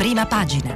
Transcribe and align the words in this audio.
prima 0.00 0.24
pagina. 0.24 0.74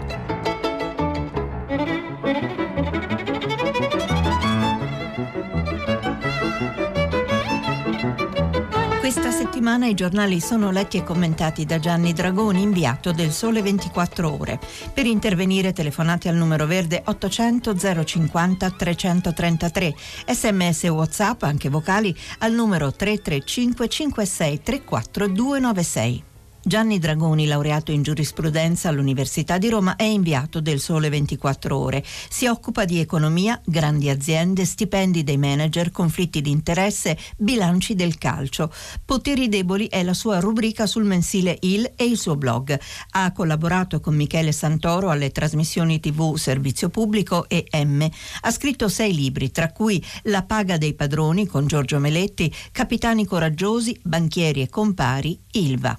Questa 9.01 9.31
settimana 9.31 9.87
i 9.87 9.95
giornali 9.95 10.41
sono 10.41 10.71
letti 10.71 10.99
e 10.99 11.05
commentati 11.05 11.65
da 11.65 11.79
Gianni 11.79 12.13
Dragoni, 12.13 12.61
inviato 12.61 13.13
del 13.13 13.33
Sole 13.33 13.63
24 13.63 14.31
Ore. 14.39 14.61
Per 14.93 15.07
intervenire 15.07 15.73
telefonate 15.73 16.29
al 16.29 16.37
numero 16.37 16.67
verde 16.67 17.01
800 17.03 18.05
050 18.05 18.71
333, 18.73 19.95
sms 20.27 20.83
whatsapp, 20.89 21.45
anche 21.45 21.71
vocali, 21.71 22.15
al 22.41 22.53
numero 22.53 22.93
335 22.93 23.89
56 23.89 24.63
34 24.63 25.29
296. 25.29 26.25
Gianni 26.67 26.99
Dragoni, 26.99 27.45
laureato 27.45 27.93
in 27.93 28.03
giurisprudenza 28.03 28.89
all'Università 28.89 29.59
di 29.59 29.69
Roma, 29.69 29.97
è 29.97 30.05
inviato 30.05 30.63
del 30.63 30.81
Sole 30.81 31.11
24 31.11 31.77
Ore. 31.77 32.03
Si 32.31 32.47
occupa 32.47 32.87
di 32.87 33.01
economia, 33.01 33.61
grandi 33.67 34.09
aziende, 34.09 34.65
stipendi 34.65 35.23
dei 35.25 35.37
manager, 35.37 35.91
conflitti 35.91 36.41
di 36.41 36.51
interesse, 36.51 37.19
bilanci 37.37 37.95
del 37.95 38.17
calcio. 38.17 38.73
Poteri 39.05 39.51
deboli 39.51 39.89
è 39.89 40.03
la 40.03 40.15
sua 40.15 40.41
rubrica 40.41 40.87
sul 40.87 41.05
mensile 41.05 41.59
Il 41.61 41.93
e 41.97 42.05
il 42.07 42.17
suo 42.17 42.35
blog. 42.35 42.81
Ha 43.11 43.31
collaborato 43.33 44.01
con 44.01 44.15
Michele 44.15 44.53
Santoro 44.53 45.11
alle 45.11 45.33
trasmissioni 45.33 46.01
TV 46.01 46.35
Servizio 46.37 46.89
Pubblico 46.89 47.47
e 47.47 47.67
M. 47.85 48.09
Ha 48.41 48.51
scritto 48.51 48.89
sei 48.89 49.15
libri, 49.15 49.51
tra 49.51 49.71
cui 49.71 50.03
La 50.23 50.45
paga 50.45 50.79
dei 50.79 50.95
padroni 50.95 51.47
con 51.47 51.67
Giorgio 51.67 51.99
Meletti, 51.99 52.51
Capitani 52.73 53.27
coraggiosi, 53.27 54.01
Banchieri 54.03 54.63
e 54.63 54.71
compari, 54.71 55.39
Ilva. 55.51 55.99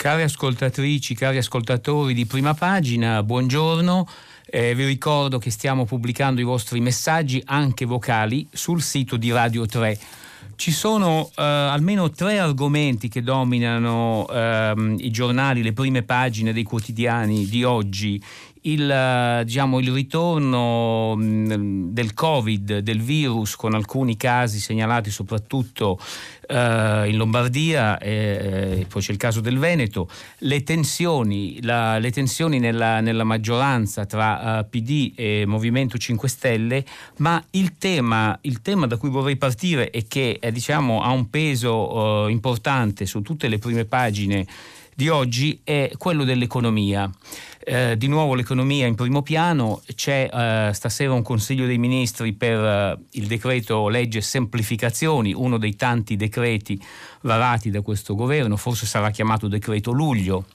Cari 0.00 0.22
ascoltatrici, 0.22 1.16
cari 1.16 1.38
ascoltatori 1.38 2.14
di 2.14 2.24
prima 2.24 2.54
pagina, 2.54 3.20
buongiorno. 3.24 4.08
Eh, 4.46 4.72
vi 4.76 4.84
ricordo 4.84 5.38
che 5.38 5.50
stiamo 5.50 5.86
pubblicando 5.86 6.40
i 6.40 6.44
vostri 6.44 6.78
messaggi 6.78 7.42
anche 7.46 7.84
vocali 7.84 8.46
sul 8.52 8.80
sito 8.80 9.16
di 9.16 9.32
Radio 9.32 9.66
3. 9.66 9.98
Ci 10.54 10.70
sono 10.70 11.28
eh, 11.34 11.42
almeno 11.42 12.10
tre 12.10 12.38
argomenti 12.38 13.08
che 13.08 13.22
dominano 13.22 14.28
ehm, 14.30 14.98
i 15.00 15.10
giornali, 15.10 15.64
le 15.64 15.72
prime 15.72 16.04
pagine 16.04 16.52
dei 16.52 16.62
quotidiani 16.62 17.48
di 17.48 17.64
oggi 17.64 18.22
il, 18.62 19.42
diciamo, 19.44 19.78
il 19.78 19.92
ritorno 19.92 21.14
mm, 21.16 21.90
del 21.90 22.14
Covid, 22.14 22.78
del 22.78 23.00
virus, 23.00 23.56
con 23.56 23.74
alcuni 23.74 24.16
casi 24.16 24.58
segnalati 24.60 25.10
soprattutto 25.10 25.98
eh, 26.48 27.08
in 27.08 27.16
Lombardia, 27.16 27.98
e, 27.98 28.86
poi 28.88 29.02
c'è 29.02 29.12
il 29.12 29.18
caso 29.18 29.40
del 29.40 29.58
Veneto, 29.58 30.08
le 30.38 30.62
tensioni, 30.62 31.62
la, 31.62 31.98
le 31.98 32.10
tensioni 32.10 32.58
nella, 32.58 33.00
nella, 33.00 33.24
maggioranza 33.24 34.06
tra 34.06 34.40
uh, 34.40 34.58
eh, 34.58 34.64
PD 34.64 35.12
e 35.14 35.44
Movimento 35.46 35.98
5 35.98 36.28
Stelle, 36.28 36.84
ma 37.18 37.42
il 37.50 37.76
tema, 37.78 38.38
il 38.42 38.62
tema 38.62 38.86
da 38.86 38.96
cui 38.96 39.10
vorrei 39.10 39.36
partire 39.36 39.90
e 39.90 40.06
che 40.08 40.38
eh, 40.40 40.50
diciamo, 40.50 41.02
ha 41.02 41.10
un 41.10 41.28
peso 41.30 42.24
uh, 42.24 42.28
importante 42.28 43.06
su 43.06 43.20
tutte 43.22 43.48
le 43.48 43.58
prime 43.58 43.84
pagine 43.84 44.46
di 44.98 45.08
oggi 45.08 45.60
è 45.62 45.92
quello 45.96 46.24
dell'economia. 46.24 47.08
Eh, 47.70 47.98
di 47.98 48.06
nuovo 48.06 48.32
l'economia 48.32 48.86
in 48.86 48.94
primo 48.94 49.20
piano, 49.20 49.82
c'è 49.94 50.30
eh, 50.32 50.72
stasera 50.72 51.12
un 51.12 51.20
Consiglio 51.20 51.66
dei 51.66 51.76
Ministri 51.76 52.32
per 52.32 52.58
eh, 52.58 52.98
il 53.10 53.26
decreto 53.26 53.88
legge 53.88 54.22
semplificazioni, 54.22 55.34
uno 55.34 55.58
dei 55.58 55.76
tanti 55.76 56.16
decreti 56.16 56.82
varati 57.20 57.70
da 57.70 57.82
questo 57.82 58.14
governo, 58.14 58.56
forse 58.56 58.86
sarà 58.86 59.10
chiamato 59.10 59.48
decreto 59.48 59.92
luglio, 59.92 60.46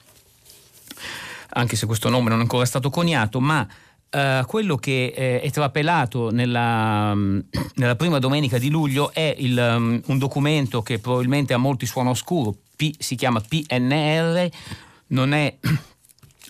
anche 1.50 1.76
se 1.76 1.86
questo 1.86 2.08
nome 2.08 2.30
non 2.30 2.38
è 2.38 2.42
ancora 2.42 2.64
stato 2.64 2.90
coniato, 2.90 3.40
ma 3.40 3.66
Uh, 4.14 4.46
quello 4.46 4.76
che 4.76 5.12
eh, 5.12 5.40
è 5.40 5.50
trapelato 5.50 6.30
nella, 6.30 7.10
um, 7.12 7.42
nella, 7.74 7.96
prima 7.96 8.20
domenica 8.20 8.58
di 8.58 8.70
luglio 8.70 9.12
è 9.12 9.34
il, 9.38 9.58
um, 9.58 10.00
un 10.06 10.18
documento 10.18 10.82
che 10.82 11.00
probabilmente 11.00 11.52
a 11.52 11.56
molti 11.56 11.84
suona 11.84 12.10
oscuro, 12.10 12.54
P, 12.76 12.92
si 12.96 13.16
chiama 13.16 13.40
PNR, 13.40 14.48
non 15.08 15.32
è, 15.32 15.56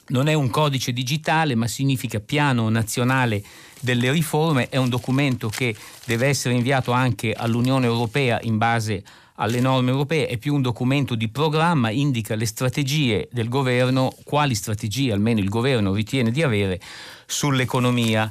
non 0.09 0.29
è 0.29 0.35
un 0.35 0.51
codice 0.51 0.93
digitale 0.93 1.55
ma 1.55 1.67
significa 1.67 2.21
Piano 2.21 2.69
Nazionale 2.69 3.43
delle 3.81 4.11
Riforme, 4.11 4.69
è 4.69 4.77
un 4.77 4.89
documento 4.89 5.49
che 5.49 5.77
deve 6.07 6.27
essere 6.27 6.55
inviato 6.55 6.93
anche 6.93 7.33
all'Unione 7.33 7.87
Europea 7.87 8.41
in 8.43 8.57
base 8.57 9.03
alle 9.37 9.61
norme 9.61 9.91
europee, 9.91 10.27
è 10.27 10.39
più 10.39 10.55
un 10.55 10.63
documento 10.63 11.15
di 11.15 11.29
programma, 11.29 11.91
indica 11.91 12.35
le 12.35 12.47
strategie 12.47 13.29
del 13.33 13.49
governo, 13.49 14.15
quali 14.25 14.55
strategie 14.55 15.13
almeno 15.13 15.41
il 15.41 15.49
governo 15.49 15.93
ritiene 15.93 16.31
di 16.31 16.43
avere 16.43 16.81
sull'economia. 17.27 18.31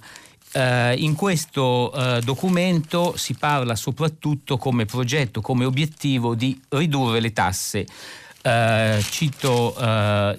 Uh, 0.53 0.93
in 0.95 1.15
questo 1.15 1.91
uh, 1.91 2.19
documento 2.19 3.15
si 3.17 3.33
parla 3.33 3.75
soprattutto 3.75 4.57
come 4.57 4.85
progetto, 4.85 5.41
come 5.41 5.65
obiettivo 5.65 6.35
di 6.35 6.59
ridurre 6.69 7.19
le 7.19 7.33
tasse. 7.33 7.87
Uh, 8.43 9.01
cito 9.03 9.73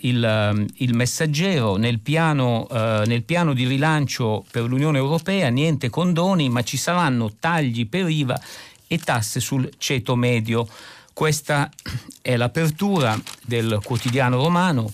il, 0.01 0.67
il, 0.77 0.95
messaggero 0.95 1.77
nel 1.77 2.01
piano, 2.01 2.67
nel 2.71 3.23
piano 3.23 3.55
di 3.55 3.67
rilancio 3.67 4.45
per 4.51 4.65
l'Unione 4.65 4.99
Europea 4.99 5.49
niente 5.49 5.89
condoni 5.89 6.51
ma 6.51 6.63
ci 6.63 6.77
saranno 6.77 7.33
tagli 7.41 7.89
per 7.89 8.07
IVA 8.11 8.39
e 8.87 8.99
tasse 8.99 9.41
sul 9.41 9.71
ceto 9.79 10.17
medio. 10.17 10.69
Questa 11.13 11.71
è 12.21 12.37
l'apertura 12.37 13.19
del 13.43 13.81
quotidiano 13.83 14.37
romano. 14.37 14.93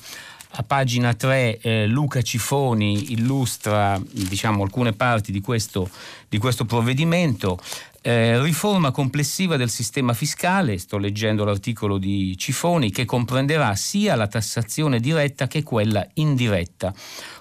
A 0.55 0.65
pagina 0.65 1.15
3 1.15 1.61
eh, 1.61 1.87
Luca 1.87 2.23
Cifoni 2.23 3.13
illustra 3.13 4.01
diciamo, 4.05 4.65
alcune 4.65 4.93
parti 4.93 5.31
di 5.31 5.41
questo, 5.41 5.89
di 6.29 6.39
questo 6.39 6.65
provvedimento. 6.65 7.59
Eh, 8.03 8.41
riforma 8.41 8.93
complessiva 8.93 9.59
del 9.59 9.69
sistema 9.69 10.15
fiscale, 10.15 10.79
sto 10.79 10.97
leggendo 10.97 11.45
l'articolo 11.45 11.99
di 11.99 12.35
Cifoni, 12.39 12.91
che 12.91 13.05
comprenderà 13.05 13.75
sia 13.75 14.15
la 14.15 14.27
tassazione 14.27 15.01
diretta 15.01 15.47
che 15.47 15.63
quella 15.63 16.07
indiretta, 16.15 16.95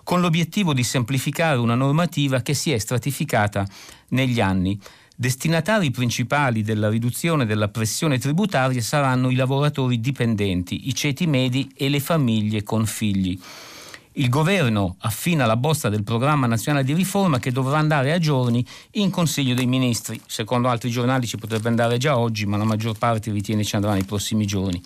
con 0.04 0.20
l'obiettivo 0.20 0.74
di 0.74 0.84
semplificare 0.84 1.58
una 1.58 1.76
normativa 1.76 2.42
che 2.42 2.54
si 2.54 2.74
è 2.74 2.78
stratificata 2.78 3.66
negli 4.10 4.42
anni. 4.42 4.78
Destinatari 5.16 5.92
principali 5.92 6.62
della 6.62 6.90
riduzione 6.90 7.46
della 7.46 7.70
pressione 7.70 8.18
tributaria 8.20 8.82
saranno 8.82 9.30
i 9.30 9.36
lavoratori 9.36 10.02
dipendenti, 10.02 10.90
i 10.90 10.94
ceti 10.94 11.26
medi 11.26 11.72
e 11.74 11.88
le 11.88 12.02
famiglie 12.02 12.64
con 12.64 12.86
figli. 12.86 13.40
Il 14.14 14.28
governo 14.28 14.96
affina 15.02 15.46
la 15.46 15.56
bozza 15.56 15.88
del 15.88 16.04
programma 16.04 16.48
nazionale 16.48 16.84
di 16.84 16.94
riforma 16.94 17.38
che 17.38 17.52
dovrà 17.52 17.78
andare 17.78 18.12
a 18.12 18.18
giorni 18.18 18.66
in 18.94 19.12
Consiglio 19.12 19.54
dei 19.54 19.68
Ministri. 19.68 20.20
Secondo 20.26 20.68
altri 20.68 20.90
giornali 20.90 21.28
ci 21.28 21.38
potrebbe 21.38 21.70
andare 21.70 21.98
già 21.98 22.18
oggi, 22.18 22.48
ma 22.48 22.58
la 22.58 22.64
maggior 22.64 22.98
parte 22.98 23.32
ritiene 23.32 23.64
ci 23.64 23.76
andrà 23.76 23.94
nei 23.94 24.06
prossimi 24.06 24.48
giorni. 24.48 24.82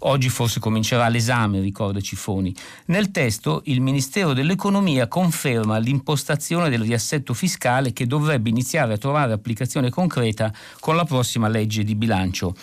Oggi 0.00 0.28
forse 0.28 0.60
comincerà 0.60 1.08
l'esame, 1.08 1.60
ricorda 1.60 2.00
Cifoni. 2.00 2.54
Nel 2.86 3.10
testo 3.10 3.62
il 3.64 3.80
Ministero 3.80 4.32
dell'Economia 4.32 5.08
conferma 5.08 5.78
l'impostazione 5.78 6.70
del 6.70 6.82
riassetto 6.82 7.34
fiscale 7.34 7.92
che 7.92 8.06
dovrebbe 8.06 8.48
iniziare 8.48 8.92
a 8.92 8.98
trovare 8.98 9.32
applicazione 9.32 9.90
concreta 9.90 10.52
con 10.78 10.94
la 10.94 11.04
prossima 11.04 11.48
legge 11.48 11.82
di 11.82 11.96
bilancio 11.96 12.54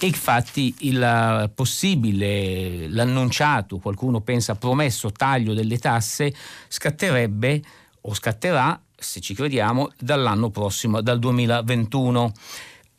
e 0.00 0.06
infatti 0.06 0.72
il 0.80 1.50
possibile, 1.54 2.88
l'annunciato, 2.88 3.78
qualcuno 3.78 4.20
pensa 4.20 4.54
promesso 4.54 5.10
taglio 5.10 5.54
delle 5.54 5.78
tasse 5.78 6.32
scatterebbe 6.68 7.60
o 8.02 8.14
scatterà, 8.14 8.80
se 8.96 9.20
ci 9.20 9.34
crediamo, 9.34 9.90
dall'anno 9.98 10.50
prossimo, 10.50 11.00
dal 11.00 11.18
2021. 11.18 12.32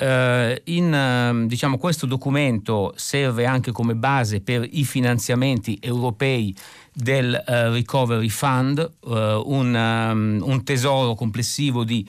Uh, 0.01 0.55
in, 0.65 0.93
uh, 0.93 1.45
diciamo, 1.45 1.77
questo 1.77 2.05
documento 2.05 2.93
serve 2.95 3.45
anche 3.45 3.71
come 3.71 3.95
base 3.95 4.39
per 4.39 4.65
i 4.69 4.85
finanziamenti 4.85 5.77
europei 5.81 6.55
del 6.93 7.33
uh, 7.33 7.51
Recovery 7.73 8.29
Fund, 8.29 8.91
un, 9.03 9.73
um, 9.73 10.41
un 10.41 10.63
tesoro 10.63 11.15
complessivo 11.15 11.83
di 11.83 12.07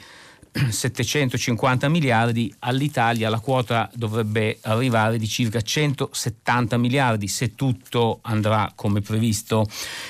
750 0.53 1.89
miliardi, 1.89 2.53
all'Italia 2.61 3.31
la 3.31 3.39
quota 3.39 3.89
dovrebbe 3.95 4.59
arrivare 4.63 5.17
di 5.17 5.29
circa 5.29 5.61
170 5.61 6.77
miliardi 6.77 7.29
se 7.29 7.55
tutto 7.55 8.19
andrà 8.23 8.73
come 8.75 9.01
previsto. 9.01 9.67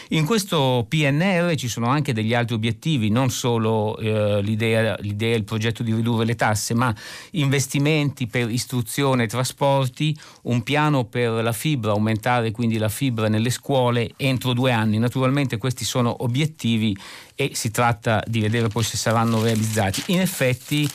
In 0.09 0.25
questo 0.25 0.87
PNR 0.89 1.55
ci 1.57 1.69
sono 1.69 1.89
anche 1.89 2.15
degli 2.15 2.33
altri 2.33 2.55
obiettivi, 2.55 3.11
non 3.11 3.31
solo 3.31 3.99
eh, 3.99 4.41
l'idea, 4.43 4.97
l'idea, 5.01 5.37
il 5.37 5.45
progetto 5.45 5.83
di 5.83 5.95
ridurre 5.95 6.25
le 6.25 6.37
tasse, 6.37 6.73
ma 6.75 6.95
investimenti 7.33 8.27
per 8.27 8.51
istruzione 8.51 9.25
e 9.25 9.29
trasporti, 9.29 10.17
un 10.43 10.63
piano 10.63 11.05
per 11.05 11.43
la 11.43 11.53
fibra, 11.53 11.93
aumentare 11.93 12.51
quindi 12.51 12.79
la 12.79 12.89
fibra 12.89 13.29
nelle 13.29 13.51
scuole 13.51 14.13
entro 14.17 14.55
due 14.55 14.73
anni. 14.73 14.99
Naturalmente 14.99 15.59
questi 15.59 15.85
sono 15.85 16.23
obiettivi 16.25 16.97
e 17.41 17.53
si 17.55 17.71
tratta 17.71 18.23
di 18.27 18.41
vedere 18.41 18.69
poi 18.69 18.83
se 18.83 18.99
saranno 18.99 19.43
realizzati. 19.43 20.03
In 20.09 20.21
effetti 20.21 20.89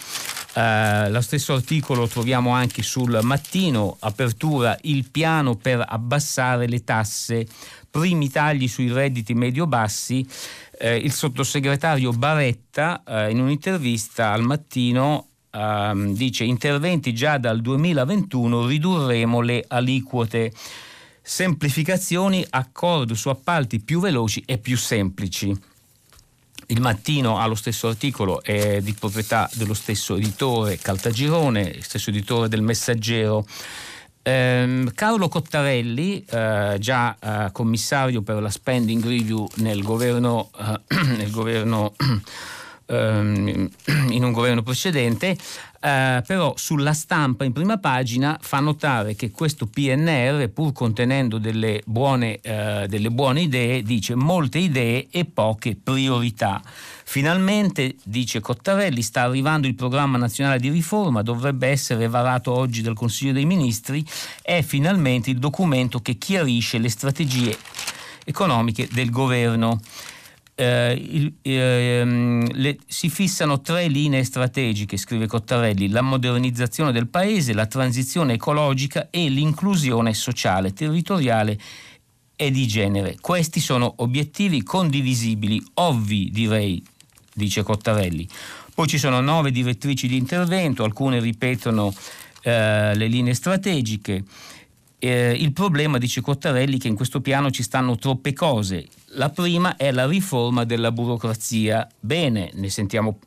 Uh, 0.56 1.12
lo 1.12 1.20
stesso 1.20 1.54
articolo 1.54 2.04
lo 2.04 2.08
troviamo 2.08 2.52
anche 2.52 2.82
sul 2.82 3.20
mattino, 3.24 3.98
apertura 4.00 4.78
il 4.84 5.10
piano 5.12 5.58
per 5.58 5.84
abbassare 5.86 6.66
le 6.66 6.82
tasse, 6.86 7.46
primi 7.92 8.30
tagli 8.30 8.70
sui 8.70 8.90
redditi 8.90 9.34
medio-bassi. 9.34 10.26
Uh, 10.80 10.94
il 10.94 11.12
sottosegretario 11.12 12.14
Baretta 12.14 13.04
uh, 13.06 13.30
in 13.30 13.42
un'intervista 13.42 14.32
al 14.32 14.44
mattino 14.44 15.28
ehm, 15.52 16.14
dice 16.14 16.46
interventi 16.46 17.14
già 17.14 17.38
dal 17.38 17.60
2021 17.60 18.66
ridurremo 18.66 19.42
le 19.42 19.66
aliquote 19.68 20.54
semplificazioni, 21.22 22.46
accordo 22.50 23.14
su 23.14 23.28
appalti 23.28 23.82
più 23.82 24.00
veloci 24.00 24.42
e 24.46 24.58
più 24.58 24.78
semplici. 24.78 25.74
Il 26.68 26.82
mattino 26.82 27.38
ha 27.40 27.46
lo 27.46 27.56
stesso 27.56 27.88
articolo, 27.88 28.42
è 28.42 28.82
di 28.82 28.94
proprietà 28.94 29.50
dello 29.54 29.74
stesso 29.74 30.16
editore 30.16 30.78
Caltagirone, 30.78 31.82
stesso 31.82 32.10
editore 32.10 32.48
del 32.48 32.62
Messaggero. 32.62 33.46
Eh, 34.24 34.92
Carlo 34.96 35.28
Cottarelli, 35.28 36.26
eh, 36.28 36.78
già 36.80 37.16
eh, 37.20 37.52
commissario 37.52 38.24
per 38.24 38.42
la 38.42 38.50
spending 38.50 39.04
review 39.04 39.48
nel 39.58 39.84
governo, 39.84 40.50
eh, 40.60 40.96
nel 41.18 41.30
governo 41.30 41.94
ehm, 42.86 43.70
in 44.10 44.24
un 44.24 44.32
governo 44.32 44.64
precedente, 44.64 45.38
eh, 45.86 46.24
però 46.26 46.54
sulla 46.58 46.94
stampa 46.94 47.44
in 47.44 47.54
prima 47.54 47.78
pagina 47.78 48.40
fa 48.42 48.60
notare 48.60 49.16
che 49.16 49.30
questo 49.30 49.68
PNR, 49.68 50.50
pur 50.50 50.74
contenendo 50.74 51.38
delle 51.38 51.82
buone, 51.86 52.40
eh, 52.42 52.88
delle 52.90 53.12
buone 53.12 53.42
idee, 53.42 53.84
dice 53.84 54.16
molte 54.16 54.58
idee 54.58 55.08
e 55.12 55.26
poche 55.26 55.78
priorità. 55.82 56.62
Finalmente, 57.08 57.96
dice 58.04 58.40
Cottarelli, 58.40 59.04
sta 59.04 59.22
arrivando 59.22 59.68
il 59.68 59.76
programma 59.76 60.18
nazionale 60.18 60.60
di 60.60 60.70
riforma, 60.70 61.22
dovrebbe 61.22 61.68
essere 61.68 62.08
varato 62.08 62.52
oggi 62.52 62.82
dal 62.82 62.96
Consiglio 62.96 63.34
dei 63.34 63.46
Ministri, 63.46 64.04
è 64.42 64.64
finalmente 64.64 65.30
il 65.30 65.38
documento 65.38 66.00
che 66.00 66.16
chiarisce 66.16 66.80
le 66.80 66.90
strategie 66.90 67.56
economiche 68.26 68.88
del 68.92 69.12
governo 69.12 69.80
eh, 70.56 70.94
il, 70.94 71.34
eh, 71.42 72.48
le, 72.52 72.78
si 72.88 73.10
fissano 73.10 73.62
tre 73.62 73.88
linee 73.88 74.24
strategiche, 74.24 74.98
scrive 74.98 75.28
Cottarelli, 75.28 75.90
la 75.90 76.02
modernizzazione 76.02 76.92
del 76.92 77.08
paese, 77.08 77.54
la 77.54 77.66
transizione 77.66 78.34
ecologica 78.34 79.10
e 79.12 79.28
l'inclusione 79.28 80.14
sociale, 80.14 80.74
territoriale 80.74 81.60
e 82.38 82.52
di 82.52 82.68
genere. 82.68 83.18
Questi 83.20 83.60
sono 83.60 83.94
obiettivi 83.98 84.64
condivisibili, 84.64 85.62
ovvi 85.76 86.30
direi, 86.32 86.84
dice 87.34 87.64
Cottarelli. 87.64 88.28
Poi 88.74 88.88
ci 88.88 88.98
sono 88.98 89.22
nove 89.22 89.52
direttrici 89.52 90.08
di 90.08 90.18
intervento, 90.18 90.84
alcune 90.84 91.20
ripetono 91.20 91.94
eh, 92.44 92.96
le 92.96 93.08
linee 93.08 93.34
strategiche. 93.34 94.24
Eh, 95.06 95.38
il 95.40 95.54
problema, 95.54 96.00
dice 96.00 96.22
Cottarelli, 96.22 96.80
che 96.80 96.88
in 96.88 96.96
questo 96.96 97.22
piano 97.22 97.52
ci 97.52 97.62
stanno 97.62 97.96
troppe 97.96 98.34
cose. 98.34 98.88
La 99.10 99.30
prima 99.30 99.76
è 99.76 99.92
la 99.92 100.08
riforma 100.08 100.64
della 100.64 100.92
burocrazia. 100.92 101.88
Bene, 102.00 102.50
ne 102.56 102.70
sentiamo, 102.72 103.20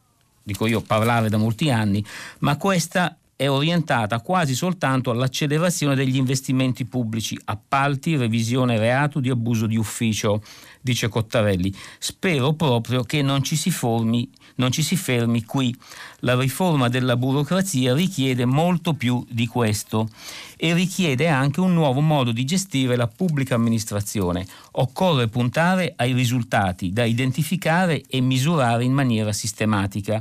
dico 0.42 0.66
io, 0.66 0.80
parlare 0.80 1.28
da 1.28 1.36
molti 1.36 1.70
anni, 1.70 2.04
ma 2.40 2.56
questa 2.56 3.16
è 3.36 3.48
orientata 3.48 4.20
quasi 4.20 4.56
soltanto 4.56 5.12
all'accelerazione 5.12 5.94
degli 5.94 6.16
investimenti 6.16 6.84
pubblici, 6.84 7.38
appalti, 7.44 8.16
revisione 8.16 8.76
reato 8.76 9.20
di 9.20 9.30
abuso 9.30 9.69
di 9.69 9.76
ufficio, 9.76 10.42
dice 10.80 11.06
Cottarelli. 11.06 11.72
Spero 12.00 12.54
proprio 12.54 13.04
che 13.04 13.22
non 13.22 13.44
ci 13.44 13.54
si, 13.54 13.70
formi, 13.70 14.28
non 14.58 14.70
ci 14.70 14.82
si 14.82 14.96
fermi 14.96 15.44
qui. 15.44 15.75
La 16.20 16.38
riforma 16.38 16.88
della 16.88 17.16
burocrazia 17.16 17.94
richiede 17.94 18.44
molto 18.44 18.94
più 18.94 19.25
di 19.28 19.46
questo 19.46 20.08
e 20.56 20.75
richiede 20.75 21.28
anche 21.28 21.60
un 21.60 21.72
nuovo 21.75 22.00
modo 22.00 22.31
di 22.31 22.44
gestire 22.44 22.96
la 22.96 23.08
pubblica 23.08 23.55
amministrazione. 23.55 24.46
Occorre 24.72 25.28
puntare 25.28 25.94
ai 25.96 26.12
risultati 26.12 26.93
da 26.93 27.05
identificare 27.05 28.02
e 28.08 28.20
misurare 28.20 28.84
in 28.84 28.93
maniera 28.93 29.32
sistematica 29.32 30.20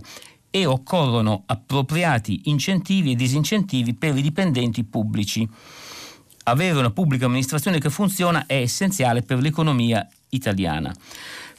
e 0.49 0.65
occorrono 0.65 1.43
appropriati 1.45 2.41
incentivi 2.45 3.11
e 3.11 3.15
disincentivi 3.15 3.93
per 3.93 4.17
i 4.17 4.21
dipendenti 4.21 4.83
pubblici. 4.83 5.47
Avere 6.43 6.79
una 6.79 6.91
pubblica 6.91 7.25
amministrazione 7.25 7.79
che 7.79 7.89
funziona 7.89 8.45
è 8.45 8.55
essenziale 8.55 9.21
per 9.21 9.39
l'economia 9.39 10.07
italiana. 10.29 10.95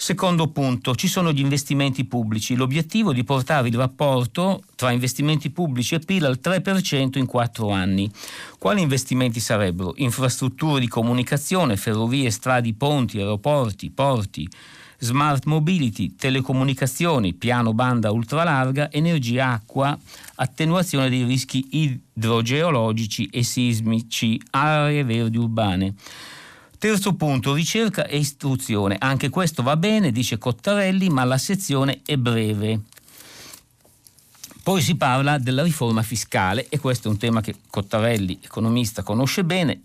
Secondo 0.00 0.46
punto, 0.46 0.94
ci 0.94 1.08
sono 1.08 1.32
gli 1.32 1.40
investimenti 1.40 2.04
pubblici. 2.04 2.54
L'obiettivo 2.54 3.10
è 3.10 3.14
di 3.14 3.24
portare 3.24 3.66
il 3.66 3.74
rapporto 3.74 4.62
tra 4.76 4.92
investimenti 4.92 5.50
pubblici 5.50 5.96
e 5.96 5.98
PIL 5.98 6.24
al 6.24 6.38
3% 6.40 7.18
in 7.18 7.26
quattro 7.26 7.70
anni. 7.70 8.08
Quali 8.58 8.80
investimenti 8.80 9.40
sarebbero? 9.40 9.94
Infrastrutture 9.96 10.78
di 10.78 10.86
comunicazione, 10.86 11.76
ferrovie, 11.76 12.30
strade, 12.30 12.72
ponti, 12.74 13.18
aeroporti, 13.18 13.90
porti, 13.90 14.48
smart 14.98 15.46
mobility, 15.46 16.14
telecomunicazioni, 16.14 17.34
piano 17.34 17.74
banda 17.74 18.12
ultralarga, 18.12 18.92
energia, 18.92 19.50
acqua, 19.50 19.98
attenuazione 20.36 21.10
dei 21.10 21.24
rischi 21.24 21.66
idrogeologici 21.70 23.26
e 23.32 23.42
sismici, 23.42 24.40
aree 24.50 25.02
verdi 25.02 25.38
urbane. 25.38 25.94
Terzo 26.78 27.14
punto, 27.14 27.54
ricerca 27.54 28.06
e 28.06 28.18
istruzione. 28.18 28.94
Anche 29.00 29.30
questo 29.30 29.64
va 29.64 29.76
bene, 29.76 30.12
dice 30.12 30.38
Cottarelli, 30.38 31.08
ma 31.08 31.24
la 31.24 31.36
sezione 31.36 32.02
è 32.04 32.16
breve. 32.16 32.82
Poi 34.62 34.80
si 34.80 34.94
parla 34.94 35.38
della 35.38 35.64
riforma 35.64 36.02
fiscale 36.02 36.66
e 36.68 36.78
questo 36.78 37.08
è 37.08 37.10
un 37.10 37.16
tema 37.16 37.40
che 37.40 37.56
Cottarelli, 37.68 38.38
economista, 38.42 39.02
conosce 39.02 39.42
bene 39.42 39.82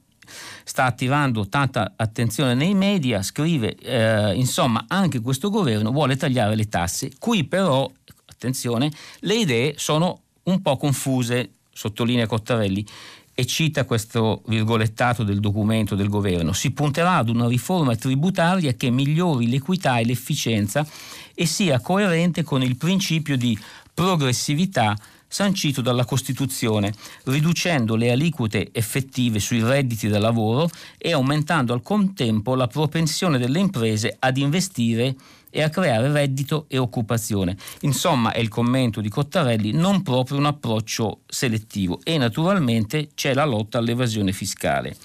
sta 0.64 0.86
attivando 0.86 1.48
tanta 1.50 1.94
attenzione 1.96 2.54
nei 2.54 2.76
media, 2.76 3.24
scrive, 3.24 3.76
eh, 3.76 4.36
insomma, 4.36 4.86
anche 4.88 5.20
questo 5.20 5.50
governo 5.50 5.92
vuole 5.92 6.16
tagliare 6.16 6.56
le 6.56 6.70
tasse. 6.70 7.12
Qui 7.18 7.44
però, 7.46 7.92
attenzione, 8.28 8.92
le 9.22 9.36
idee 9.36 9.74
sono 9.78 10.22
un 10.44 10.62
po' 10.62 10.78
confuse, 10.78 11.50
sottolinea 11.72 12.28
Cottarelli 12.28 12.86
e 13.36 13.46
cita 13.46 13.86
questo 13.86 14.44
virgolettato 14.46 15.24
del 15.24 15.40
documento 15.40 15.96
del 15.96 16.10
governo, 16.10 16.54
si 16.54 16.72
punterà 16.72 17.18
ad 17.18 17.30
una 17.30 17.48
riforma 17.48 17.96
tributaria 17.96 18.74
che 18.74 18.92
migliori 18.92 19.50
l'equità 19.50 19.98
e 19.98 20.06
l'efficienza 20.06 20.86
e 21.34 21.46
sia 21.46 21.80
coerente 21.80 22.44
con 22.44 22.62
il 22.62 22.78
principio 22.78 23.36
di 23.36 23.58
progressività 23.94 24.96
sancito 25.34 25.82
dalla 25.82 26.06
Costituzione, 26.06 26.94
riducendo 27.24 27.96
le 27.96 28.12
aliquote 28.12 28.70
effettive 28.72 29.40
sui 29.40 29.64
redditi 29.64 30.08
da 30.08 30.20
lavoro 30.20 30.70
e 30.96 31.12
aumentando 31.12 31.74
al 31.74 31.82
contempo 31.82 32.54
la 32.54 32.68
propensione 32.68 33.40
delle 33.40 33.58
imprese 33.58 34.16
ad 34.20 34.38
investire 34.38 35.16
e 35.50 35.64
a 35.64 35.70
creare 35.70 36.12
reddito 36.12 36.66
e 36.68 36.78
occupazione. 36.78 37.58
Insomma, 37.82 38.32
è 38.32 38.40
il 38.40 38.48
commento 38.48 39.02
di 39.02 39.10
Cottarelli, 39.10 39.72
non 39.72 40.04
proprio 40.04 40.38
un 40.38 40.46
approccio 40.46 41.22
selettivo 41.28 42.00
e 42.04 42.18
naturalmente 42.20 43.10
c'è 43.16 43.34
la 43.34 43.46
lotta 43.46 43.80
all'evasione 43.80 44.34
fiscale. 44.34 44.96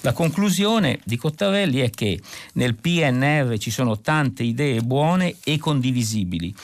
La 0.00 0.12
conclusione 0.12 0.98
di 1.04 1.16
Cottarelli 1.16 1.78
è 1.78 1.90
che 1.90 2.20
nel 2.54 2.74
PNR 2.74 3.56
ci 3.58 3.70
sono 3.70 4.00
tante 4.00 4.42
idee 4.42 4.80
buone 4.80 5.36
e 5.44 5.58
condivisibili 5.58 6.54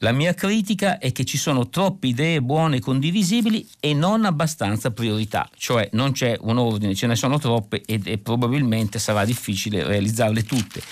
la 0.00 0.12
mia 0.12 0.34
critica 0.34 0.98
è 0.98 1.10
che 1.10 1.24
ci 1.24 1.38
sono 1.38 1.70
troppe 1.70 2.08
idee 2.08 2.42
buone 2.42 2.76
e 2.76 2.80
condivisibili 2.80 3.66
e 3.80 3.94
non 3.94 4.26
abbastanza 4.26 4.90
priorità, 4.90 5.48
cioè 5.56 5.88
non 5.92 6.12
c'è 6.12 6.36
un 6.40 6.58
ordine, 6.58 6.94
ce 6.94 7.06
ne 7.06 7.16
sono 7.16 7.38
troppe 7.38 7.82
e 7.86 8.18
probabilmente 8.18 8.98
sarà 8.98 9.24
difficile 9.24 9.84
realizzarle 9.84 10.42
tutte. 10.42 10.82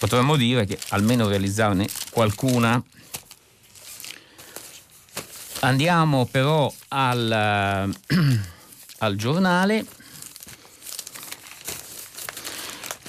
Potremmo 0.00 0.36
dire 0.36 0.64
che 0.64 0.78
almeno 0.90 1.28
realizzarne 1.28 1.88
qualcuna. 2.10 2.82
Andiamo 5.60 6.26
però 6.26 6.72
al, 6.88 7.92
al 8.98 9.16
giornale. 9.16 9.86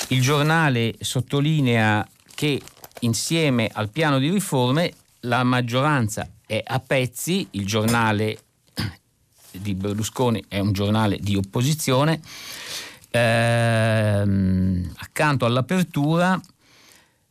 Il 0.07 0.21
giornale 0.21 0.95
sottolinea 0.99 2.07
che 2.33 2.59
insieme 3.01 3.69
al 3.71 3.89
piano 3.89 4.17
di 4.17 4.31
riforme 4.31 4.93
la 5.21 5.43
maggioranza 5.43 6.29
è 6.45 6.61
a 6.65 6.79
pezzi, 6.79 7.47
il 7.51 7.65
giornale 7.65 8.39
di 9.51 9.73
Berlusconi 9.75 10.43
è 10.47 10.59
un 10.59 10.71
giornale 10.71 11.17
di 11.19 11.35
opposizione, 11.35 12.21
ehm, 13.09 14.93
accanto 14.97 15.45
all'apertura 15.45 16.39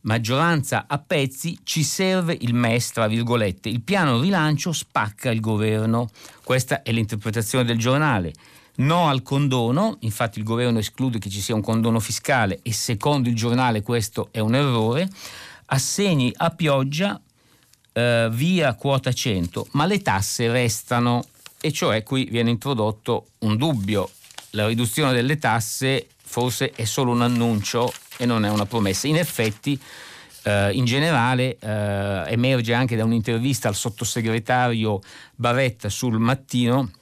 maggioranza 0.02 0.85
a 0.87 0.99
pezzi 0.99 1.59
ci 1.64 1.83
serve 1.83 2.37
il 2.40 2.54
MES, 2.54 2.92
tra 2.92 3.07
virgolette, 3.07 3.68
il 3.68 3.83
piano 3.83 4.21
rilancio 4.21 4.73
spacca 4.73 5.30
il 5.30 5.40
governo, 5.40 6.09
questa 6.45 6.83
è 6.83 6.92
l'interpretazione 6.92 7.64
del 7.64 7.78
giornale. 7.78 8.33
No 8.76 9.09
al 9.09 9.23
condono, 9.23 9.97
infatti 10.00 10.38
il 10.38 10.45
governo 10.45 10.78
esclude 10.78 11.18
che 11.18 11.28
ci 11.28 11.40
sia 11.40 11.54
un 11.54 11.62
condono 11.62 11.99
fiscale 11.99 12.61
e 12.62 12.73
secondo 12.73 13.28
il 13.28 13.35
giornale 13.35 13.83
questo 13.83 14.28
è 14.30 14.38
un 14.38 14.54
errore. 14.54 15.09
Assegni 15.66 16.33
a 16.37 16.50
pioggia 16.50 17.21
eh, 17.99 18.28
via 18.31 18.75
quota 18.75 19.12
100, 19.12 19.69
ma 19.73 19.85
le 19.85 20.00
tasse 20.00 20.50
restano 20.50 21.25
e 21.61 21.73
cioè 21.73 22.05
qui 22.05 22.28
viene 22.31 22.50
introdotto 22.50 23.31
un 23.38 23.57
dubbio. 23.57 24.09
La 24.50 24.69
riduzione 24.69 25.12
delle 25.12 25.37
tasse 25.38 26.07
forse 26.23 26.71
è 26.71 26.85
solo 26.85 27.11
un 27.11 27.23
annuncio 27.23 27.93
e 28.17 28.25
non 28.25 28.45
è 28.45 28.50
una 28.50 28.67
promessa. 28.67 29.09
In 29.09 29.17
effetti, 29.17 29.78
eh, 30.45 30.71
in 30.73 30.85
generale, 30.85 31.57
eh, 31.59 32.25
emerge 32.28 32.73
anche 32.73 32.95
da 32.95 33.05
un'intervista 33.05 33.67
al 33.67 33.75
sottosegretario 33.75 35.00
Baretta 35.35 35.88
sul 35.88 36.19
mattino 36.19 36.93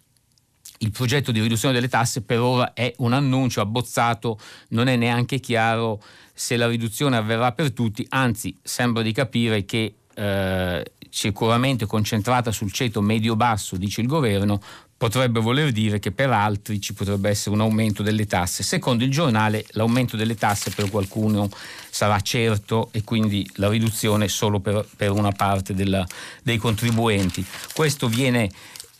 il 0.80 0.90
progetto 0.90 1.32
di 1.32 1.40
riduzione 1.40 1.72
delle 1.72 1.88
tasse 1.88 2.20
per 2.20 2.38
ora 2.38 2.74
è 2.74 2.92
un 2.98 3.14
annuncio 3.14 3.62
abbozzato, 3.62 4.38
non 4.68 4.88
è 4.88 4.96
neanche 4.96 5.40
chiaro 5.40 6.02
se 6.34 6.56
la 6.56 6.68
riduzione 6.68 7.16
avverrà 7.16 7.52
per 7.52 7.72
tutti, 7.72 8.04
anzi 8.10 8.54
sembra 8.62 9.02
di 9.02 9.12
capire 9.12 9.64
che 9.64 9.94
eh, 10.16 10.84
sicuramente 11.10 11.86
concentrata 11.86 12.50
sul 12.50 12.72
ceto 12.72 13.00
medio-basso, 13.00 13.76
dice 13.76 14.00
il 14.00 14.06
governo, 14.06 14.60
potrebbe 14.96 15.40
voler 15.40 15.72
dire 15.72 15.98
che 15.98 16.10
per 16.10 16.30
altri 16.30 16.80
ci 16.80 16.94
potrebbe 16.94 17.28
essere 17.28 17.54
un 17.54 17.60
aumento 17.60 18.02
delle 18.02 18.26
tasse. 18.26 18.62
Secondo 18.62 19.04
il 19.04 19.10
giornale 19.10 19.64
l'aumento 19.70 20.16
delle 20.16 20.36
tasse 20.36 20.70
per 20.70 20.90
qualcuno 20.90 21.50
sarà 21.90 22.18
certo 22.20 22.88
e 22.92 23.04
quindi 23.04 23.48
la 23.54 23.68
riduzione 23.68 24.28
solo 24.28 24.60
per, 24.60 24.86
per 24.96 25.10
una 25.10 25.32
parte 25.32 25.74
della, 25.74 26.06
dei 26.42 26.56
contribuenti. 26.56 27.44
Questo 27.74 28.08
viene 28.08 28.50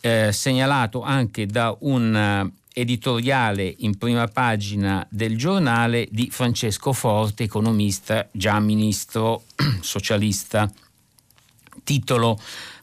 eh, 0.01 0.31
segnalato 0.33 1.03
anche 1.03 1.47
da 1.47 1.75
un 1.81 2.45
uh, 2.45 2.53
editoriale 2.79 3.75
in 3.79 3.97
prima 3.97 4.29
pagina 4.29 5.07
del 5.11 5.39
giornale 5.39 6.07
di 6.11 6.29
Francesco 6.31 6.93
Forte, 6.93 7.43
economista, 7.45 8.29
già 8.31 8.61
ministro 8.61 9.45
socialista. 9.81 10.71
Titolo 11.87 12.37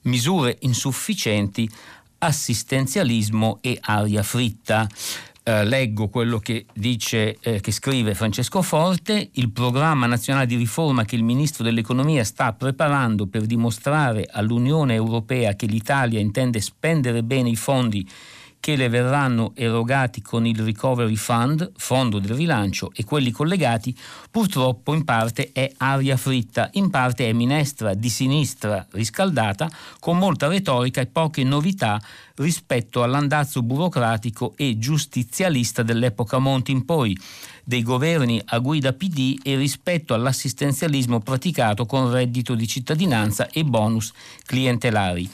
Misure 0.04 0.58
insufficienti 0.62 1.70
assistenzialismo 2.20 3.58
e 3.60 3.78
aria 3.82 4.24
fritta. 4.24 4.88
Eh, 5.46 5.66
leggo 5.66 6.08
quello 6.08 6.40
che 6.40 6.66
dice, 6.74 7.38
eh, 7.42 7.60
che 7.60 7.74
scrive 7.74 8.16
Francesco 8.16 8.62
Forte, 8.62 9.30
il 9.34 9.52
programma 9.52 10.06
nazionale 10.06 10.46
di 10.46 10.56
riforma 10.56 11.04
che 11.04 11.18
il 11.18 11.24
ministro 11.24 11.66
dell'economia 11.66 12.24
sta 12.24 12.54
preparando 12.54 13.28
per 13.28 13.46
dimostrare 13.46 14.26
all'Unione 14.32 14.94
Europea 14.94 15.56
che 15.56 15.66
l'Italia 15.66 16.22
intende 16.22 16.62
spendere 16.62 17.24
bene 17.24 17.50
i 17.50 17.58
fondi 17.58 18.10
che 18.64 18.78
le 18.78 18.88
verranno 18.88 19.52
erogati 19.56 20.22
con 20.22 20.46
il 20.46 20.58
Recovery 20.58 21.18
Fund, 21.18 21.74
fondo 21.76 22.20
del 22.20 22.34
rilancio, 22.34 22.92
e 22.96 23.04
quelli 23.04 23.30
collegati, 23.30 23.94
purtroppo 24.32 24.94
in 24.94 25.04
parte 25.04 25.50
è 25.52 25.70
aria 25.80 26.16
fritta, 26.16 26.70
in 26.76 26.90
parte 26.90 27.28
è 27.28 27.34
minestra 27.34 27.94
di 27.94 28.08
sinistra 28.08 28.88
riscaldata, 28.92 29.70
con 30.00 30.18
molta 30.18 30.48
retorica 30.48 31.02
e 31.02 31.08
poche 31.08 31.44
novità 31.44 32.02
rispetto 32.36 33.04
all'andazzo 33.04 33.62
burocratico 33.64 34.54
e 34.56 34.80
giustizialista 34.80 35.84
dell'epoca 35.84 36.40
Monti 36.40 36.72
in 36.72 36.86
poi, 36.86 37.20
dei 37.66 37.84
governi 37.84 38.42
a 38.46 38.60
guida 38.60 38.94
PD 38.94 39.40
e 39.44 39.58
rispetto 39.58 40.14
all'assistenzialismo 40.14 41.20
praticato 41.20 41.86
con 41.86 42.10
reddito 42.10 42.56
di 42.56 42.66
cittadinanza 42.66 43.50
e 43.50 43.66
bonus 43.66 44.14
clientelari. 44.46 45.30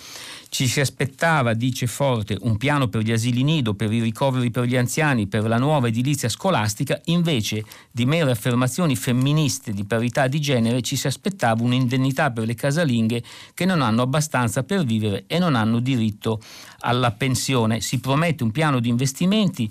Ci 0.51 0.67
si 0.67 0.79
aspettava, 0.79 1.53
dice 1.53 1.85
Forte, 1.85 2.35
un 2.41 2.57
piano 2.57 2.87
per 2.87 3.01
gli 3.01 3.11
asili 3.11 3.43
nido, 3.43 3.75
per 3.75 3.93
i 3.93 4.01
ricoveri 4.01 4.49
per 4.49 4.63
gli 4.63 4.75
anziani, 4.75 5.27
per 5.27 5.47
la 5.47 5.59
nuova 5.59 5.87
edilizia 5.89 6.27
scolastica, 6.27 6.99
invece 7.05 7.63
di 7.91 8.07
mere 8.07 8.31
affermazioni 8.31 8.95
femministe 8.95 9.71
di 9.71 9.85
parità 9.85 10.27
di 10.27 10.41
genere 10.41 10.81
ci 10.81 10.95
si 10.95 11.05
aspettava 11.05 11.61
un'indennità 11.61 12.31
per 12.31 12.47
le 12.47 12.55
casalinghe 12.55 13.23
che 13.53 13.65
non 13.65 13.81
hanno 13.81 14.01
abbastanza 14.01 14.63
per 14.63 14.83
vivere 14.83 15.25
e 15.27 15.37
non 15.37 15.53
hanno 15.53 15.79
diritto 15.79 16.41
alla 16.79 17.11
pensione. 17.11 17.79
Si 17.79 17.99
promette 17.99 18.43
un 18.43 18.49
piano 18.49 18.79
di 18.79 18.89
investimenti 18.89 19.69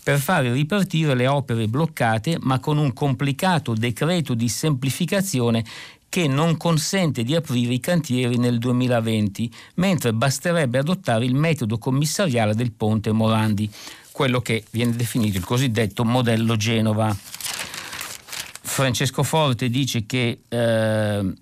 per 0.00 0.20
fare 0.20 0.52
ripartire 0.52 1.14
le 1.16 1.26
opere 1.26 1.66
bloccate, 1.66 2.38
ma 2.40 2.60
con 2.60 2.78
un 2.78 2.92
complicato 2.92 3.74
decreto 3.74 4.34
di 4.34 4.48
semplificazione 4.48 5.64
che 6.10 6.26
non 6.26 6.56
consente 6.56 7.22
di 7.22 7.36
aprire 7.36 7.72
i 7.72 7.80
cantieri 7.80 8.36
nel 8.36 8.58
2020, 8.58 9.50
mentre 9.76 10.12
basterebbe 10.12 10.76
adottare 10.76 11.24
il 11.24 11.36
metodo 11.36 11.78
commissariale 11.78 12.54
del 12.54 12.72
ponte 12.72 13.12
Morandi, 13.12 13.70
quello 14.10 14.42
che 14.42 14.64
viene 14.70 14.96
definito 14.96 15.38
il 15.38 15.44
cosiddetto 15.44 16.04
modello 16.04 16.56
Genova. 16.56 17.16
Francesco 18.62 19.22
Forte 19.22 19.70
dice 19.70 20.04
che 20.04 20.40
eh, 20.48 21.32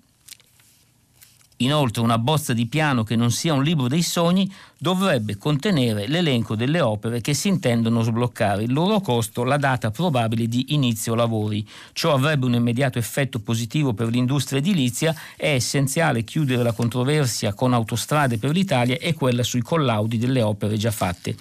Inoltre 1.61 2.01
una 2.01 2.17
bozza 2.17 2.53
di 2.53 2.67
piano 2.67 3.03
che 3.03 3.17
non 3.17 3.31
sia 3.31 3.53
un 3.53 3.63
libro 3.63 3.89
dei 3.89 4.01
sogni 4.01 4.49
dovrebbe 4.77 5.37
contenere 5.37 6.07
l'elenco 6.07 6.55
delle 6.55 6.79
opere 6.79 7.19
che 7.19 7.33
si 7.33 7.49
intendono 7.49 8.01
sbloccare, 8.01 8.63
il 8.63 8.71
loro 8.71 9.01
costo, 9.01 9.43
la 9.43 9.57
data 9.57 9.91
probabile 9.91 10.47
di 10.47 10.67
inizio 10.69 11.15
lavori. 11.15 11.67
Ciò 11.91 12.13
avrebbe 12.13 12.45
un 12.45 12.53
immediato 12.53 12.97
effetto 12.97 13.39
positivo 13.39 13.93
per 13.93 14.07
l'industria 14.07 14.59
edilizia, 14.59 15.13
è 15.35 15.49
essenziale 15.49 16.23
chiudere 16.23 16.63
la 16.63 16.71
controversia 16.71 17.53
con 17.53 17.73
autostrade 17.73 18.37
per 18.37 18.51
l'Italia 18.51 18.97
e 18.97 19.13
quella 19.13 19.43
sui 19.43 19.61
collaudi 19.61 20.17
delle 20.17 20.41
opere 20.41 20.77
già 20.77 20.91
fatte. 20.91 21.35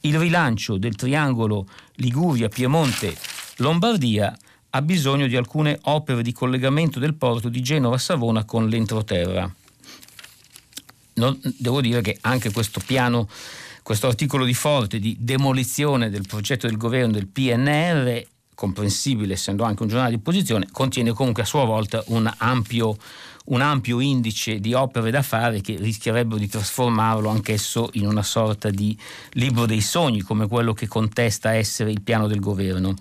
Il 0.00 0.18
rilancio 0.18 0.78
del 0.78 0.96
triangolo 0.96 1.66
Liguria-Piemonte-Lombardia 1.96 4.34
ha 4.74 4.82
bisogno 4.82 5.26
di 5.26 5.36
alcune 5.36 5.78
opere 5.82 6.22
di 6.22 6.32
collegamento 6.32 6.98
del 6.98 7.14
porto 7.14 7.48
di 7.48 7.60
Genova-Savona 7.60 8.44
con 8.44 8.68
l'entroterra. 8.68 9.52
Non, 11.14 11.38
devo 11.58 11.82
dire 11.82 12.00
che 12.00 12.16
anche 12.22 12.50
questo 12.52 12.80
piano, 12.84 13.28
questo 13.82 14.06
articolo 14.06 14.46
di 14.46 14.54
Forte 14.54 14.98
di 14.98 15.16
demolizione 15.20 16.08
del 16.08 16.26
progetto 16.26 16.66
del 16.66 16.78
governo 16.78 17.12
del 17.12 17.26
PNR, 17.26 18.24
comprensibile 18.54 19.34
essendo 19.34 19.64
anche 19.64 19.82
un 19.82 19.88
giornale 19.88 20.10
di 20.10 20.16
opposizione, 20.16 20.68
contiene 20.72 21.12
comunque 21.12 21.42
a 21.42 21.46
sua 21.46 21.64
volta 21.64 22.02
un 22.06 22.32
ampio, 22.38 22.96
un 23.46 23.60
ampio 23.60 24.00
indice 24.00 24.58
di 24.58 24.72
opere 24.72 25.10
da 25.10 25.20
fare 25.20 25.60
che 25.60 25.76
rischierebbero 25.76 26.38
di 26.38 26.48
trasformarlo 26.48 27.28
anch'esso 27.28 27.90
in 27.94 28.06
una 28.06 28.22
sorta 28.22 28.70
di 28.70 28.96
libro 29.32 29.66
dei 29.66 29.82
sogni, 29.82 30.22
come 30.22 30.48
quello 30.48 30.72
che 30.72 30.88
contesta 30.88 31.52
essere 31.52 31.90
il 31.90 32.00
piano 32.00 32.26
del 32.26 32.40
governo. 32.40 32.94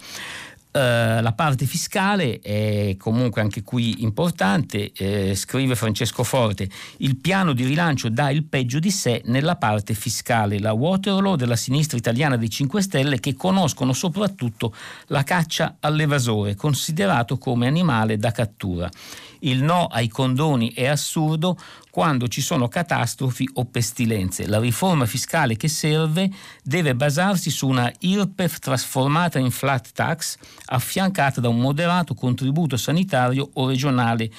Uh, 0.73 1.21
la 1.21 1.33
parte 1.35 1.65
fiscale 1.65 2.39
è 2.39 2.95
comunque 2.97 3.41
anche 3.41 3.61
qui 3.61 4.03
importante, 4.03 4.93
eh, 4.93 5.35
scrive 5.35 5.75
Francesco 5.75 6.23
Forte, 6.23 6.69
il 6.99 7.17
piano 7.17 7.51
di 7.51 7.65
rilancio 7.65 8.07
dà 8.07 8.29
il 8.29 8.45
peggio 8.45 8.79
di 8.79 8.89
sé 8.89 9.21
nella 9.25 9.57
parte 9.57 9.93
fiscale, 9.93 10.59
la 10.59 10.71
Waterloo 10.71 11.35
della 11.35 11.57
sinistra 11.57 11.97
italiana 11.97 12.37
dei 12.37 12.49
5 12.49 12.81
Stelle 12.81 13.19
che 13.19 13.35
conoscono 13.35 13.91
soprattutto 13.91 14.73
la 15.07 15.23
caccia 15.23 15.75
all'evasore, 15.81 16.55
considerato 16.55 17.37
come 17.37 17.67
animale 17.67 18.15
da 18.15 18.31
cattura. 18.31 18.89
Il 19.41 19.63
no 19.63 19.85
ai 19.85 20.07
condoni 20.07 20.71
è 20.73 20.87
assurdo 20.87 21.57
quando 21.89 22.27
ci 22.27 22.41
sono 22.41 22.67
catastrofi 22.67 23.49
o 23.53 23.65
pestilenze. 23.65 24.47
La 24.47 24.59
riforma 24.59 25.05
fiscale 25.05 25.57
che 25.57 25.67
serve 25.67 26.29
deve 26.63 26.95
basarsi 26.95 27.49
su 27.49 27.67
una 27.67 27.91
IRPEF 27.99 28.59
trasformata 28.59 29.39
in 29.39 29.51
flat 29.51 29.91
tax 29.93 30.37
affiancata 30.65 31.41
da 31.41 31.49
un 31.49 31.59
moderato 31.59 32.13
contributo 32.13 32.77
sanitario 32.77 33.49
o 33.53 33.67
regionale 33.67 34.29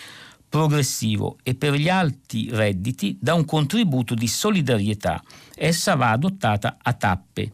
progressivo 0.48 1.38
e 1.42 1.54
per 1.54 1.72
gli 1.72 1.88
alti 1.88 2.48
redditi 2.50 3.16
da 3.18 3.32
un 3.32 3.46
contributo 3.46 4.14
di 4.14 4.28
solidarietà. 4.28 5.22
Essa 5.54 5.94
va 5.94 6.10
adottata 6.10 6.76
a 6.82 6.92
tappe. 6.92 7.50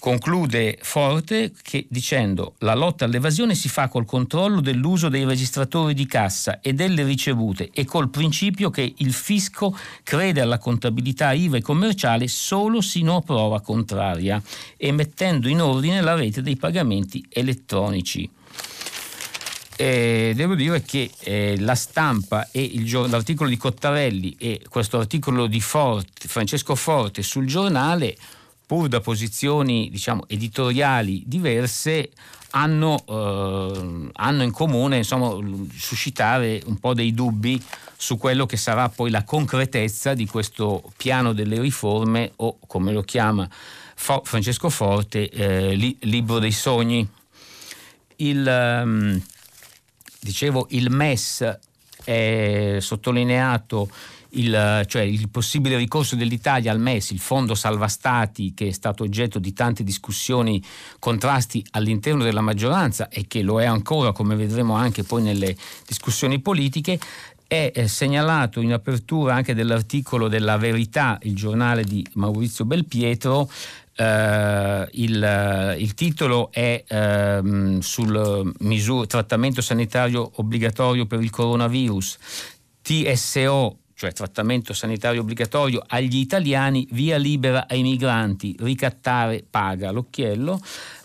Conclude 0.00 0.78
Forte 0.80 1.52
che, 1.60 1.86
dicendo 1.90 2.54
la 2.60 2.74
lotta 2.74 3.04
all'evasione 3.04 3.54
si 3.54 3.68
fa 3.68 3.88
col 3.88 4.06
controllo 4.06 4.62
dell'uso 4.62 5.10
dei 5.10 5.26
registratori 5.26 5.92
di 5.92 6.06
cassa 6.06 6.60
e 6.60 6.72
delle 6.72 7.04
ricevute 7.04 7.68
e 7.70 7.84
col 7.84 8.08
principio 8.08 8.70
che 8.70 8.94
il 8.96 9.12
fisco 9.12 9.76
crede 10.02 10.40
alla 10.40 10.56
contabilità 10.56 11.32
IVA 11.32 11.58
e 11.58 11.60
commerciale 11.60 12.28
solo 12.28 12.80
sino 12.80 13.16
a 13.16 13.20
prova 13.20 13.60
contraria 13.60 14.42
e 14.78 14.90
mettendo 14.90 15.48
in 15.48 15.60
ordine 15.60 16.00
la 16.00 16.14
rete 16.14 16.40
dei 16.40 16.56
pagamenti 16.56 17.22
elettronici. 17.28 18.26
Eh, 19.76 20.32
devo 20.34 20.54
dire 20.54 20.82
che 20.82 21.10
eh, 21.20 21.56
la 21.58 21.74
stampa 21.74 22.48
e 22.50 22.62
il, 22.62 22.90
l'articolo 22.90 23.50
di 23.50 23.58
Cottarelli 23.58 24.34
e 24.38 24.62
questo 24.66 24.98
articolo 24.98 25.46
di 25.46 25.60
Forte, 25.60 26.26
Francesco 26.26 26.74
Forte 26.74 27.20
sul 27.20 27.46
giornale 27.46 28.16
pur 28.70 28.86
da 28.86 29.00
posizioni 29.00 29.90
diciamo, 29.90 30.28
editoriali 30.28 31.24
diverse, 31.26 32.10
hanno, 32.50 33.02
eh, 33.04 34.10
hanno, 34.12 34.42
in 34.44 34.52
comune 34.52 34.98
insomma, 34.98 35.36
suscitare 35.76 36.62
un 36.66 36.78
po' 36.78 36.94
dei 36.94 37.12
dubbi 37.12 37.60
su 37.96 38.16
quello 38.16 38.46
che 38.46 38.56
sarà 38.56 38.88
poi 38.88 39.10
la 39.10 39.24
concretezza 39.24 40.14
di 40.14 40.24
questo 40.24 40.92
piano 40.96 41.32
delle 41.32 41.60
riforme 41.60 42.30
o 42.36 42.58
come 42.68 42.92
lo 42.92 43.02
chiama 43.02 43.48
Fo- 43.96 44.22
Francesco 44.24 44.70
Forte, 44.70 45.28
eh, 45.28 45.74
li- 45.74 45.96
libro 46.02 46.38
dei 46.38 46.52
sogni. 46.52 47.04
Il, 48.18 48.80
um, 48.84 49.20
dicevo, 50.20 50.68
il 50.70 50.92
MES 50.92 51.58
è 52.04 52.76
sottolineato 52.78 53.90
il, 54.32 54.84
cioè 54.86 55.02
il 55.02 55.28
possibile 55.28 55.76
ricorso 55.76 56.16
dell'Italia 56.16 56.72
al 56.72 56.80
MES, 56.80 57.10
il 57.10 57.18
fondo 57.18 57.54
salva 57.54 57.88
stati 57.88 58.54
che 58.54 58.68
è 58.68 58.72
stato 58.72 59.02
oggetto 59.02 59.38
di 59.38 59.52
tante 59.52 59.82
discussioni, 59.82 60.62
contrasti 60.98 61.64
all'interno 61.72 62.22
della 62.22 62.40
maggioranza 62.40 63.08
e 63.08 63.26
che 63.26 63.42
lo 63.42 63.60
è 63.60 63.64
ancora, 63.64 64.12
come 64.12 64.36
vedremo 64.36 64.74
anche 64.74 65.02
poi 65.02 65.22
nelle 65.22 65.56
discussioni 65.86 66.40
politiche, 66.40 66.98
è 67.46 67.86
segnalato 67.88 68.60
in 68.60 68.72
apertura 68.72 69.34
anche 69.34 69.54
dell'articolo 69.54 70.28
della 70.28 70.56
Verità, 70.56 71.18
il 71.22 71.34
giornale 71.34 71.82
di 71.82 72.06
Maurizio 72.14 72.64
Belpietro, 72.64 73.50
Uh, 74.00 74.88
il, 74.92 75.76
il, 75.78 75.92
titolo 75.92 76.50
è 76.52 76.82
uh, 76.88 77.80
sul 77.82 78.50
misur- 78.60 79.06
trattamento 79.06 79.60
sanitario 79.60 80.30
obbligatorio 80.36 81.04
per 81.04 81.20
il 81.20 81.28
coronavirus. 81.28 82.16
TSO 82.80 83.76
cioè 84.00 84.14
trattamento 84.14 84.72
sanitario 84.72 85.20
obbligatorio 85.20 85.84
agli 85.86 86.16
italiani, 86.16 86.88
via 86.92 87.18
libera 87.18 87.68
ai 87.68 87.82
migranti, 87.82 88.56
ricattare 88.60 89.44
paga 89.48 89.90
l'occhiello, 89.90 90.58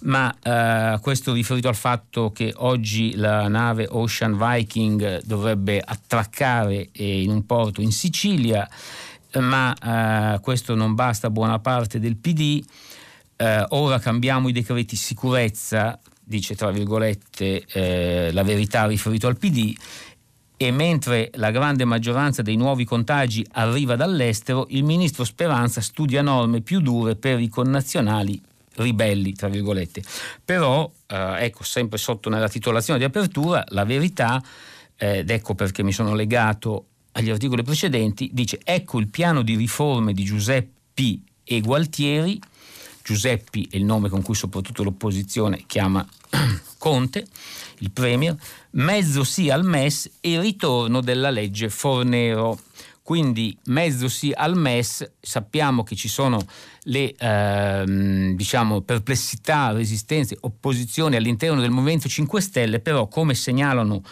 ma 0.03 0.33
eh, 0.41 0.97
questo 1.01 1.33
riferito 1.33 1.67
al 1.67 1.75
fatto 1.75 2.31
che 2.31 2.53
oggi 2.55 3.15
la 3.15 3.49
nave 3.49 3.85
Ocean 3.89 4.37
Viking 4.37 5.23
dovrebbe 5.25 5.81
attraccare 5.85 6.87
eh, 6.93 7.21
in 7.21 7.31
un 7.31 7.45
porto 7.45 7.81
in 7.81 7.91
Sicilia, 7.91 8.65
ma 9.39 10.35
eh, 10.35 10.39
questo 10.39 10.73
non 10.73 10.95
basta 10.95 11.29
buona 11.29 11.59
parte 11.59 11.99
del 11.99 12.15
PD. 12.15 12.63
Eh, 13.35 13.65
ora 13.71 13.99
cambiamo 13.99 14.47
i 14.47 14.53
decreti 14.53 14.95
sicurezza, 14.95 15.99
dice 16.23 16.55
tra 16.55 16.71
virgolette 16.71 17.65
eh, 17.73 18.29
la 18.31 18.43
verità 18.43 18.85
riferito 18.85 19.27
al 19.27 19.35
PD 19.35 19.75
e 20.57 20.71
mentre 20.71 21.31
la 21.35 21.51
grande 21.51 21.85
maggioranza 21.85 22.41
dei 22.41 22.55
nuovi 22.55 22.85
contagi 22.85 23.45
arriva 23.53 23.95
dall'estero, 23.95 24.67
il 24.69 24.83
ministro 24.83 25.23
Speranza 25.23 25.81
studia 25.81 26.21
norme 26.21 26.61
più 26.61 26.79
dure 26.79 27.15
per 27.15 27.39
i 27.39 27.49
connazionali 27.49 28.41
ribelli, 28.75 29.33
tra 29.33 29.47
virgolette. 29.47 30.03
Però, 30.43 30.89
eh, 31.07 31.35
ecco, 31.39 31.63
sempre 31.63 31.97
sotto 31.97 32.29
nella 32.29 32.49
titolazione 32.49 32.99
di 32.99 33.05
apertura, 33.05 33.63
la 33.69 33.85
verità, 33.85 34.41
eh, 34.97 35.19
ed 35.19 35.29
ecco 35.29 35.55
perché 35.55 35.83
mi 35.83 35.91
sono 35.91 36.13
legato 36.13 36.87
agli 37.13 37.29
articoli 37.29 37.63
precedenti, 37.63 38.29
dice 38.33 38.59
ecco 38.63 38.99
il 38.99 39.07
piano 39.07 39.41
di 39.41 39.55
riforme 39.55 40.13
di 40.13 40.23
Giuseppi 40.23 41.23
e 41.43 41.61
Gualtieri, 41.61 42.39
Giuseppi 43.03 43.69
è 43.71 43.77
il 43.77 43.85
nome 43.85 44.09
con 44.09 44.21
cui 44.21 44.35
soprattutto 44.35 44.83
l'opposizione 44.83 45.63
chiama 45.65 46.05
Conte, 46.85 47.25
il 47.79 47.89
Premier, 47.89 48.35
mezzo 48.73 49.23
sì 49.23 49.49
al 49.49 49.65
MES 49.65 50.07
e 50.21 50.39
ritorno 50.39 51.01
della 51.01 51.31
legge 51.31 51.67
Fornero. 51.71 52.59
Quindi 53.01 53.57
mezzo 53.65 54.07
sì 54.07 54.31
al 54.31 54.55
MES, 54.55 55.13
sappiamo 55.19 55.81
che 55.81 55.95
ci 55.95 56.07
sono 56.07 56.39
le 56.83 57.15
ehm, 57.17 58.35
diciamo, 58.35 58.81
perplessità, 58.81 59.71
resistenze, 59.71 60.37
opposizioni 60.41 61.15
all'interno 61.15 61.59
del 61.59 61.71
Movimento 61.71 62.07
5 62.07 62.39
Stelle, 62.39 62.79
però 62.79 63.07
come 63.07 63.33
segnalano 63.33 64.03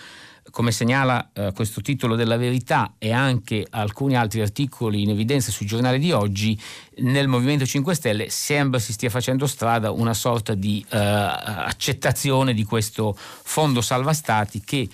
come 0.53 0.71
segnala 0.71 1.31
eh, 1.33 1.51
questo 1.51 1.81
titolo 1.81 2.15
della 2.15 2.37
verità 2.37 2.93
e 2.99 3.11
anche 3.11 3.65
alcuni 3.71 4.15
altri 4.15 4.39
articoli 4.39 5.01
in 5.01 5.09
evidenza 5.09 5.49
sui 5.49 5.65
giornali 5.65 5.97
di 5.97 6.11
oggi, 6.11 6.55
nel 6.97 7.27
Movimento 7.27 7.65
5 7.65 7.95
Stelle 7.95 8.29
sembra 8.29 8.79
si 8.79 8.93
stia 8.93 9.09
facendo 9.09 9.47
strada 9.47 9.89
una 9.89 10.13
sorta 10.13 10.53
di 10.53 10.85
eh, 10.91 10.95
accettazione 10.95 12.53
di 12.53 12.65
questo 12.65 13.17
fondo 13.17 13.81
salva 13.81 14.13
stati 14.13 14.61
che 14.63 14.87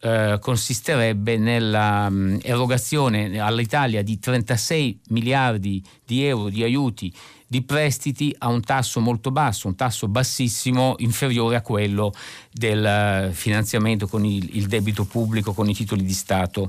eh, 0.00 0.36
consisterebbe 0.38 1.38
nell'erogazione 1.38 3.28
mm, 3.30 3.38
all'Italia 3.38 4.02
di 4.02 4.18
36 4.18 5.00
miliardi 5.08 5.82
di 6.04 6.26
euro 6.26 6.50
di 6.50 6.62
aiuti 6.62 7.10
di 7.46 7.62
prestiti 7.62 8.34
a 8.38 8.48
un 8.48 8.60
tasso 8.60 9.00
molto 9.00 9.30
basso, 9.30 9.68
un 9.68 9.76
tasso 9.76 10.08
bassissimo, 10.08 10.96
inferiore 10.98 11.56
a 11.56 11.62
quello 11.62 12.12
del 12.50 12.84
eh, 12.84 13.30
finanziamento 13.32 14.08
con 14.08 14.24
il, 14.24 14.56
il 14.56 14.66
debito 14.66 15.04
pubblico, 15.04 15.52
con 15.52 15.68
i 15.68 15.74
titoli 15.74 16.04
di 16.04 16.12
Stato. 16.12 16.68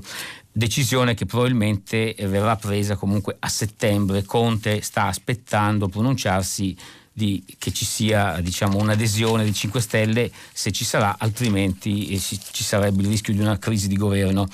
Decisione 0.50 1.14
che 1.14 1.26
probabilmente 1.26 2.14
verrà 2.20 2.56
presa 2.56 2.96
comunque 2.96 3.36
a 3.38 3.48
settembre. 3.48 4.24
Conte 4.24 4.80
sta 4.82 5.06
aspettando 5.06 5.88
pronunciarsi 5.88 6.76
di, 7.18 7.44
che 7.58 7.72
ci 7.72 7.84
sia 7.84 8.40
diciamo, 8.40 8.78
un'adesione 8.78 9.44
di 9.44 9.52
5 9.52 9.80
Stelle, 9.80 10.30
se 10.52 10.70
ci 10.70 10.84
sarà, 10.84 11.16
altrimenti 11.18 12.10
eh, 12.10 12.18
ci 12.18 12.62
sarebbe 12.62 13.02
il 13.02 13.08
rischio 13.08 13.32
di 13.32 13.40
una 13.40 13.58
crisi 13.58 13.88
di 13.88 13.96
governo. 13.96 14.46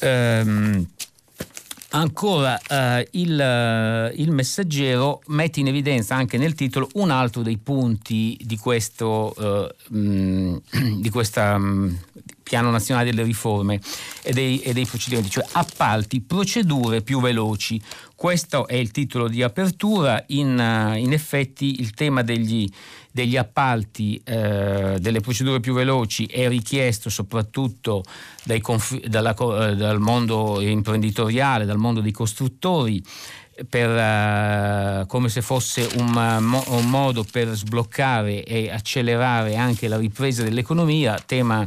Ehm, 0.00 0.86
Ancora 1.96 2.60
eh, 2.60 3.08
il, 3.12 3.40
eh, 3.40 4.12
il, 4.16 4.30
messaggero 4.30 5.22
mette 5.28 5.60
in 5.60 5.68
evidenza 5.68 6.14
anche 6.14 6.36
nel 6.36 6.54
titolo 6.54 6.90
un 6.96 7.10
altro 7.10 7.40
dei 7.40 7.56
punti 7.56 8.36
di 8.42 8.58
questo 8.58 9.34
eh, 9.38 9.74
mh, 9.88 9.98
mm, 9.98 10.56
di 11.00 11.08
questa, 11.08 11.56
mh, 11.56 11.64
mm, 11.64 11.94
piano 12.48 12.70
nazionale 12.70 13.10
delle 13.10 13.24
riforme 13.24 13.80
e 14.22 14.32
dei, 14.32 14.60
e 14.60 14.72
dei 14.72 14.86
procedimenti, 14.86 15.30
cioè 15.30 15.44
appalti, 15.50 16.20
procedure 16.20 17.02
più 17.02 17.20
veloci. 17.20 17.82
Questo 18.14 18.68
è 18.68 18.76
il 18.76 18.92
titolo 18.92 19.26
di 19.26 19.42
apertura, 19.42 20.22
in, 20.28 20.56
uh, 20.56 20.96
in 20.96 21.12
effetti 21.12 21.80
il 21.80 21.90
tema 21.90 22.22
degli, 22.22 22.68
degli 23.10 23.36
appalti, 23.36 24.20
eh, 24.24 24.96
delle 25.00 25.20
procedure 25.20 25.58
più 25.58 25.74
veloci 25.74 26.26
è 26.26 26.46
richiesto 26.48 27.10
soprattutto 27.10 28.04
conf- 28.60 29.04
dalla, 29.06 29.34
eh, 29.34 29.74
dal 29.74 29.98
mondo 29.98 30.60
imprenditoriale, 30.60 31.64
dal 31.64 31.78
mondo 31.78 32.00
dei 32.00 32.12
costruttori, 32.12 33.02
per, 33.68 33.88
uh, 33.88 35.06
come 35.06 35.28
se 35.30 35.40
fosse 35.40 35.88
un, 35.96 36.14
uh, 36.14 36.74
un, 36.76 36.90
modo 36.90 37.24
per 37.24 37.48
sbloccare 37.54 38.44
e 38.44 38.70
accelerare 38.70 39.56
anche 39.56 39.88
la 39.88 39.96
ripresa 39.96 40.42
dell'economia, 40.42 41.18
tema 41.24 41.66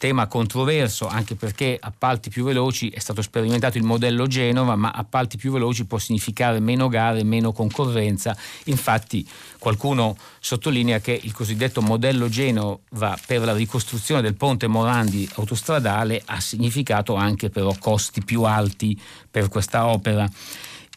tema 0.00 0.28
controverso 0.28 1.06
anche 1.08 1.34
perché 1.34 1.76
appalti 1.78 2.30
più 2.30 2.42
veloci 2.42 2.88
è 2.88 2.98
stato 2.98 3.20
sperimentato 3.20 3.76
il 3.76 3.84
modello 3.84 4.26
Genova, 4.26 4.74
ma 4.74 4.92
appalti 4.92 5.36
più 5.36 5.52
veloci 5.52 5.84
può 5.84 5.98
significare 5.98 6.58
meno 6.58 6.88
gare, 6.88 7.22
meno 7.22 7.52
concorrenza. 7.52 8.34
Infatti 8.64 9.28
qualcuno 9.58 10.16
sottolinea 10.38 11.00
che 11.00 11.20
il 11.22 11.34
cosiddetto 11.34 11.82
modello 11.82 12.30
Genova 12.30 13.14
per 13.26 13.44
la 13.44 13.52
ricostruzione 13.52 14.22
del 14.22 14.36
ponte 14.36 14.68
Morandi 14.68 15.28
autostradale 15.34 16.22
ha 16.24 16.40
significato 16.40 17.14
anche 17.14 17.50
però 17.50 17.74
costi 17.78 18.24
più 18.24 18.44
alti 18.44 18.98
per 19.30 19.50
questa 19.50 19.86
opera. 19.86 20.26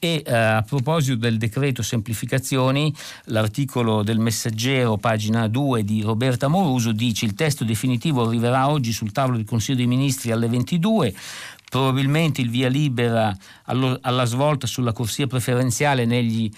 E 0.03 0.21
eh, 0.25 0.35
a 0.35 0.61
proposito 0.63 1.15
del 1.15 1.37
decreto 1.37 1.81
semplificazioni, 1.81 2.93
l'articolo 3.27 4.03
del 4.03 4.19
Messaggero, 4.19 4.97
pagina 4.97 5.47
2 5.47 5.85
di 5.85 6.01
Roberta 6.01 6.49
Moruso, 6.49 6.91
dice 6.91 7.23
il 7.23 7.35
testo 7.35 7.63
definitivo 7.63 8.25
arriverà 8.25 8.69
oggi 8.69 8.91
sul 8.91 9.13
tavolo 9.13 9.37
del 9.37 9.45
Consiglio 9.45 9.77
dei 9.77 9.87
Ministri 9.87 10.31
alle 10.31 10.49
22 10.49 11.13
probabilmente 11.69 12.41
il 12.41 12.49
via 12.49 12.67
libera 12.67 13.35
alla 13.63 14.25
svolta 14.25 14.67
sulla 14.67 14.91
corsia 14.91 15.25
preferenziale 15.25 16.05
negli 16.05 16.51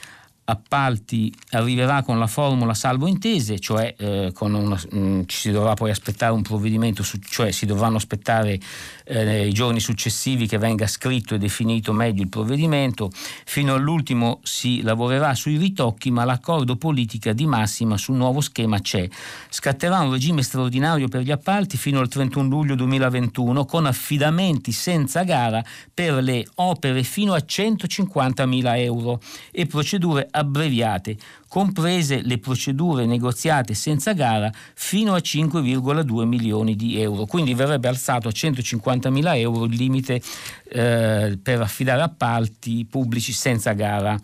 appalti 0.45 1.33
arriverà 1.51 2.03
con 2.03 2.19
la 2.19 2.27
formula 2.27 2.75
salvo 2.75 3.07
intese, 3.07 3.59
cioè 3.59 3.95
eh, 3.97 4.31
una, 4.39 4.59
mh, 4.59 4.97
mm, 4.97 5.21
ci 5.25 5.37
si 5.37 5.51
dovrà 5.51 5.73
poi 5.73 5.89
aspettare 5.89 6.33
un 6.33 6.43
provvedimento, 6.43 7.01
su, 7.01 7.17
cioè 7.19 7.51
si 7.51 7.65
dovranno 7.65 7.97
aspettare 7.97 8.59
eh, 9.05 9.47
i 9.47 9.53
giorni 9.53 9.79
successivi 9.79 10.45
che 10.45 10.59
venga 10.59 10.85
scritto 10.85 11.33
e 11.33 11.39
definito 11.39 11.93
meglio 11.93 12.21
il 12.21 12.29
provvedimento, 12.29 13.09
fino 13.11 13.73
all'ultimo 13.73 14.39
si 14.43 14.83
lavorerà 14.83 15.33
sui 15.33 15.57
ritocchi, 15.57 16.11
ma 16.11 16.25
l'accordo 16.25 16.75
politica 16.75 17.33
di 17.33 17.47
massima 17.47 17.97
sul 17.97 18.15
nuovo 18.15 18.39
schema 18.41 18.79
c'è. 18.79 19.07
Scatterà 19.49 19.99
un 19.99 20.11
regime 20.11 20.43
straordinario 20.43 21.07
per 21.07 21.21
gli 21.21 21.31
appalti 21.31 21.75
fino 21.77 21.99
al 21.99 22.07
31 22.07 22.47
luglio 22.47 22.75
2021 22.75 23.65
con 23.65 23.87
affidamenti 23.87 24.71
senza 24.71 25.23
gara 25.23 25.63
per 25.91 26.21
le 26.21 26.45
opere 26.55 27.01
fino 27.01 27.33
a 27.33 27.43
150 27.43 28.45
mila 28.45 28.77
euro 28.77 29.19
e 29.51 29.65
procedure 29.65 30.27
abbreviate, 30.35 31.17
comprese 31.47 32.21
le 32.21 32.37
procedure 32.37 33.05
negoziate 33.05 33.73
senza 33.73 34.13
gara 34.13 34.51
fino 34.73 35.13
a 35.13 35.17
5,2 35.17 36.25
milioni 36.25 36.75
di 36.75 36.99
euro. 36.99 37.25
Quindi 37.25 37.53
verrebbe 37.53 37.87
alzato 37.87 38.27
a 38.27 38.31
150 38.31 39.09
mila 39.09 39.35
euro 39.37 39.65
il 39.65 39.75
limite 39.75 40.21
eh, 40.69 41.39
per 41.41 41.61
affidare 41.61 42.01
appalti 42.01 42.85
pubblici 42.89 43.31
senza 43.31 43.73
gara. 43.73 44.19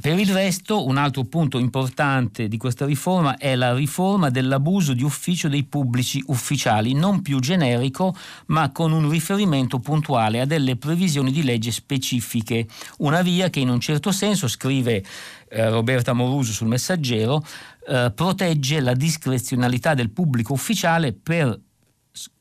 Per 0.00 0.16
il 0.16 0.32
resto, 0.32 0.86
un 0.86 0.96
altro 0.96 1.24
punto 1.24 1.58
importante 1.58 2.46
di 2.46 2.56
questa 2.56 2.86
riforma 2.86 3.36
è 3.36 3.56
la 3.56 3.74
riforma 3.74 4.30
dell'abuso 4.30 4.94
di 4.94 5.02
ufficio 5.02 5.48
dei 5.48 5.64
pubblici 5.64 6.22
ufficiali, 6.28 6.92
non 6.92 7.20
più 7.20 7.40
generico, 7.40 8.14
ma 8.46 8.70
con 8.70 8.92
un 8.92 9.10
riferimento 9.10 9.80
puntuale 9.80 10.40
a 10.40 10.44
delle 10.44 10.76
previsioni 10.76 11.32
di 11.32 11.42
legge 11.42 11.72
specifiche. 11.72 12.68
Una 12.98 13.22
via 13.22 13.50
che 13.50 13.58
in 13.58 13.70
un 13.70 13.80
certo 13.80 14.12
senso, 14.12 14.46
scrive 14.46 15.02
eh, 15.48 15.68
Roberta 15.68 16.12
Moruso 16.12 16.52
sul 16.52 16.68
Messaggero, 16.68 17.44
eh, 17.88 18.12
protegge 18.14 18.78
la 18.78 18.94
discrezionalità 18.94 19.94
del 19.94 20.10
pubblico 20.10 20.52
ufficiale 20.52 21.12
per 21.12 21.58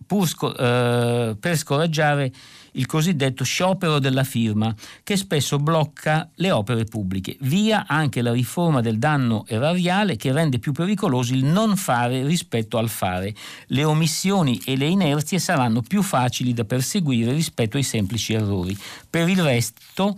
pur, 0.06 0.28
eh, 0.58 1.36
per 1.40 1.58
scoraggiare 1.58 2.32
il 2.78 2.86
cosiddetto 2.86 3.44
sciopero 3.44 4.00
della 4.00 4.24
firma, 4.24 4.74
che 5.04 5.18
spesso 5.18 5.60
blocca 5.60 6.30
le 6.36 6.52
opere 6.52 6.86
pubbliche. 6.86 7.36
Via 7.42 7.86
anche 7.88 8.22
la 8.22 8.32
riforma 8.32 8.82
del 8.82 8.98
danno 8.98 9.46
erariale 9.48 10.16
che 10.16 10.32
rende 10.32 10.60
più 10.60 10.72
pericoloso 10.72 11.34
il 11.34 11.46
non 11.46 11.76
fare 11.76 12.26
rispetto 12.26 12.78
al 12.78 12.90
fare. 12.90 13.36
Le 13.68 13.84
omissioni 13.84 14.62
e 14.66 14.76
le 14.76 14.88
inerzie 14.88 15.40
saranno 15.40 15.82
più 15.82 16.02
facili 16.02 16.54
da 16.54 16.66
perseguire 16.66 17.34
rispetto 17.34 17.78
ai 17.78 17.84
semplici 17.84 18.34
errori. 18.34 18.78
Per 19.10 19.28
il 19.28 19.42
resto 19.42 20.18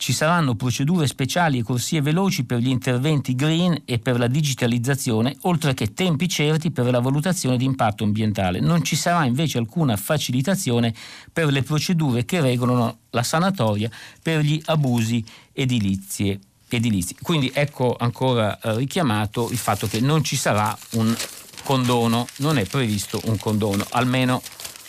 ci 0.00 0.14
saranno 0.14 0.54
procedure 0.54 1.06
speciali 1.06 1.58
e 1.58 1.62
corsie 1.62 2.00
veloci 2.00 2.44
per 2.44 2.58
gli 2.58 2.70
interventi 2.70 3.34
green 3.34 3.82
e 3.84 3.98
per 3.98 4.18
la 4.18 4.28
digitalizzazione, 4.28 5.36
oltre 5.42 5.74
che 5.74 5.92
tempi 5.92 6.26
certi 6.26 6.70
per 6.70 6.90
la 6.90 7.00
valutazione 7.00 7.58
di 7.58 7.66
impatto 7.66 8.02
ambientale. 8.02 8.60
Non 8.60 8.82
ci 8.82 8.96
sarà 8.96 9.26
invece 9.26 9.58
alcuna 9.58 9.98
facilitazione 9.98 10.94
per 11.30 11.52
le 11.52 11.62
procedure 11.62 12.24
che 12.24 12.40
regolano 12.40 13.00
la 13.10 13.22
sanatoria 13.22 13.90
per 14.22 14.40
gli 14.40 14.58
abusi 14.64 15.22
edilizie 15.52 16.40
edilizi. 16.68 17.16
Quindi 17.20 17.50
ecco 17.52 17.94
ancora 17.98 18.58
eh, 18.58 18.76
richiamato 18.76 19.50
il 19.50 19.58
fatto 19.58 19.86
che 19.86 20.00
non 20.00 20.24
ci 20.24 20.36
sarà 20.36 20.74
un 20.92 21.14
condono, 21.62 22.26
non 22.36 22.56
è 22.56 22.64
previsto 22.64 23.20
un 23.24 23.36
condono, 23.36 23.84
almeno 23.90 24.40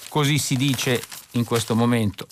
così 0.08 0.38
si 0.38 0.56
dice 0.56 1.04
in 1.32 1.44
questo 1.44 1.76
momento. 1.76 2.28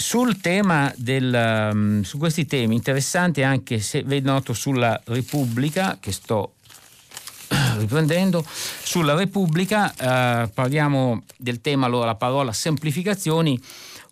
Sul 0.00 0.40
tema 0.40 0.90
del, 0.96 1.70
um, 1.74 2.00
su 2.00 2.16
questi 2.16 2.46
temi, 2.46 2.74
interessante 2.74 3.44
anche 3.44 3.80
se 3.80 4.02
noto 4.22 4.54
sulla 4.54 4.98
Repubblica, 5.04 5.98
che 6.00 6.10
sto 6.10 6.54
riprendendo, 7.76 8.42
sulla 8.82 9.14
Repubblica 9.14 9.92
eh, 9.92 10.48
parliamo 10.48 11.24
del 11.36 11.60
tema, 11.60 11.84
allora 11.84 12.06
la 12.06 12.14
parola 12.14 12.50
semplificazioni, 12.50 13.60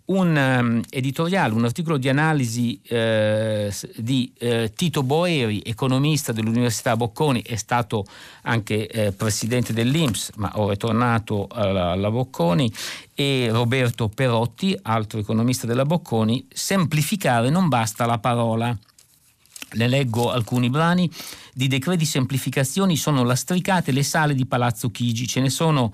un 0.09 0.35
um, 0.35 0.81
editoriale, 0.89 1.53
un 1.53 1.65
articolo 1.65 1.97
di 1.97 2.09
analisi 2.09 2.79
eh, 2.83 3.71
di 3.95 4.31
eh, 4.39 4.71
Tito 4.75 5.03
Boeri, 5.03 5.61
economista 5.63 6.31
dell'Università 6.31 6.95
Bocconi, 6.95 7.43
è 7.43 7.55
stato 7.55 8.05
anche 8.43 8.87
eh, 8.87 9.11
presidente 9.11 9.71
dell'Inps, 9.71 10.31
ma 10.35 10.51
ora 10.55 10.73
è 10.73 10.77
tornato 10.77 11.47
alla, 11.51 11.91
alla 11.91 12.09
Bocconi, 12.09 12.71
e 13.13 13.49
Roberto 13.51 14.07
Perotti, 14.07 14.77
altro 14.81 15.19
economista 15.19 15.67
della 15.67 15.85
Bocconi, 15.85 16.47
semplificare 16.51 17.49
non 17.49 17.67
basta 17.67 18.05
la 18.05 18.17
parola. 18.17 18.75
Le 19.73 19.87
leggo 19.87 20.31
alcuni 20.31 20.71
brani. 20.71 21.11
Di 21.53 21.67
decreti 21.67 22.05
semplificazioni 22.05 22.95
sono 22.95 23.23
lastricate 23.23 23.91
le 23.91 24.01
sale 24.01 24.33
di 24.33 24.47
Palazzo 24.47 24.89
Chigi, 24.89 25.27
ce 25.27 25.41
ne 25.41 25.49
sono 25.49 25.91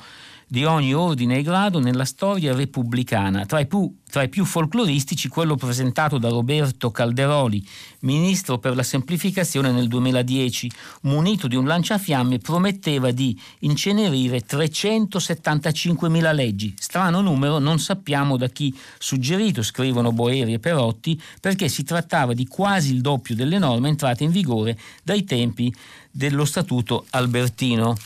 di 0.55 0.63
ogni 0.63 0.93
ordine 0.93 1.39
e 1.39 1.41
grado 1.41 1.79
nella 1.79 2.05
storia 2.05 2.55
repubblicana, 2.55 3.45
tra 3.45 3.59
i, 3.59 3.67
più, 3.67 3.93
tra 4.09 4.23
i, 4.23 4.29
più, 4.29 4.45
folcloristici 4.45 5.27
quello 5.27 5.57
presentato 5.57 6.17
da 6.17 6.29
Roberto 6.29 6.91
Calderoli, 6.91 7.61
ministro 8.03 8.57
per 8.57 8.73
la 8.73 8.81
semplificazione 8.81 9.73
nel 9.73 9.89
2010, 9.89 10.71
munito 11.01 11.49
di 11.49 11.57
un 11.57 11.65
lanciafiamme, 11.65 12.37
prometteva 12.37 13.11
di 13.11 13.37
incenerire 13.59 14.45
375.000 14.45 16.33
leggi. 16.33 16.73
Strano 16.79 17.19
numero, 17.19 17.59
non 17.59 17.77
sappiamo 17.77 18.37
da 18.37 18.47
chi 18.47 18.73
suggerito, 18.97 19.61
scrivono 19.61 20.13
Boeri 20.13 20.53
e 20.53 20.59
Perotti, 20.59 21.21
perché 21.41 21.67
si 21.67 21.83
trattava 21.83 22.33
di 22.33 22.47
quasi 22.47 22.93
il 22.93 23.01
doppio 23.01 23.35
delle 23.35 23.57
norme 23.57 23.89
entrate 23.89 24.23
in 24.23 24.31
vigore 24.31 24.79
dai 25.03 25.25
tempi 25.25 25.75
dello 26.09 26.45
Statuto 26.45 27.07
Albertino. 27.09 27.97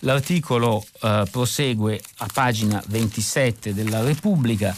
L'articolo 0.00 0.84
eh, 1.02 1.24
prosegue 1.30 2.00
a 2.18 2.28
pagina 2.32 2.82
27 2.86 3.72
della 3.72 4.02
Repubblica. 4.02 4.74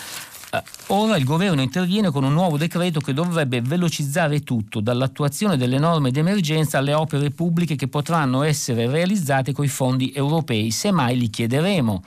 Eh, 0.51 0.63
ora 0.89 1.17
il 1.17 1.25
governo 1.25 1.61
interviene 1.61 2.11
con 2.11 2.23
un 2.23 2.33
nuovo 2.33 2.57
decreto 2.57 3.01
che 3.01 3.13
dovrebbe 3.13 3.61
velocizzare 3.61 4.41
tutto, 4.41 4.81
dall'attuazione 4.81 5.57
delle 5.57 5.79
norme 5.79 6.13
d'emergenza 6.13 6.79
alle 6.79 6.95
opere 6.95 7.31
pubbliche 7.31 7.75
che 7.75 7.89
potranno 7.89 8.43
essere 8.43 8.89
realizzate 8.89 9.53
coi 9.53 9.69
fondi 9.69 10.13
europei, 10.15 10.71
semmai 10.71 11.19
li 11.19 11.29
chiederemo 11.29 12.03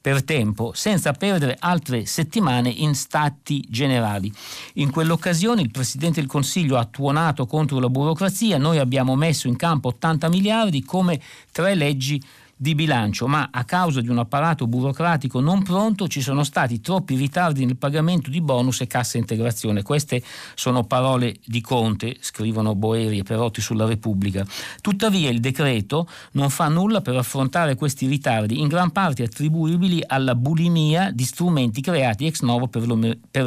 per 0.00 0.22
tempo, 0.22 0.72
senza 0.74 1.12
perdere 1.12 1.56
altre 1.58 2.06
settimane 2.06 2.70
in 2.70 2.94
stati 2.94 3.64
generali. 3.68 4.32
In 4.74 4.90
quell'occasione 4.90 5.60
il 5.60 5.70
Presidente 5.70 6.20
del 6.20 6.28
Consiglio 6.28 6.76
ha 6.76 6.84
tuonato 6.84 7.46
contro 7.46 7.78
la 7.78 7.88
burocrazia, 7.88 8.58
noi 8.58 8.78
abbiamo 8.78 9.16
messo 9.16 9.48
in 9.48 9.56
campo 9.56 9.88
80 9.88 10.28
miliardi 10.28 10.84
come 10.84 11.20
tre 11.52 11.74
leggi 11.74 12.22
di 12.60 12.74
bilancio, 12.74 13.28
ma 13.28 13.50
a 13.52 13.62
causa 13.62 14.00
di 14.00 14.08
un 14.08 14.18
apparato 14.18 14.66
burocratico 14.66 15.38
non 15.38 15.62
pronto 15.62 16.08
ci 16.08 16.20
sono 16.20 16.42
stati 16.42 16.80
troppi 16.80 17.14
ritardi 17.14 17.64
nel 17.64 17.76
pagamento 17.76 18.30
di 18.30 18.40
bonus 18.40 18.80
e 18.80 18.88
cassa 18.88 19.16
integrazione. 19.16 19.82
Queste 19.82 20.20
sono 20.56 20.82
parole 20.82 21.36
di 21.44 21.60
Conte, 21.60 22.16
scrivono 22.18 22.74
Boeri 22.74 23.18
e 23.18 23.22
Perotti 23.22 23.60
sulla 23.60 23.86
Repubblica. 23.86 24.44
Tuttavia 24.80 25.30
il 25.30 25.38
decreto 25.38 26.08
non 26.32 26.50
fa 26.50 26.66
nulla 26.66 27.00
per 27.00 27.16
affrontare 27.16 27.76
questi 27.76 28.08
ritardi, 28.08 28.58
in 28.58 28.66
gran 28.66 28.90
parte 28.90 29.22
attribuibili 29.22 30.02
alla 30.04 30.34
bulimia 30.34 31.12
di 31.12 31.22
strumenti 31.22 31.80
creati 31.80 32.26
ex 32.26 32.40
novo 32.40 32.66
per, 32.66 32.84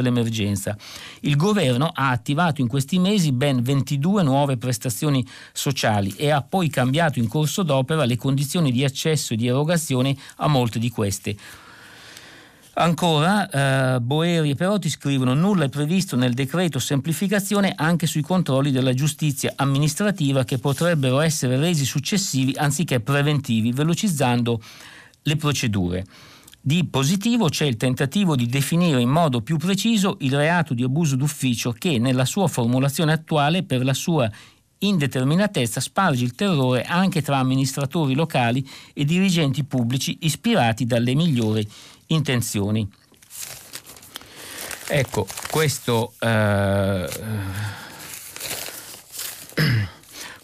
l'emergenza. 0.02 0.78
Il 1.19 1.36
governo 1.36 1.91
ha 1.93 2.12
attivato 2.12 2.62
in 2.62 2.69
questi 2.69 2.97
mesi 2.97 3.34
ben 3.34 3.62
22 3.62 4.24
nuove 4.24 4.56
prestazioni 4.56 5.28
sociali 5.52 6.13
e 6.15 6.30
ha 6.30 6.41
poi 6.41 6.69
cambiato 6.69 7.19
in 7.19 7.28
corso 7.28 7.63
d'opera 7.63 8.06
le 8.06 8.15
condizioni 8.15 8.71
di 8.71 8.86
accesso 8.86 9.00
accesso 9.01 9.33
di 9.33 9.47
erogazione 9.47 10.15
a 10.37 10.47
molte 10.47 10.77
di 10.77 10.89
queste. 10.89 11.35
Ancora, 12.73 13.95
eh, 13.95 13.99
Boeri 13.99 14.51
e 14.51 14.55
Perotti 14.55 14.89
scrivono 14.89 15.33
nulla 15.33 15.65
è 15.65 15.69
previsto 15.69 16.15
nel 16.15 16.33
decreto 16.33 16.79
semplificazione 16.79 17.73
anche 17.75 18.07
sui 18.07 18.21
controlli 18.21 18.71
della 18.71 18.93
giustizia 18.93 19.53
amministrativa 19.57 20.45
che 20.45 20.57
potrebbero 20.57 21.19
essere 21.19 21.57
resi 21.57 21.83
successivi 21.83 22.53
anziché 22.55 23.01
preventivi, 23.01 23.73
velocizzando 23.73 24.61
le 25.23 25.35
procedure. 25.35 26.05
Di 26.63 26.85
positivo 26.85 27.49
c'è 27.49 27.65
il 27.65 27.75
tentativo 27.75 28.35
di 28.35 28.45
definire 28.45 29.01
in 29.01 29.09
modo 29.09 29.41
più 29.41 29.57
preciso 29.57 30.15
il 30.19 30.35
reato 30.35 30.73
di 30.73 30.83
abuso 30.83 31.15
d'ufficio 31.15 31.73
che 31.73 31.97
nella 31.97 32.25
sua 32.25 32.47
formulazione 32.47 33.11
attuale 33.11 33.63
per 33.63 33.83
la 33.83 33.95
sua 33.95 34.31
indeterminatezza 34.82 35.80
sparge 35.80 36.24
il 36.24 36.36
terrore 36.36 36.84
anche 36.84 37.22
tra 37.22 37.38
amministratori 37.38 38.13
locali 38.13 38.67
e 38.94 39.06
dirigenti 39.06 39.63
pubblici 39.63 40.20
ispirati 40.22 40.86
dalle 40.86 41.15
migliori 41.15 41.67
intenzioni. 42.08 42.89
Ecco, 44.88 45.26
questo, 45.50 46.13
eh, 46.20 47.10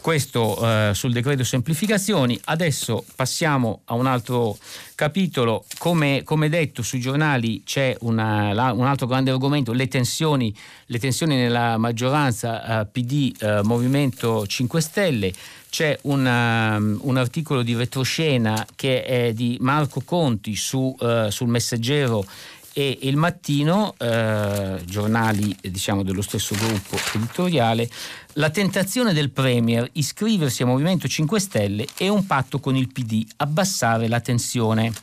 questo 0.08 0.58
eh, 0.66 0.92
sul 0.94 1.12
decreto 1.12 1.44
semplificazioni. 1.44 2.40
Adesso 2.46 3.04
passiamo 3.18 3.82
a 3.88 3.94
un 3.96 4.06
altro 4.06 4.58
capitolo. 4.96 5.66
Come, 5.80 6.24
come 6.24 6.48
detto, 6.48 6.82
sui 6.82 7.02
giornali 7.02 7.64
c'è 7.66 7.94
una, 8.00 8.54
la, 8.54 8.72
un 8.72 8.86
altro 8.86 9.06
grande 9.06 9.32
argomento, 9.32 9.74
le 9.74 9.90
tensioni, 9.90 10.56
le 10.86 10.98
tensioni 10.98 11.36
nella 11.36 11.76
maggioranza 11.76 12.80
eh, 12.80 12.86
PD 12.86 13.36
eh, 13.38 13.60
Movimento 13.64 14.48
5 14.48 14.80
Stelle. 14.80 15.34
C'è 15.70 16.00
una, 16.04 16.78
um, 16.78 16.98
un 17.02 17.18
articolo 17.18 17.62
di 17.62 17.76
retroscena 17.76 18.66
che 18.78 19.04
è 19.04 19.34
di 19.34 19.58
Marco 19.60 20.02
Conti 20.06 20.56
su, 20.56 20.96
uh, 20.98 21.30
sul 21.30 21.50
Messaggero 21.50 22.26
e 22.78 23.00
il 23.02 23.18
mattino, 23.18 23.96
eh, 23.98 24.80
giornali 24.86 25.58
diciamo, 25.62 26.04
dello 26.04 26.22
stesso 26.22 26.54
gruppo 26.54 26.96
editoriale, 27.16 27.90
la 28.34 28.52
tentazione 28.52 29.14
del 29.14 29.32
Premier 29.32 29.90
iscriversi 29.94 30.62
a 30.62 30.68
Movimento 30.68 31.08
5 31.08 31.40
Stelle 31.40 31.88
e 31.98 32.08
un 32.08 32.28
patto 32.28 32.60
con 32.60 32.76
il 32.76 32.92
PD, 32.94 33.26
abbassare 33.38 34.08
la 34.08 34.20
tensione. 34.20 34.94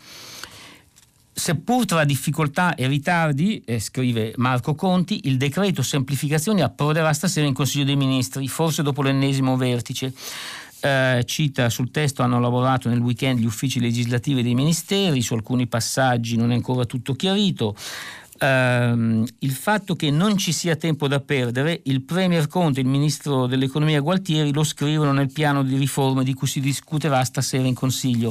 Seppur 1.32 1.84
tra 1.84 2.04
difficoltà 2.04 2.76
e 2.76 2.86
ritardi, 2.86 3.60
eh, 3.66 3.80
scrive 3.80 4.34
Marco 4.36 4.76
Conti, 4.76 5.22
il 5.24 5.36
decreto 5.36 5.82
semplificazioni 5.82 6.62
approderà 6.62 7.12
stasera 7.12 7.44
in 7.44 7.54
Consiglio 7.54 7.86
dei 7.86 7.96
Ministri, 7.96 8.46
forse 8.46 8.84
dopo 8.84 9.02
l'ennesimo 9.02 9.56
vertice. 9.56 10.14
Eh, 10.84 11.22
cita 11.24 11.70
sul 11.70 11.90
testo 11.90 12.20
hanno 12.20 12.38
lavorato 12.38 12.90
nel 12.90 13.00
weekend 13.00 13.38
gli 13.38 13.46
uffici 13.46 13.80
legislativi 13.80 14.42
dei 14.42 14.54
ministeri, 14.54 15.22
su 15.22 15.32
alcuni 15.32 15.66
passaggi 15.66 16.36
non 16.36 16.52
è 16.52 16.54
ancora 16.54 16.84
tutto 16.84 17.14
chiarito. 17.14 17.74
Uh, 18.38 19.24
il 19.38 19.52
fatto 19.52 19.94
che 19.94 20.10
non 20.10 20.36
ci 20.36 20.52
sia 20.52 20.76
tempo 20.76 21.08
da 21.08 21.20
perdere, 21.20 21.80
il 21.84 22.02
Premier 22.02 22.48
Conte 22.48 22.80
e 22.80 22.82
il 22.82 22.88
Ministro 22.88 23.46
dell'Economia 23.46 24.00
Gualtieri 24.00 24.52
lo 24.52 24.64
scrivono 24.64 25.12
nel 25.12 25.32
piano 25.32 25.62
di 25.62 25.76
riforme 25.76 26.22
di 26.22 26.34
cui 26.34 26.48
si 26.48 26.60
discuterà 26.60 27.24
stasera 27.24 27.66
in 27.66 27.74
Consiglio. 27.74 28.30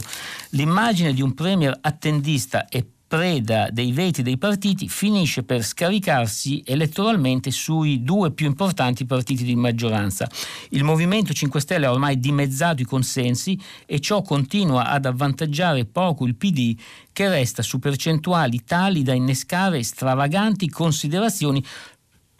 L'immagine 0.49 1.13
di 1.13 1.23
un 1.23 1.33
Premier 1.33 1.75
attendista 1.81 2.67
e 2.67 2.85
preda 3.13 3.69
dei 3.69 3.91
veti 3.91 4.23
dei 4.23 4.39
partiti, 4.39 4.89
finisce 4.89 5.43
per 5.43 5.63
scaricarsi 5.63 6.63
elettoralmente 6.65 7.51
sui 7.51 8.01
due 8.01 8.31
più 8.31 8.47
importanti 8.47 9.05
partiti 9.05 9.43
di 9.43 9.55
maggioranza. 9.55 10.27
Il 10.69 10.83
Movimento 10.83 11.31
5 11.31 11.59
Stelle 11.59 11.85
ha 11.85 11.91
ormai 11.91 12.19
dimezzato 12.19 12.81
i 12.81 12.85
consensi 12.85 13.55
e 13.85 13.99
ciò 13.99 14.23
continua 14.23 14.87
ad 14.87 15.05
avvantaggiare 15.05 15.85
poco 15.85 16.25
il 16.25 16.33
PD 16.33 16.75
che 17.11 17.29
resta 17.29 17.61
su 17.61 17.77
percentuali 17.77 18.63
tali 18.63 19.03
da 19.03 19.13
innescare 19.13 19.83
stravaganti 19.83 20.67
considerazioni 20.67 21.63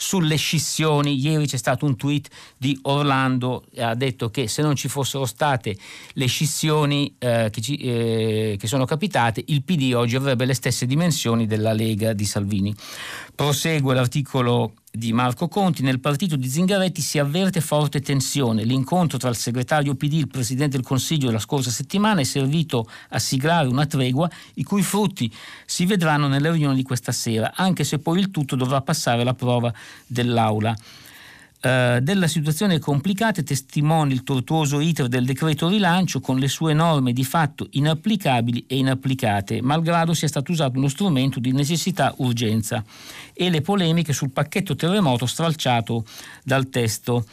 sulle 0.04 0.36
scissioni. 0.36 1.18
Ieri 1.18 1.48
c'è 1.48 1.58
stato 1.58 1.86
un 1.86 1.96
tweet 1.96 2.28
di 2.58 2.78
Orlando, 2.84 3.64
ha 3.78 3.96
detto 3.96 4.30
che 4.30 4.48
se 4.50 4.62
non 4.62 4.76
ci 4.76 4.90
fossero 4.90 5.26
state 5.26 5.78
le 6.14 6.26
scissioni 6.26 7.16
eh, 7.18 7.48
che, 7.50 7.62
ci, 7.62 7.78
eh, 7.78 8.58
che, 8.60 8.68
sono 8.68 8.84
capitate, 8.84 9.44
il 9.48 9.64
PD 9.64 9.94
oggi 9.96 10.18
avrebbe 10.18 10.46
le 10.46 10.54
stesse 10.54 10.86
dimensioni 10.86 11.46
della 11.46 11.72
Lega 11.72 12.12
di 12.12 12.26
Salvini. 12.26 12.76
Prosegue 13.34 13.96
l'articolo 13.96 14.74
di 14.96 15.12
Marco 15.12 15.48
Conti, 15.48 15.82
nel 15.82 16.00
partito 16.00 16.36
di 16.36 16.48
Zingaretti 16.48 17.02
si 17.02 17.18
avverte 17.18 17.62
forte 17.62 18.00
tensione. 18.00 18.64
L'incontro 18.64 19.18
tra 19.18 19.30
il 19.30 19.36
segretario 19.36 19.96
PD 19.96 20.14
e 20.14 20.18
il 20.18 20.28
Presidente 20.28 20.78
del 20.78 20.86
Consiglio 20.86 21.26
della 21.26 21.40
scorsa 21.40 21.72
settimana 21.72 22.22
è 22.22 22.24
servito 22.24 22.88
a 23.10 23.18
siglare 23.18 23.68
una 23.68 23.88
tregua 23.88 24.30
i 24.54 24.64
cui 24.64 24.84
frutti 24.84 25.34
si 25.66 25.88
vedranno 25.88 26.28
nelle 26.28 26.52
riunioni 26.52 26.76
di 26.76 26.84
questa 26.84 27.12
sera, 27.12 27.54
anche 27.56 27.84
se 27.84 27.98
poi 27.98 28.20
il 28.20 28.30
tutto 28.30 28.56
dovrà 28.56 28.82
passare 28.82 29.24
la 29.24 29.34
prova 29.34 29.74
dell'Aula. 30.06 30.76
Uh, 31.64 32.02
della 32.02 32.28
situazione 32.28 32.78
complicata 32.78 33.42
testimonia 33.42 34.14
il 34.14 34.24
tortuoso 34.24 34.82
iter 34.82 35.08
del 35.08 35.24
decreto 35.24 35.70
rilancio 35.70 36.20
con 36.20 36.38
le 36.38 36.50
sue 36.50 36.74
norme 36.74 37.14
di 37.14 37.24
fatto 37.24 37.68
inapplicabili 37.72 38.66
e 38.68 38.76
inapplicate, 38.76 39.62
malgrado 39.62 40.14
sia 40.14 40.28
stato 40.28 40.52
usato 40.52 40.78
uno 40.78 40.90
strumento 40.90 41.40
di 41.40 41.54
necessità-urgenza, 41.54 42.84
e 43.34 43.50
le 43.50 43.62
polemiche 43.62 44.12
sul 44.12 44.32
pacchetto 44.32 44.76
terremoto 44.76 45.26
stralciato 45.26 46.04
dal 46.44 46.68
testo. 46.68 47.26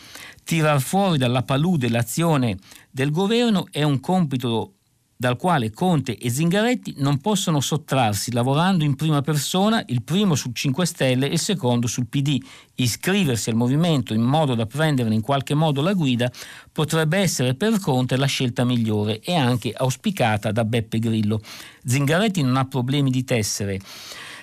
Tirar 0.44 0.80
fuori 0.80 1.18
dalla 1.18 1.42
palude 1.42 1.88
l'azione 1.88 2.56
del 2.88 3.10
governo 3.10 3.66
è 3.72 3.82
un 3.82 3.98
compito 3.98 4.74
dal 5.20 5.36
quale 5.36 5.70
Conte 5.70 6.16
e 6.16 6.30
Zingaretti 6.30 6.94
non 6.96 7.18
possono 7.18 7.60
sottrarsi, 7.60 8.32
lavorando 8.32 8.84
in 8.84 8.96
prima 8.96 9.20
persona, 9.20 9.84
il 9.88 10.02
primo 10.02 10.34
sul 10.34 10.54
5 10.54 10.86
Stelle 10.86 11.28
e 11.28 11.34
il 11.34 11.38
secondo 11.38 11.86
sul 11.86 12.06
PD. 12.06 12.42
Iscriversi 12.76 13.50
al 13.50 13.56
movimento 13.56 14.14
in 14.14 14.22
modo 14.22 14.54
da 14.54 14.64
prenderne 14.64 15.14
in 15.14 15.20
qualche 15.20 15.52
modo 15.52 15.82
la 15.82 15.92
guida 15.92 16.32
potrebbe 16.72 17.18
essere 17.18 17.54
per 17.54 17.78
Conte 17.80 18.16
la 18.16 18.24
scelta 18.24 18.64
migliore 18.64 19.20
e 19.20 19.34
anche 19.34 19.74
auspicata 19.76 20.52
da 20.52 20.64
Beppe 20.64 20.98
Grillo. 20.98 21.42
Zingaretti 21.84 22.40
non 22.40 22.56
ha 22.56 22.64
problemi 22.64 23.10
di 23.10 23.22
tessere 23.22 23.78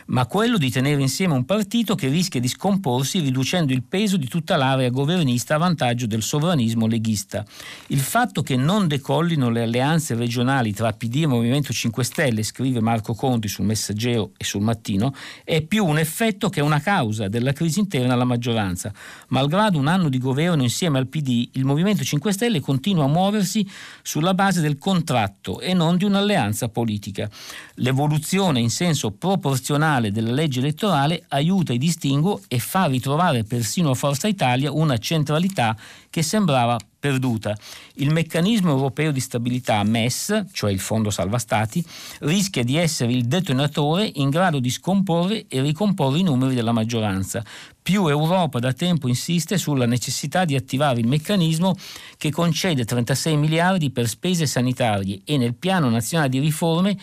ma 0.08 0.26
quello 0.26 0.58
di 0.58 0.70
tenere 0.70 1.02
insieme 1.02 1.34
un 1.34 1.46
partito 1.46 1.96
che 1.96 2.08
rischia 2.08 2.40
di 2.40 2.48
scomporsi 2.48 3.20
riducendo 3.20 3.74
il 3.74 3.84
peso 3.84 4.18
di 4.18 4.28
tutta 4.28 4.56
l'area 4.56 4.90
governista 4.90 5.56
a 5.56 5.58
vantaggio 5.58 6.06
del 6.06 6.22
sovranismo 6.22 6.88
leghista. 6.88 7.44
Il 7.88 8.00
fatto 8.00 8.42
che 8.42 8.56
non 8.56 8.88
decollino 8.88 9.50
le 9.50 9.64
alleanze 9.64 10.16
regionali 10.16 10.74
tra 10.74 10.94
PD 10.94 11.24
e 11.24 11.28
Movimento 11.28 11.74
5 11.74 12.04
Stelle, 12.04 12.44
scrive 12.44 12.80
Marco 12.80 13.14
Conti 13.14 13.48
sul 13.48 13.66
Messaggero 13.66 14.32
e 14.38 14.44
sul 14.44 14.62
Mattino, 14.62 15.14
è 15.44 15.62
più 15.62 15.86
un 15.86 15.98
effetto 15.98 16.50
che 16.50 16.62
una 16.62 16.80
causa 16.80 17.28
della 17.28 17.52
crisi 17.52 17.80
interna 17.80 18.14
alla 18.14 18.24
maggioranza. 18.24 18.94
Malgrado 19.30 19.78
un 19.78 19.88
anno 19.88 20.10
di 20.10 20.20
governo 20.20 20.64
insieme 20.64 21.00
al 21.00 21.08
PD, 21.08 21.50
il 21.54 21.66
Movimento 21.66 22.04
5 22.04 22.32
Stelle 22.32 22.60
continua 22.62 23.06
a 23.06 23.10
muoversi 23.10 23.68
sulla 24.02 24.34
base 24.34 24.62
del 24.62 24.78
contratto 24.78 25.60
e 25.60 25.74
non 25.74 25.98
di 25.98 26.06
un'alleanza 26.06 26.70
politica. 26.70 27.30
L'evoluzione 27.76 28.60
in 28.60 28.70
senso 28.70 29.12
proporzionale 29.12 29.97
finale 29.98 30.12
della 30.12 30.32
legge 30.32 30.60
elettorale 30.60 31.26
aiuta 31.30 31.74
i 31.74 31.78
distinguo 31.78 32.42
e 32.48 32.60
fa 32.60 32.86
ritrovare 32.86 33.44
persino 33.44 33.92
a 33.92 33.96
Forza 33.96 34.28
Italia 34.28 34.72
una 34.72 34.98
centralità 34.98 35.76
che 36.10 36.22
sembrava 36.22 36.78
perduta. 37.00 37.56
Il 37.96 38.12
meccanismo 38.12 38.72
europeo 38.72 39.12
di 39.12 39.20
stabilità 39.20 39.84
MES, 39.84 40.46
cioè 40.52 40.72
il 40.72 40.80
Fondo 40.80 41.10
Salva 41.10 41.38
Stati, 41.38 41.84
rischia 42.22 42.64
di 42.64 42.76
essere 42.76 43.12
il 43.12 43.26
detonatore 43.26 44.10
in 44.16 44.30
grado 44.30 44.60
di 44.60 44.70
scomporre 44.70 45.46
e 45.48 45.62
ricomporre 45.62 46.20
i 46.20 46.24
numeri 46.24 46.56
della 46.56 46.72
maggioranza. 46.72 47.44
Più 47.82 48.08
Europa 48.08 48.60
da 48.60 48.74
tempo 48.74 49.08
insiste 49.08 49.58
sulla 49.58 49.86
necessità 49.86 50.44
di 50.44 50.56
attivare 50.56 51.00
il 51.00 51.08
meccanismo 51.08 51.76
che 52.18 52.32
concede 52.32 52.84
36 52.84 53.38
miliardi 53.38 53.92
per 53.92 54.08
spese 54.08 54.46
sanitarie 54.46 55.22
e 55.24 55.38
nel 55.38 55.54
piano 55.54 55.90
nazionale 55.90 56.30
di 56.30 56.40
riforme 56.40 56.98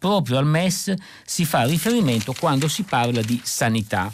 proprio 0.00 0.38
al 0.38 0.46
MES 0.46 0.94
si 1.24 1.44
fa 1.44 1.64
riferimento 1.64 2.32
quando 2.32 2.66
si 2.66 2.82
parla 2.82 3.20
di 3.20 3.38
sanità. 3.44 4.10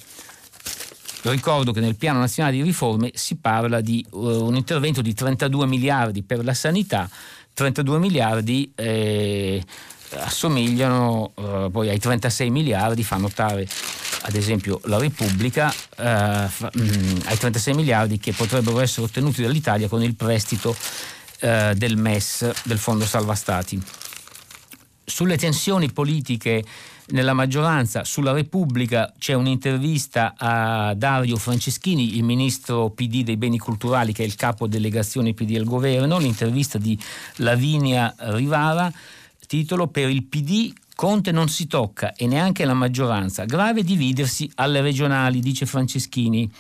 Ricordo 1.23 1.73
che 1.73 1.81
nel 1.81 1.97
piano 1.97 2.19
nazionale 2.19 2.57
di 2.57 2.63
riforme 2.63 3.13
si 3.15 3.37
parla 3.37 3.81
di 3.81 4.05
uh, 4.11 4.47
un 4.47 4.57
intervento 4.57 5.01
di 5.01 5.15
32 5.15 5.67
miliardi 5.67 6.23
per 6.23 6.45
la 6.45 6.55
sanità, 6.55 7.09
32 7.55 7.99
miliardi 7.99 8.71
eh, 8.75 9.63
assomigliano 10.11 11.33
uh, 11.35 11.71
poi 11.71 11.89
ai 11.89 11.99
36 11.99 12.51
miliardi, 12.51 13.03
fa 13.03 13.17
notare 13.17 13.67
ad 14.23 14.35
esempio 14.35 14.81
la 14.85 14.99
Repubblica, 14.99 15.67
uh, 15.69 16.49
fa, 16.49 16.71
mm, 16.79 17.19
ai 17.25 17.39
36 17.39 17.75
miliardi 17.75 18.19
che 18.19 18.33
potrebbero 18.33 18.81
essere 18.81 19.07
ottenuti 19.07 19.43
dall'Italia 19.43 19.89
con 19.89 20.03
il 20.03 20.15
prestito 20.15 20.77
del 21.39 21.99
MES, 21.99 22.51
del 22.65 22.79
Fondo 22.79 23.05
Salva 23.05 23.35
Stati. 23.35 23.81
Sulle 25.09 25.37
tensioni 25.37 25.93
politiche 25.93 26.65
nella 27.11 27.33
maggioranza, 27.33 28.03
sulla 28.03 28.33
Repubblica 28.33 29.13
c'è 29.17 29.35
un'intervista 29.35 30.35
a 30.37 30.95
Dario 30.95 31.37
Franceschini, 31.37 32.17
il 32.17 32.25
ministro 32.25 32.91
PD 32.91 33.23
dei 33.23 33.37
beni 33.37 33.57
culturali 33.57 34.13
che 34.13 34.25
è 34.25 34.27
il 34.27 34.35
capo 34.35 34.67
delegazione 34.67 35.33
PD 35.33 35.55
al 35.55 35.65
governo, 35.65 36.19
l'intervista 36.19 36.79
di 36.79 36.99
Lavinia 37.37 38.13
Rivara, 38.19 38.93
titolo 39.47 39.87
Per 39.87 40.11
il 40.11 40.25
PD 40.25 40.73
Conte 40.97 41.31
non 41.31 41.49
si 41.49 41.67
tocca 41.67 42.15
e 42.15 42.27
neanche 42.27 42.65
la 42.65 42.75
maggioranza, 42.75 43.45
grave 43.45 43.85
dividersi 43.85 44.51
alle 44.57 44.81
regionali, 44.81 45.41
dice 45.41 45.67
Franceschini. 45.67 46.51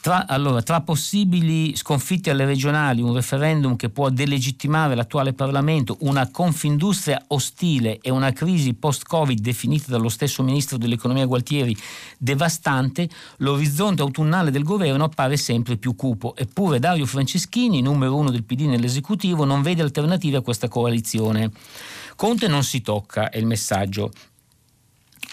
Tra, 0.00 0.26
allora, 0.26 0.62
tra 0.62 0.80
possibili 0.80 1.76
sconfitte 1.76 2.30
alle 2.30 2.46
regionali, 2.46 3.02
un 3.02 3.12
referendum 3.12 3.76
che 3.76 3.90
può 3.90 4.08
delegittimare 4.08 4.94
l'attuale 4.94 5.34
Parlamento, 5.34 5.98
una 6.00 6.30
confindustria 6.30 7.22
ostile 7.28 7.98
e 8.00 8.08
una 8.10 8.32
crisi 8.32 8.72
post-Covid 8.72 9.38
definita 9.38 9.90
dallo 9.90 10.08
stesso 10.08 10.42
ministro 10.42 10.78
dell'economia 10.78 11.26
Gualtieri 11.26 11.76
devastante, 12.16 13.10
l'orizzonte 13.38 14.00
autunnale 14.00 14.50
del 14.50 14.62
governo 14.62 15.04
appare 15.04 15.36
sempre 15.36 15.76
più 15.76 15.94
cupo. 15.94 16.34
Eppure 16.34 16.78
Dario 16.78 17.04
Franceschini, 17.04 17.82
numero 17.82 18.16
uno 18.16 18.30
del 18.30 18.44
PD 18.44 18.62
nell'esecutivo, 18.62 19.44
non 19.44 19.60
vede 19.60 19.82
alternative 19.82 20.38
a 20.38 20.42
questa 20.42 20.68
coalizione. 20.68 21.50
Conte 22.16 22.48
non 22.48 22.64
si 22.64 22.80
tocca, 22.80 23.28
è 23.28 23.36
il 23.36 23.46
messaggio. 23.46 24.10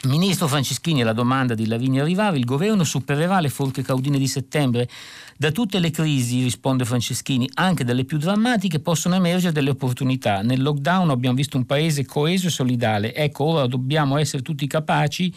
Ministro 0.04 0.48
Franceschini, 0.48 1.02
alla 1.02 1.12
domanda 1.12 1.56
di 1.56 1.66
Lavinia 1.66 2.04
Rivara, 2.04 2.38
il 2.38 2.46
governo 2.46 2.84
supererà 2.84 3.40
le 3.40 3.50
forche 3.50 3.82
caudine 3.82 4.20
di 4.20 4.28
settembre. 4.28 4.88
Da 5.36 5.52
tutte 5.52 5.80
le 5.80 5.90
crisi, 5.90 6.44
risponde 6.44 6.86
Franceschini, 6.86 7.50
anche 7.56 7.84
dalle 7.84 8.06
più 8.06 8.20
drammatiche, 8.20 8.80
possono 8.80 9.16
emergere 9.16 9.54
delle 9.54 9.72
opportunità. 9.72 10.44
Nel 10.44 10.62
lockdown 10.62 11.10
abbiamo 11.10 11.36
visto 11.36 11.58
un 11.58 11.66
paese 11.66 12.06
coeso 12.06 12.46
e 12.46 12.52
solidale. 12.52 13.16
Ecco, 13.16 13.46
ora 13.46 13.66
dobbiamo 13.66 14.18
essere 14.18 14.44
tutti 14.44 14.68
capaci 14.68 15.34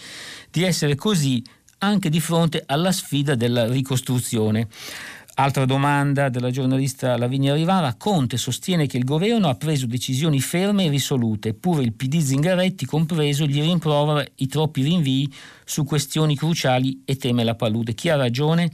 di 0.50 0.62
essere 0.62 0.94
così 0.94 1.42
anche 1.78 2.10
di 2.10 2.20
fronte 2.20 2.62
alla 2.66 2.92
sfida 2.92 3.34
della 3.34 3.66
ricostruzione. 3.66 4.68
Altra 5.42 5.64
domanda 5.64 6.28
della 6.28 6.50
giornalista 6.50 7.16
Lavinia 7.16 7.54
Rivara. 7.54 7.94
Conte 7.94 8.36
sostiene 8.36 8.86
che 8.86 8.98
il 8.98 9.04
governo 9.04 9.48
ha 9.48 9.54
preso 9.54 9.86
decisioni 9.86 10.38
ferme 10.38 10.84
e 10.84 10.90
risolute, 10.90 11.48
eppure 11.48 11.82
il 11.82 11.94
PD 11.94 12.18
Zingaretti 12.18 12.84
compreso 12.84 13.46
gli 13.46 13.58
rimprovera 13.58 14.22
i 14.34 14.46
troppi 14.48 14.82
rinvii 14.82 15.32
su 15.64 15.84
questioni 15.84 16.36
cruciali 16.36 17.00
e 17.06 17.16
teme 17.16 17.42
la 17.42 17.54
palude. 17.54 17.94
Chi 17.94 18.10
ha 18.10 18.16
ragione? 18.16 18.70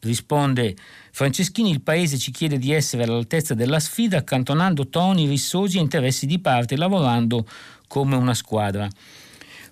Risponde 0.00 0.74
Franceschini, 1.12 1.70
il 1.70 1.80
Paese 1.80 2.18
ci 2.18 2.32
chiede 2.32 2.58
di 2.58 2.72
essere 2.72 3.04
all'altezza 3.04 3.54
della 3.54 3.78
sfida, 3.78 4.18
accantonando 4.18 4.88
toni 4.88 5.28
rissosi 5.28 5.78
e 5.78 5.80
interessi 5.80 6.26
di 6.26 6.40
parte, 6.40 6.76
lavorando 6.76 7.46
come 7.86 8.16
una 8.16 8.34
squadra. 8.34 8.88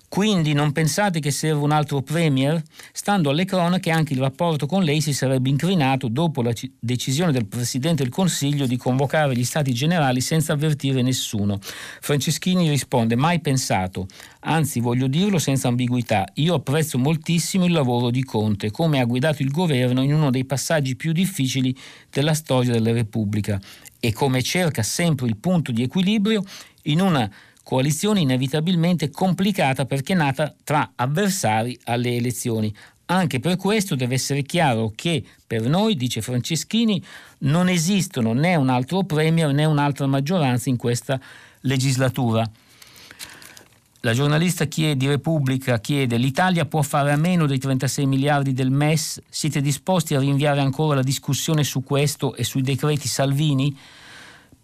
Quindi 0.07 0.53
non 0.53 0.71
pensate 0.71 1.19
che 1.19 1.31
serva 1.31 1.61
un 1.61 1.71
altro 1.71 2.01
Premier? 2.01 2.61
Stando 2.93 3.31
alle 3.31 3.43
cronache 3.43 3.91
anche 3.91 4.13
il 4.13 4.19
rapporto 4.19 4.65
con 4.65 4.83
lei 4.83 5.01
si 5.01 5.13
sarebbe 5.13 5.49
incrinato 5.49 6.07
dopo 6.07 6.41
la 6.41 6.53
c- 6.53 6.69
decisione 6.79 7.31
del 7.31 7.47
Presidente 7.47 8.03
del 8.03 8.11
Consiglio 8.11 8.65
di 8.65 8.77
convocare 8.77 9.35
gli 9.35 9.43
Stati 9.43 9.73
Generali 9.73 10.21
senza 10.21 10.53
avvertire 10.53 11.01
nessuno. 11.01 11.59
Franceschini 11.59 12.69
risponde 12.69 13.15
mai 13.15 13.41
pensato, 13.41 14.07
anzi 14.41 14.79
voglio 14.79 15.07
dirlo 15.07 15.37
senza 15.37 15.67
ambiguità, 15.67 16.25
io 16.35 16.53
apprezzo 16.53 16.97
moltissimo 16.97 17.65
il 17.65 17.71
lavoro 17.71 18.09
di 18.09 18.23
Conte, 18.23 18.71
come 18.71 18.99
ha 18.99 19.05
guidato 19.05 19.41
il 19.41 19.51
governo 19.51 20.01
in 20.01 20.13
uno 20.13 20.29
dei 20.29 20.45
passaggi 20.45 20.95
più 20.95 21.11
difficili 21.11 21.75
della 22.09 22.33
storia 22.33 22.71
della 22.71 22.93
Repubblica 22.93 23.59
e 23.99 24.13
come 24.13 24.41
cerca 24.43 24.83
sempre 24.83 25.27
il 25.27 25.37
punto 25.37 25.71
di 25.71 25.83
equilibrio 25.83 26.43
in 26.83 27.01
una 27.01 27.29
coalizione 27.65 28.19
inevitabilmente 28.19 29.09
complicata 29.09 29.85
perché 29.85 30.13
nata 30.13 30.53
tra 30.63 30.91
avversari 30.95 31.77
alle 31.85 32.15
elezioni. 32.15 32.73
Anche 33.07 33.39
per 33.39 33.57
questo 33.57 33.95
deve 33.95 34.13
essere 34.13 34.43
chiaro 34.43 34.93
che 34.95 35.23
per 35.45 35.63
noi, 35.63 35.95
dice 35.95 36.21
Franceschini, 36.21 37.03
non 37.39 37.67
esistono 37.67 38.33
né 38.33 38.55
un 38.55 38.69
altro 38.69 39.03
premier 39.03 39.51
né 39.51 39.65
un'altra 39.65 40.05
maggioranza 40.05 40.69
in 40.69 40.77
questa 40.77 41.19
legislatura. 41.61 42.47
La 44.01 44.13
giornalista 44.13 44.65
di 44.65 45.07
Repubblica 45.07 45.79
chiede 45.79 46.17
l'Italia 46.17 46.65
può 46.65 46.83
fare 46.83 47.11
a 47.11 47.17
meno 47.17 47.47
dei 47.47 47.57
36 47.57 48.05
miliardi 48.05 48.53
del 48.53 48.69
MES? 48.69 49.19
Siete 49.27 49.61
disposti 49.61 50.13
a 50.13 50.19
rinviare 50.19 50.59
ancora 50.59 50.97
la 50.97 51.01
discussione 51.01 51.63
su 51.63 51.83
questo 51.83 52.35
e 52.35 52.43
sui 52.43 52.61
decreti 52.61 53.07
Salvini? 53.07 53.75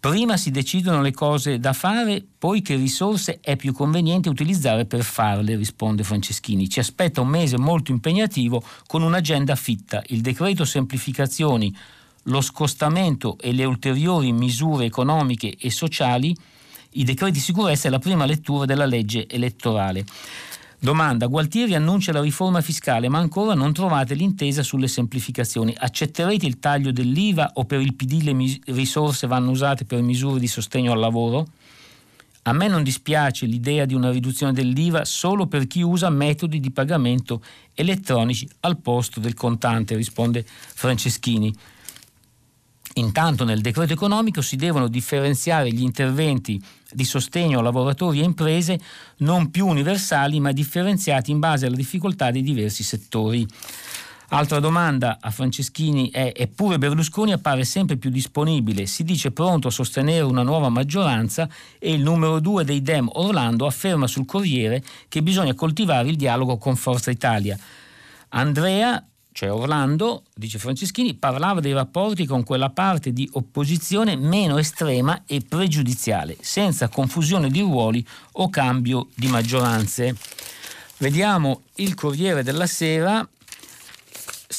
Prima 0.02 0.36
si 0.36 0.50
decidono 0.50 1.00
le 1.00 1.12
cose 1.12 1.60
da 1.60 1.72
fare, 1.72 2.26
poi 2.36 2.60
che 2.60 2.74
risorse 2.74 3.38
è 3.40 3.54
più 3.54 3.72
conveniente 3.72 4.28
utilizzare 4.28 4.84
per 4.84 5.04
farle, 5.04 5.54
risponde 5.54 6.02
Franceschini. 6.02 6.68
Ci 6.68 6.80
aspetta 6.80 7.20
un 7.20 7.28
mese 7.28 7.56
molto 7.56 7.92
impegnativo 7.92 8.60
con 8.88 9.02
un'agenda 9.02 9.54
fitta. 9.54 10.02
Il 10.08 10.20
decreto 10.20 10.64
semplificazioni, 10.64 11.72
lo 12.24 12.40
scostamento 12.40 13.38
e 13.38 13.52
le 13.52 13.64
ulteriori 13.64 14.32
misure 14.32 14.86
economiche 14.86 15.54
e 15.56 15.70
sociali, 15.70 16.36
i 16.94 17.04
decreti 17.04 17.38
sicurezza 17.38 17.86
e 17.86 17.92
la 17.92 18.00
prima 18.00 18.26
lettura 18.26 18.64
della 18.64 18.86
legge 18.86 19.28
elettorale. 19.28 20.04
Domanda, 20.84 21.28
Gualtieri 21.28 21.76
annuncia 21.76 22.10
la 22.10 22.20
riforma 22.20 22.60
fiscale 22.60 23.08
ma 23.08 23.18
ancora 23.18 23.54
non 23.54 23.72
trovate 23.72 24.14
l'intesa 24.14 24.64
sulle 24.64 24.88
semplificazioni. 24.88 25.72
Accetterete 25.78 26.44
il 26.44 26.58
taglio 26.58 26.90
dell'IVA 26.90 27.52
o 27.54 27.64
per 27.64 27.80
il 27.80 27.94
PD 27.94 28.22
le 28.22 28.32
mis- 28.32 28.58
risorse 28.64 29.28
vanno 29.28 29.52
usate 29.52 29.84
per 29.84 30.02
misure 30.02 30.40
di 30.40 30.48
sostegno 30.48 30.90
al 30.90 30.98
lavoro? 30.98 31.46
A 32.42 32.52
me 32.52 32.66
non 32.66 32.82
dispiace 32.82 33.46
l'idea 33.46 33.84
di 33.84 33.94
una 33.94 34.10
riduzione 34.10 34.52
dell'IVA 34.52 35.04
solo 35.04 35.46
per 35.46 35.68
chi 35.68 35.82
usa 35.82 36.10
metodi 36.10 36.58
di 36.58 36.72
pagamento 36.72 37.40
elettronici 37.74 38.48
al 38.62 38.76
posto 38.78 39.20
del 39.20 39.34
contante, 39.34 39.94
risponde 39.94 40.44
Franceschini. 40.44 41.54
Intanto 42.94 43.44
nel 43.44 43.62
decreto 43.62 43.92
economico 43.94 44.42
si 44.42 44.56
devono 44.56 44.86
differenziare 44.86 45.72
gli 45.72 45.82
interventi 45.82 46.62
di 46.90 47.04
sostegno 47.04 47.60
a 47.60 47.62
lavoratori 47.62 48.20
e 48.20 48.24
imprese 48.24 48.78
non 49.18 49.50
più 49.50 49.66
universali 49.66 50.40
ma 50.40 50.52
differenziati 50.52 51.30
in 51.30 51.38
base 51.38 51.66
alla 51.66 51.76
difficoltà 51.76 52.30
dei 52.30 52.42
diversi 52.42 52.82
settori. 52.82 53.46
Altra 54.28 54.60
domanda 54.60 55.18
a 55.20 55.30
Franceschini 55.30 56.10
è: 56.10 56.32
eppure 56.34 56.78
Berlusconi 56.78 57.32
appare 57.32 57.64
sempre 57.64 57.96
più 57.96 58.08
disponibile, 58.08 58.86
si 58.86 59.04
dice 59.04 59.30
pronto 59.30 59.68
a 59.68 59.70
sostenere 59.70 60.24
una 60.24 60.42
nuova 60.42 60.70
maggioranza 60.70 61.48
e 61.78 61.92
il 61.92 62.00
numero 62.00 62.40
due 62.40 62.64
dei 62.64 62.80
Dem 62.80 63.08
Orlando 63.12 63.66
afferma 63.66 64.06
sul 64.06 64.24
Corriere 64.24 64.82
che 65.08 65.22
bisogna 65.22 65.54
coltivare 65.54 66.08
il 66.08 66.16
dialogo 66.16 66.56
con 66.56 66.76
Forza 66.76 67.10
Italia. 67.10 67.58
Andrea 68.30 69.02
cioè 69.32 69.50
Orlando, 69.50 70.24
dice 70.34 70.58
Franceschini, 70.58 71.14
parlava 71.14 71.60
dei 71.60 71.72
rapporti 71.72 72.26
con 72.26 72.44
quella 72.44 72.70
parte 72.70 73.12
di 73.12 73.28
opposizione 73.32 74.16
meno 74.16 74.58
estrema 74.58 75.22
e 75.26 75.40
pregiudiziale, 75.46 76.36
senza 76.40 76.88
confusione 76.88 77.48
di 77.48 77.60
ruoli 77.60 78.06
o 78.32 78.50
cambio 78.50 79.08
di 79.14 79.26
maggioranze. 79.28 80.14
Vediamo 80.98 81.62
il 81.76 81.94
Corriere 81.94 82.42
della 82.42 82.66
Sera, 82.66 83.26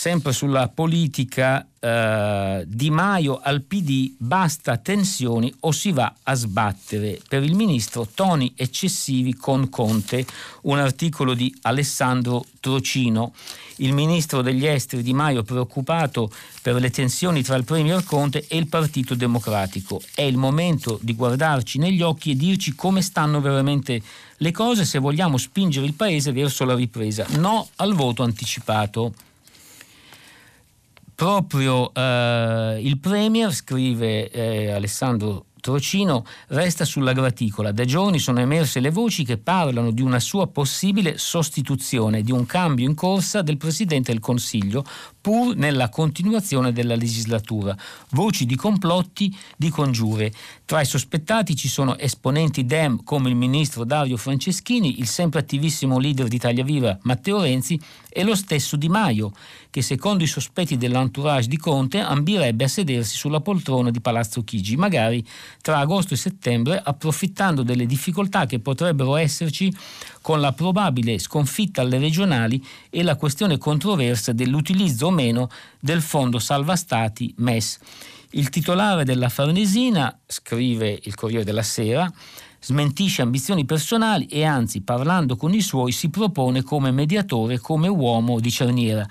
sempre 0.03 0.33
sulla 0.33 0.67
politica 0.67 1.65
eh, 1.79 2.65
Di 2.67 2.89
Maio 2.89 3.39
al 3.41 3.61
PD, 3.61 4.13
basta 4.17 4.75
tensioni 4.75 5.53
o 5.61 5.71
si 5.71 5.93
va 5.93 6.13
a 6.23 6.33
sbattere. 6.33 7.21
Per 7.25 7.41
il 7.41 7.55
ministro 7.55 8.05
toni 8.13 8.51
eccessivi 8.53 9.33
con 9.33 9.69
Conte, 9.69 10.25
un 10.63 10.77
articolo 10.77 11.33
di 11.33 11.57
Alessandro 11.61 12.43
Trocino 12.59 13.31
il 13.77 13.93
ministro 13.93 14.41
degli 14.41 14.65
esteri 14.65 15.01
Di 15.01 15.13
Maio 15.13 15.43
preoccupato 15.43 16.29
per 16.61 16.75
le 16.75 16.89
tensioni 16.89 17.41
tra 17.41 17.55
il 17.55 17.63
Premier 17.63 18.03
Conte 18.03 18.45
e 18.47 18.57
il 18.57 18.67
Partito 18.67 19.15
Democratico. 19.15 20.01
È 20.13 20.21
il 20.21 20.35
momento 20.35 20.99
di 21.01 21.15
guardarci 21.15 21.79
negli 21.79 22.01
occhi 22.01 22.31
e 22.31 22.35
dirci 22.35 22.75
come 22.75 23.01
stanno 23.01 23.39
veramente 23.39 24.01
le 24.35 24.51
cose 24.51 24.83
se 24.83 24.99
vogliamo 24.99 25.37
spingere 25.37 25.85
il 25.85 25.93
Paese 25.93 26.33
verso 26.33 26.65
la 26.65 26.75
ripresa. 26.75 27.25
No 27.37 27.69
al 27.77 27.93
voto 27.93 28.21
anticipato. 28.23 29.13
Proprio 31.23 31.93
eh, 31.93 32.79
il 32.81 32.99
Premier, 32.99 33.53
scrive 33.53 34.29
eh, 34.29 34.71
Alessandro 34.71 35.45
Trocino 35.61 36.25
resta 36.49 36.83
sulla 36.83 37.13
graticola. 37.13 37.71
Da 37.71 37.85
giorni 37.85 38.19
sono 38.19 38.41
emerse 38.41 38.81
le 38.81 38.89
voci 38.89 39.23
che 39.23 39.37
parlano 39.37 39.91
di 39.91 40.01
una 40.01 40.19
sua 40.19 40.47
possibile 40.47 41.17
sostituzione, 41.17 42.23
di 42.23 42.33
un 42.33 42.45
cambio 42.45 42.85
in 42.85 42.93
corsa 42.93 43.41
del 43.41 43.55
Presidente 43.55 44.11
del 44.11 44.19
Consiglio, 44.19 44.83
pur 45.23 45.55
nella 45.55 45.87
continuazione 45.87 46.73
della 46.73 46.97
legislatura. 46.97 47.73
Voci 48.09 48.45
di 48.45 48.57
complotti, 48.57 49.33
di 49.55 49.69
congiure. 49.69 50.33
Tra 50.65 50.81
i 50.81 50.85
sospettati 50.85 51.55
ci 51.55 51.69
sono 51.69 51.97
esponenti 51.97 52.65
DEM 52.65 53.05
come 53.05 53.29
il 53.29 53.35
ministro 53.35 53.85
Dario 53.85 54.17
Franceschini, 54.17 54.99
il 54.99 55.07
sempre 55.07 55.39
attivissimo 55.39 55.97
leader 55.97 56.27
di 56.27 56.35
Italia 56.35 56.65
Viva 56.65 56.97
Matteo 57.03 57.39
Renzi 57.39 57.79
e 58.09 58.23
lo 58.23 58.35
stesso 58.35 58.75
Di 58.75 58.89
Maio, 58.89 59.31
che 59.69 59.81
secondo 59.81 60.25
i 60.25 60.27
sospetti 60.27 60.75
dell'entourage 60.75 61.47
di 61.47 61.57
Conte 61.57 61.99
ambirebbe 61.99 62.65
a 62.65 62.67
sedersi 62.67 63.15
sulla 63.15 63.39
poltrona 63.39 63.91
di 63.91 64.01
Palazzo 64.01 64.43
Chigi, 64.43 64.75
magari 64.75 65.25
tra 65.61 65.79
agosto 65.79 66.13
e 66.13 66.17
settembre, 66.17 66.81
approfittando 66.83 67.63
delle 67.63 67.85
difficoltà 67.85 68.45
che 68.45 68.59
potrebbero 68.59 69.15
esserci 69.15 69.73
con 70.21 70.39
la 70.39 70.53
probabile 70.53 71.17
sconfitta 71.17 71.81
alle 71.81 71.97
regionali 71.97 72.63
e 72.89 73.03
la 73.03 73.15
questione 73.15 73.57
controversa 73.57 74.31
dell'utilizzo 74.31 75.09
meno 75.13 75.49
del 75.79 76.01
fondo 76.01 76.39
salva 76.39 76.75
stati 76.75 77.33
MES. 77.37 77.79
Il 78.31 78.49
titolare 78.49 79.05
della 79.05 79.29
Farnesina, 79.29 80.19
scrive 80.25 80.99
il 81.03 81.15
Corriere 81.15 81.43
della 81.43 81.63
Sera, 81.63 82.11
smentisce 82.59 83.21
ambizioni 83.21 83.65
personali 83.65 84.25
e 84.25 84.43
anzi, 84.43 84.81
parlando 84.81 85.35
con 85.35 85.53
i 85.53 85.61
suoi, 85.61 85.91
si 85.91 86.09
propone 86.09 86.63
come 86.63 86.91
mediatore, 86.91 87.59
come 87.59 87.87
uomo 87.87 88.39
di 88.39 88.49
cerniera. 88.49 89.07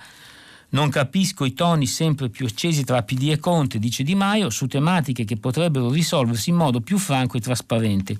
Non 0.70 0.88
capisco 0.88 1.44
i 1.44 1.52
toni 1.52 1.86
sempre 1.86 2.30
più 2.30 2.46
accesi 2.46 2.82
tra 2.82 3.02
PD 3.02 3.28
e 3.30 3.38
Conte, 3.38 3.78
dice 3.78 4.02
Di 4.02 4.14
Maio, 4.14 4.48
su 4.48 4.66
tematiche 4.66 5.24
che 5.24 5.36
potrebbero 5.36 5.90
risolversi 5.90 6.50
in 6.50 6.56
modo 6.56 6.80
più 6.80 6.98
franco 6.98 7.36
e 7.36 7.40
trasparente. 7.40 8.16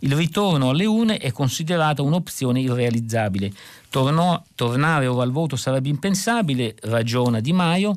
Il 0.00 0.14
ritorno 0.14 0.70
alle 0.70 0.84
une 0.84 1.18
è 1.18 1.32
considerata 1.32 2.02
un'opzione 2.02 2.60
irrealizzabile. 2.60 3.52
Tornò, 3.88 4.42
tornare 4.54 5.06
ora 5.06 5.22
al 5.22 5.30
voto 5.30 5.56
sarebbe 5.56 5.88
impensabile, 5.88 6.74
ragiona 6.82 7.40
Di 7.40 7.52
Maio. 7.52 7.96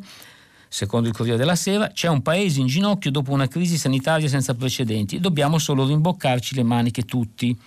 Secondo 0.67 1.07
il 1.07 1.15
Corriere 1.15 1.37
della 1.37 1.55
Sera, 1.55 1.89
c'è 1.89 2.07
un 2.07 2.21
paese 2.21 2.59
in 2.59 2.67
ginocchio 2.67 3.11
dopo 3.11 3.31
una 3.31 3.47
crisi 3.47 3.77
sanitaria 3.77 4.27
senza 4.27 4.53
precedenti 4.53 5.15
e 5.15 5.19
dobbiamo 5.19 5.57
solo 5.57 5.85
rimboccarci 5.85 6.55
le 6.55 6.63
maniche 6.63 7.03
tutti. 7.03 7.57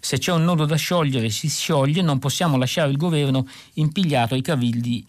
Se 0.00 0.18
c'è 0.18 0.32
un 0.32 0.44
nodo 0.44 0.64
da 0.64 0.76
sciogliere, 0.76 1.28
si 1.30 1.48
scioglie, 1.48 2.02
non 2.02 2.20
possiamo 2.20 2.56
lasciare 2.56 2.90
il 2.90 2.96
governo 2.96 3.46
impigliato 3.74 4.34
ai 4.34 4.42
cavilli 4.42 5.04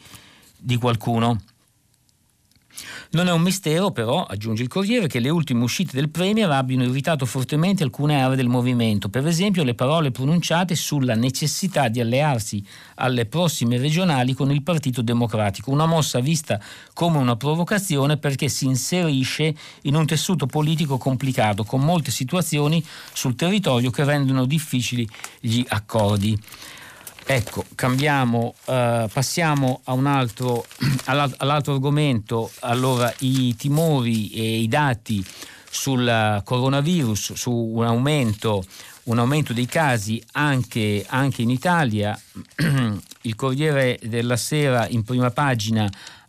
di 0.57 0.77
qualcuno. 0.77 1.39
Non 3.11 3.27
è 3.27 3.31
un 3.31 3.41
mistero, 3.41 3.91
però, 3.91 4.23
aggiunge 4.23 4.63
il 4.63 4.67
Corriere, 4.67 5.07
che 5.07 5.19
le 5.19 5.29
ultime 5.29 5.63
uscite 5.63 5.95
del 5.95 6.09
Premier 6.09 6.51
abbiano 6.51 6.83
irritato 6.83 7.25
fortemente 7.25 7.83
alcune 7.83 8.21
aree 8.21 8.35
del 8.35 8.49
movimento, 8.49 9.07
per 9.07 9.25
esempio 9.25 9.63
le 9.63 9.75
parole 9.75 10.11
pronunciate 10.11 10.75
sulla 10.75 11.15
necessità 11.15 11.87
di 11.87 12.01
allearsi 12.01 12.61
alle 12.95 13.25
prossime 13.25 13.77
regionali 13.77 14.33
con 14.33 14.51
il 14.51 14.61
Partito 14.61 15.01
Democratico, 15.01 15.71
una 15.71 15.85
mossa 15.85 16.19
vista 16.19 16.59
come 16.93 17.17
una 17.17 17.37
provocazione 17.37 18.17
perché 18.17 18.49
si 18.49 18.65
inserisce 18.65 19.55
in 19.83 19.95
un 19.95 20.05
tessuto 20.05 20.45
politico 20.45 20.97
complicato, 20.97 21.63
con 21.63 21.79
molte 21.79 22.11
situazioni 22.11 22.83
sul 23.13 23.35
territorio 23.35 23.89
che 23.89 24.03
rendono 24.03 24.45
difficili 24.45 25.07
gli 25.39 25.63
accordi. 25.69 26.37
Ecco, 27.29 27.65
cambiamo, 27.75 28.55
eh, 28.67 29.09
passiamo 29.11 29.81
altro, 29.83 30.65
all'altro 31.07 31.73
argomento. 31.73 32.49
Allora, 32.61 33.13
i 33.19 33.53
timori 33.57 34.29
e 34.29 34.59
i 34.59 34.67
dati 34.69 35.21
sul 35.69 36.41
coronavirus, 36.45 37.33
su 37.33 37.51
un 37.51 37.83
aumento, 37.83 38.63
un 39.03 39.19
aumento 39.19 39.51
dei 39.51 39.65
casi 39.65 40.23
anche, 40.31 41.05
anche 41.05 41.41
in 41.41 41.49
Italia. 41.49 42.17
Il 43.23 43.35
Corriere 43.35 43.99
della 44.03 44.37
Sera 44.37 44.87
in 44.87 45.03
prima 45.03 45.29
pagina 45.29 45.85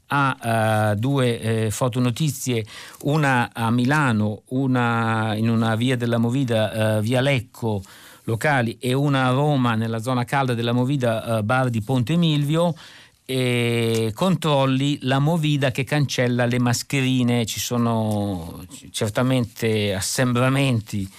ha 0.09 0.91
uh, 0.93 0.99
due 0.99 1.41
eh, 1.41 1.71
fotonotizie, 1.71 2.67
una 3.03 3.51
a 3.53 3.71
Milano, 3.71 4.43
una 4.47 5.35
in 5.37 5.49
una 5.49 5.77
via 5.77 5.97
della 5.97 6.19
Movida, 6.19 6.97
uh, 6.97 7.01
via 7.03 7.21
Lecco, 7.21 7.85
locali 8.29 8.77
e 8.79 8.93
una 8.93 9.27
a 9.27 9.31
Roma 9.31 9.75
nella 9.75 10.01
zona 10.01 10.25
calda 10.25 10.53
della 10.53 10.73
Movida 10.73 11.39
eh, 11.39 11.43
Bar 11.43 11.71
di 11.71 11.81
Ponte 11.81 12.15
Milvio 12.17 12.75
e 13.25 14.13
controlli 14.15 14.99
la 15.03 15.19
Movida 15.19 15.71
che 15.71 15.85
cancella 15.85 16.45
le 16.45 16.59
mascherine, 16.59 17.47
ci 17.47 17.59
sono 17.59 18.65
certamente 18.91 19.95
assembramenti 19.95 21.11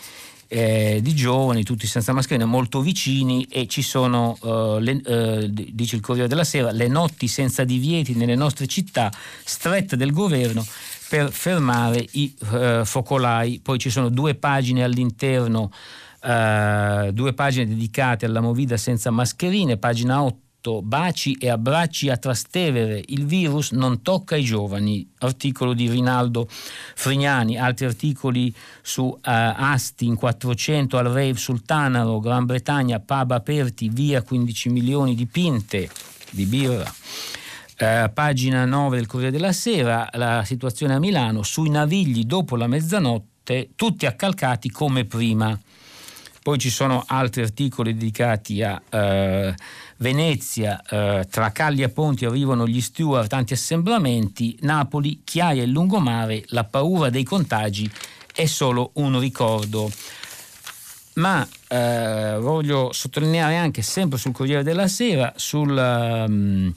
eh, 0.47 0.99
di 1.01 1.14
giovani, 1.14 1.64
tutti 1.64 1.86
senza 1.86 2.14
mascherina, 2.14 2.45
molto 2.45 2.82
vicini 2.82 3.45
e 3.49 3.68
ci 3.68 3.84
sono, 3.84 4.38
eh, 4.43 4.78
le, 4.82 5.01
eh, 5.05 5.49
dice 5.51 5.95
il 5.95 6.01
Corriere 6.01 6.28
della 6.28 6.43
Sera, 6.43 6.72
le 6.72 6.88
notti 6.88 7.28
senza 7.28 7.64
divieti 7.64 8.16
nelle 8.16 8.36
nostre 8.36 8.66
città, 8.66 9.12
strette 9.43 9.95
del 9.95 10.12
governo 10.12 10.66
per 11.10 11.32
fermare 11.32 12.05
i 12.14 12.34
eh, 12.51 12.82
focolai. 12.84 13.60
Poi 13.62 13.78
ci 13.78 13.91
sono 13.91 14.10
due 14.10 14.34
pagine 14.34 14.84
all'interno, 14.84 15.72
eh, 16.22 17.11
due 17.13 17.34
pagine 17.34 17.67
dedicate 17.67 18.26
alla 18.26 18.41
movida 18.41 18.78
senza 18.78 19.09
mascherine, 19.11 19.78
pagina 19.78 20.22
8 20.24 20.82
baci 20.82 21.34
e 21.34 21.49
abbracci 21.49 22.09
a 22.09 22.17
Trastevere, 22.17 23.01
il 23.07 23.26
virus 23.26 23.72
non 23.72 24.01
tocca 24.01 24.36
i 24.36 24.43
giovani, 24.43 25.09
articolo 25.20 25.74
di 25.74 25.89
Rinaldo 25.89 26.47
Frignani, 26.49 27.57
altri 27.57 27.86
articoli 27.86 28.53
su 28.82 29.03
uh, 29.03 29.17
Asti 29.22 30.05
in 30.05 30.15
400 30.15 30.97
al 30.97 31.05
rave 31.05 31.36
sul 31.36 31.63
Tanaro, 31.63 32.20
Gran 32.20 32.45
Bretagna, 32.45 32.99
pub 32.99 33.32
aperti, 33.32 33.88
via 33.88 34.22
15 34.22 34.70
milioni 34.70 35.15
di 35.15 35.26
pinte 35.26 35.89
di 36.32 36.45
birra. 36.45 36.93
Uh, 37.80 38.11
pagina 38.13 38.65
9 38.65 38.97
del 38.97 39.07
Corriere 39.07 39.32
della 39.32 39.53
Sera, 39.53 40.09
la 40.13 40.43
situazione 40.43 40.95
a 40.95 40.99
Milano, 40.99 41.43
sui 41.43 41.70
navigli 41.70 42.26
dopo 42.26 42.57
la 42.57 42.67
mezzanotte, 42.67 43.70
tutti 43.76 44.05
accalcati 44.05 44.70
come 44.70 45.05
prima. 45.05 45.57
Poi 46.41 46.57
ci 46.57 46.69
sono 46.69 47.03
altri 47.05 47.41
articoli 47.41 47.93
dedicati 47.93 48.63
a 48.63 48.81
uh, 48.89 49.53
Venezia, 49.97 50.81
uh, 50.89 51.27
tra 51.29 51.51
Calli 51.51 51.83
e 51.83 51.89
Ponti 51.89 52.25
arrivano 52.25 52.67
gli 52.67 52.81
steward, 52.81 53.27
tanti 53.27 53.53
assemblamenti, 53.53 54.57
Napoli, 54.61 55.21
Chiaia 55.23 55.63
e 55.63 55.67
Lungomare, 55.67 56.43
la 56.47 56.63
paura 56.63 57.09
dei 57.09 57.23
contagi 57.23 57.89
è 58.33 58.45
solo 58.45 58.91
un 58.95 59.19
ricordo. 59.19 59.91
Ma 61.15 61.41
uh, 61.41 62.39
voglio 62.39 62.93
sottolineare 62.93 63.57
anche 63.57 63.81
sempre 63.81 64.17
sul 64.17 64.31
Corriere 64.31 64.63
della 64.63 64.87
Sera, 64.87 65.33
sul... 65.35 65.71
Um, 66.27 66.73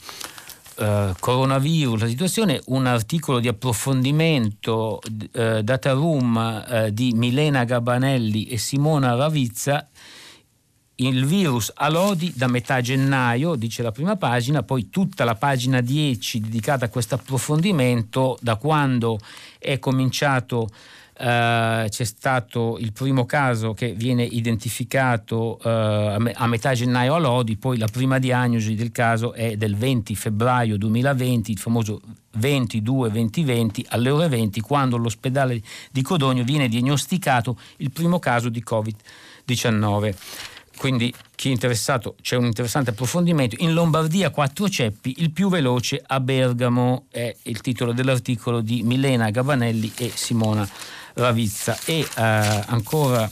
Uh, 0.74 1.12
coronavirus, 1.20 2.00
la 2.00 2.08
situazione, 2.08 2.60
un 2.66 2.86
articolo 2.86 3.40
di 3.40 3.48
approfondimento 3.48 5.00
uh, 5.34 5.60
data 5.60 5.92
room 5.92 6.64
uh, 6.66 6.90
di 6.90 7.12
Milena 7.12 7.64
Gabanelli 7.64 8.46
e 8.46 8.56
Simona 8.56 9.14
Ravizza. 9.14 9.86
Il 10.94 11.26
virus 11.26 11.70
a 11.74 11.90
Lodi 11.90 12.32
da 12.34 12.46
metà 12.46 12.80
gennaio, 12.80 13.54
dice 13.54 13.82
la 13.82 13.92
prima 13.92 14.16
pagina, 14.16 14.62
poi 14.62 14.88
tutta 14.88 15.24
la 15.24 15.34
pagina 15.34 15.82
10 15.82 16.40
dedicata 16.40 16.86
a 16.86 16.88
questo 16.88 17.16
approfondimento 17.16 18.38
da 18.40 18.56
quando 18.56 19.18
è 19.58 19.78
cominciato 19.78 20.68
Uh, 21.22 21.86
c'è 21.88 22.02
stato 22.02 22.78
il 22.80 22.92
primo 22.92 23.26
caso 23.26 23.74
che 23.74 23.92
viene 23.92 24.24
identificato 24.24 25.56
uh, 25.62 25.68
a, 25.68 26.46
metà 26.48 26.74
gennaio 26.74 27.14
a 27.14 27.18
Lodi, 27.18 27.56
poi 27.56 27.78
la 27.78 27.86
prima 27.86 28.18
diagnosi 28.18 28.74
del 28.74 28.90
caso 28.90 29.32
è 29.32 29.56
del 29.56 29.76
20 29.76 30.16
febbraio 30.16 30.76
2020, 30.76 31.52
il 31.52 31.58
famoso 31.58 32.00
22-2020 32.40 33.84
alle 33.90 34.10
ore 34.10 34.26
20, 34.26 34.60
quando 34.62 34.96
all'ospedale 34.96 35.62
di 35.92 36.02
Codogno 36.02 36.42
viene 36.42 36.66
diagnosticato 36.66 37.56
il 37.76 37.92
primo 37.92 38.18
caso 38.18 38.48
di 38.48 38.64
Covid-19. 38.68 40.14
Quindi 40.76 41.14
chi 41.36 41.50
è 41.50 41.52
interessato 41.52 42.16
c'è 42.20 42.34
un 42.34 42.46
interessante 42.46 42.90
approfondimento. 42.90 43.54
In 43.60 43.74
Lombardia 43.74 44.30
quattro 44.30 44.68
ceppi, 44.68 45.14
il 45.18 45.30
più 45.30 45.48
veloce 45.48 46.02
a 46.04 46.18
Bergamo 46.18 47.04
è 47.10 47.32
il 47.42 47.60
titolo 47.60 47.92
dell'articolo 47.92 48.60
di 48.60 48.82
Milena 48.82 49.30
Gavanelli 49.30 49.92
e 49.96 50.10
Simona 50.12 50.68
Ravizza. 51.14 51.78
E 51.84 52.00
eh, 52.00 52.06
ancora 52.16 53.28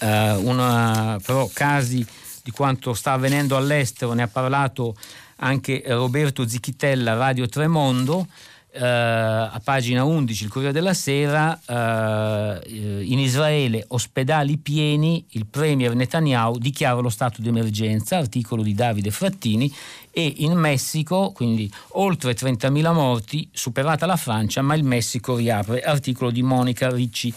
eh, 0.00 0.32
una, 0.32 1.18
però 1.24 1.48
casi 1.52 2.06
di 2.42 2.50
quanto 2.50 2.94
sta 2.94 3.12
avvenendo 3.12 3.56
all'estero, 3.56 4.12
ne 4.12 4.22
ha 4.22 4.28
parlato 4.28 4.96
anche 5.36 5.82
Roberto 5.86 6.48
Zichitella, 6.48 7.14
Radio 7.14 7.46
Tremondo, 7.46 8.26
eh, 8.70 8.84
a 8.84 9.60
pagina 9.64 10.04
11 10.04 10.44
il 10.44 10.50
Corriere 10.50 10.72
della 10.72 10.94
Sera, 10.94 11.58
eh, 11.66 12.60
in 13.02 13.18
Israele 13.18 13.84
ospedali 13.88 14.58
pieni, 14.58 15.24
il 15.30 15.46
premier 15.46 15.94
Netanyahu 15.94 16.58
dichiara 16.58 17.00
lo 17.00 17.08
stato 17.08 17.40
di 17.40 17.48
emergenza, 17.48 18.18
articolo 18.18 18.62
di 18.62 18.74
Davide 18.74 19.10
Frattini, 19.10 19.72
e 20.10 20.34
in 20.38 20.52
Messico, 20.52 21.32
quindi 21.32 21.70
oltre 21.92 22.34
30.000 22.34 22.92
morti, 22.92 23.48
superata 23.52 24.06
la 24.06 24.16
Francia, 24.16 24.62
ma 24.62 24.74
il 24.74 24.84
Messico 24.84 25.36
riapre, 25.36 25.80
articolo 25.80 26.30
di 26.30 26.42
Monica 26.42 26.90
Ricci 26.90 27.32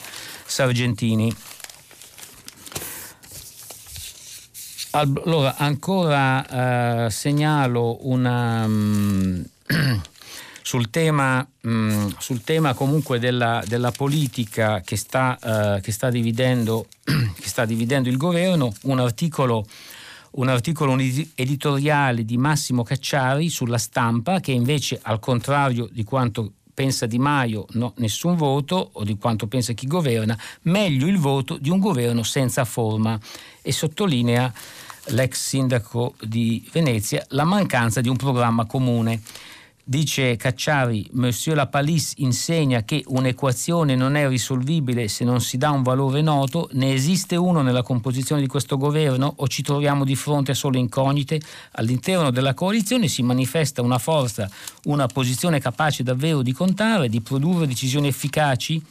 Sargentini. 0.46 1.34
Allora, 4.92 5.56
ancora 5.56 7.06
eh, 7.06 7.10
segnalo 7.10 8.00
una... 8.02 8.66
Um, 8.66 9.46
sul 10.72 10.90
tema, 10.90 11.46
mh, 11.64 11.70
mm, 11.70 12.08
sul 12.18 12.44
tema 12.44 12.74
comunque 12.74 13.20
della, 13.20 13.62
della 13.68 13.92
politica 13.92 14.80
che 14.80 14.96
sta, 14.96 15.38
uh, 15.42 15.82
che, 15.82 15.92
sta 15.92 16.10
dividendo, 16.10 16.88
che 17.04 17.50
sta 17.50 17.66
dividendo 17.66 18.08
il 18.08 18.16
governo, 18.16 18.74
un 18.84 19.00
articolo 19.00 19.66
un 20.34 20.48
articolo 20.48 20.98
editoriale 20.98 22.24
di 22.24 22.38
Massimo 22.38 22.84
Cacciari 22.84 23.50
sulla 23.50 23.78
stampa 23.78 24.40
che 24.40 24.54
invece 24.54 24.98
al 25.02 25.20
contrario 25.20 25.90
di 25.92 26.06
quanto 26.06 26.54
pensa 26.74 27.06
Di 27.06 27.20
Maio 27.20 27.66
no, 27.72 27.92
nessun 27.98 28.38
voto 28.38 28.92
o 28.94 29.04
di 29.04 29.18
quanto 29.18 29.48
pensa 29.48 29.74
chi 29.74 29.88
governa, 29.88 30.38
meglio 30.62 31.06
il 31.08 31.18
voto 31.18 31.58
di 31.58 31.70
un 31.70 31.80
governo 31.80 32.24
senza 32.24 32.64
forma 32.64 33.20
e 33.62 33.74
sottolinea 33.74 34.54
l'ex 35.08 35.34
sindaco 35.34 36.16
di 36.24 36.66
Venezia 36.72 37.26
la 37.32 37.44
mancanza 37.44 38.00
di 38.00 38.08
un 38.08 38.16
programma 38.16 38.66
comune. 38.66 39.22
Dice 39.84 40.36
Cacciari, 40.36 41.10
Monsieur 41.14 41.58
Lapalisse 41.58 42.14
insegna 42.18 42.84
che 42.84 43.04
un'equazione 43.08 43.96
non 43.96 44.16
è 44.16 44.28
risolvibile 44.28 45.08
se 45.08 45.24
non 45.24 45.42
si 45.42 45.58
dà 45.58 45.72
un 45.72 45.82
valore 45.82 46.22
noto, 46.22 46.70
ne 46.74 46.94
esiste 46.94 47.36
uno 47.36 47.64
nella 47.64 47.82
composizione 47.82 48.42
di 48.42 48.48
questo 48.48 48.78
governo 48.78 49.34
o 49.38 49.48
ci 49.48 49.64
troviamo 49.64 50.06
di 50.06 50.16
fronte 50.16 50.52
a 50.52 50.56
solo 50.56 50.78
incognite? 50.78 51.42
All'interno 51.72 52.30
della 52.30 52.54
coalizione 52.54 53.08
si 53.08 53.24
manifesta 53.24 53.82
una 53.82 53.98
forza, 53.98 54.48
una 54.84 55.08
posizione 55.08 55.60
capace 55.60 56.04
davvero 56.04 56.44
di 56.44 56.54
contare, 56.54 57.10
di 57.10 57.22
produrre 57.22 57.66
decisioni 57.66 58.08
efficaci? 58.08 58.82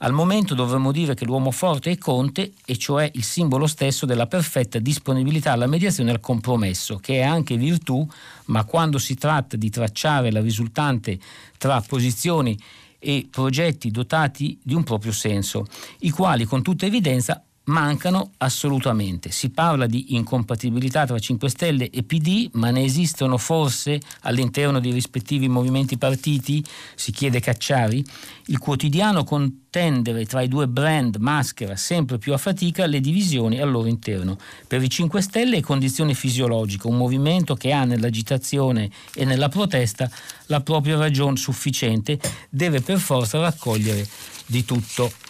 Al 0.00 0.12
momento 0.12 0.54
dovremmo 0.54 0.92
dire 0.92 1.14
che 1.14 1.24
l'uomo 1.24 1.50
forte 1.50 1.90
è 1.90 1.98
Conte, 1.98 2.52
e 2.64 2.76
cioè 2.76 3.10
il 3.14 3.24
simbolo 3.24 3.66
stesso 3.66 4.06
della 4.06 4.28
perfetta 4.28 4.78
disponibilità 4.78 5.52
alla 5.52 5.66
mediazione 5.66 6.10
e 6.10 6.12
al 6.12 6.20
compromesso, 6.20 6.98
che 6.98 7.16
è 7.16 7.22
anche 7.22 7.56
virtù, 7.56 8.06
ma 8.46 8.64
quando 8.64 8.98
si 8.98 9.16
tratta 9.16 9.56
di 9.56 9.70
tracciare 9.70 10.30
la 10.30 10.40
risultante 10.40 11.18
tra 11.56 11.80
posizioni 11.80 12.56
e 13.00 13.26
progetti 13.28 13.90
dotati 13.90 14.58
di 14.62 14.74
un 14.74 14.84
proprio 14.84 15.10
senso, 15.10 15.66
i 16.00 16.10
quali 16.10 16.44
con 16.44 16.62
tutta 16.62 16.86
evidenza 16.86 17.42
mancano 17.68 18.32
assolutamente. 18.38 19.30
Si 19.30 19.50
parla 19.50 19.86
di 19.86 20.14
incompatibilità 20.14 21.06
tra 21.06 21.18
5 21.18 21.48
Stelle 21.48 21.90
e 21.90 22.02
PD, 22.02 22.50
ma 22.52 22.70
ne 22.70 22.82
esistono 22.82 23.38
forse 23.38 24.00
all'interno 24.22 24.80
dei 24.80 24.92
rispettivi 24.92 25.48
movimenti 25.48 25.96
partiti? 25.96 26.64
Si 26.94 27.12
chiede 27.12 27.40
Cacciari. 27.40 28.04
Il 28.46 28.58
quotidiano 28.58 29.24
contendere 29.24 30.24
tra 30.24 30.40
i 30.40 30.48
due 30.48 30.66
brand 30.66 31.16
maschera 31.16 31.76
sempre 31.76 32.18
più 32.18 32.32
a 32.32 32.38
fatica 32.38 32.86
le 32.86 33.00
divisioni 33.00 33.60
al 33.60 33.70
loro 33.70 33.88
interno. 33.88 34.38
Per 34.66 34.82
i 34.82 34.88
5 34.88 35.20
Stelle 35.20 35.58
è 35.58 35.60
condizione 35.60 36.14
fisiologica, 36.14 36.88
un 36.88 36.96
movimento 36.96 37.54
che 37.54 37.72
ha 37.72 37.84
nell'agitazione 37.84 38.90
e 39.14 39.24
nella 39.24 39.48
protesta 39.48 40.10
la 40.46 40.60
propria 40.60 40.96
ragione 40.96 41.36
sufficiente, 41.36 42.18
deve 42.48 42.80
per 42.80 42.98
forza 42.98 43.38
raccogliere 43.40 44.06
di 44.46 44.64
tutto. 44.64 45.27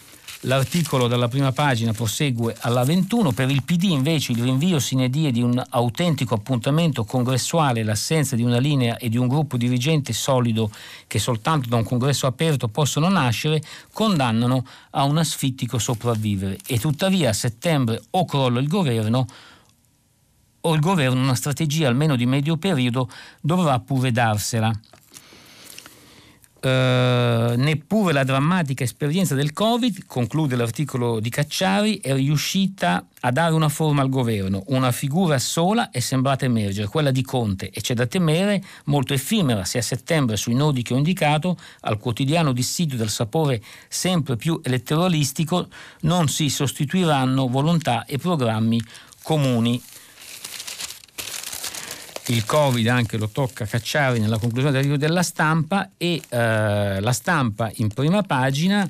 L'articolo 0.49 1.09
dalla 1.09 1.29
prima 1.29 1.53
pagina 1.53 1.93
prosegue 1.93 2.57
alla 2.61 2.83
21. 2.83 3.33
Per 3.33 3.51
il 3.51 3.63
PD 3.65 3.83
invece 3.83 4.33
il 4.33 4.43
rinvio 4.43 4.79
sine 4.79 5.11
die 5.11 5.31
di 5.31 5.43
un 5.43 5.63
autentico 5.69 6.33
appuntamento 6.33 7.05
congressuale, 7.05 7.83
l'assenza 7.83 8.35
di 8.35 8.43
una 8.43 8.57
linea 8.57 8.97
e 8.97 9.11
di 9.11 9.19
un 9.19 9.29
gruppo 9.29 9.59
dirigente 9.59 10.15
solido 10.15 10.71
che 11.07 11.19
soltanto 11.19 11.69
da 11.69 11.77
un 11.77 11.85
congresso 11.85 12.27
aperto 12.27 12.69
possono 12.69 13.11
nascere, 13.11 13.61
condannano 13.93 14.65
a 14.93 15.05
un 15.05 15.19
asfittico 15.19 15.79
sopravvivere. 15.79 16.57
E 16.67 16.79
tuttavia 16.79 17.29
a 17.29 17.35
settembre 17.35 18.01
o 18.13 18.25
crolla 18.25 18.59
il 18.59 18.69
governo 18.69 19.27
o 20.63 20.75
il 20.75 20.81
governo 20.81 21.21
una 21.21 21.35
strategia 21.35 21.89
almeno 21.89 22.17
di 22.17 22.25
medio 22.25 22.57
periodo 22.57 23.11
dovrà 23.43 23.79
pure 23.81 24.13
darsela. 24.13 24.73
Eh, 26.61 27.55
neppure 27.57 28.13
la 28.13 28.25
drammatica 28.25 28.83
esperienza 28.83 29.35
del 29.35 29.53
Covid, 29.53 30.07
conclude 30.07 30.57
l'articolo 30.57 31.21
di 31.21 31.31
Cacciari, 31.31 31.99
è 31.99 32.13
riuscita 32.15 33.07
a 33.21 33.31
dare 33.31 33.55
una 33.55 33.69
forma 33.69 34.03
al 34.03 34.09
governo. 34.09 34.65
Una 34.69 34.91
figura 34.91 35.39
sola 35.39 35.91
è 35.91 36.01
sembrata 36.01 36.45
emergere, 36.45 36.89
quella 36.89 37.11
di 37.11 37.23
Conte, 37.23 37.71
e 37.71 37.81
c'è 37.81 37.95
da 37.95 38.07
temere 38.07 38.63
molto 38.85 39.15
effimera 39.15 39.65
se 39.65 39.79
a 39.79 39.83
settembre 39.83 40.37
sui 40.37 40.55
nodi 40.55 40.83
che 40.83 40.95
ho 40.95 40.97
indicato, 40.97 41.57
al 41.81 41.99
quotidiano 41.99 42.53
dissidio 42.53 42.97
del 42.97 43.11
sapore 43.11 43.63
sempre 43.89 44.37
più 44.37 44.61
elettoralistico, 44.63 45.69
non 46.03 46.29
si 46.29 46.49
sostituiranno 46.49 47.49
volontà 47.49 48.05
e 48.05 48.19
programmi 48.19 48.83
comuni 49.23 49.81
il 52.29 52.45
Covid 52.45 52.87
anche 52.89 53.17
lo 53.17 53.29
tocca 53.29 53.65
Cacciari 53.65 54.21
nella 54.21 54.39
conclusione 54.39 54.73
del 54.73 54.83
libro 54.83 54.99
della 54.99 55.23
stampa 55.23 55.91
e 55.97 56.21
eh, 56.29 57.01
la 57.01 57.13
stampa 57.13 57.71
in 57.77 57.89
prima 57.89 58.23
pagina 58.23 58.89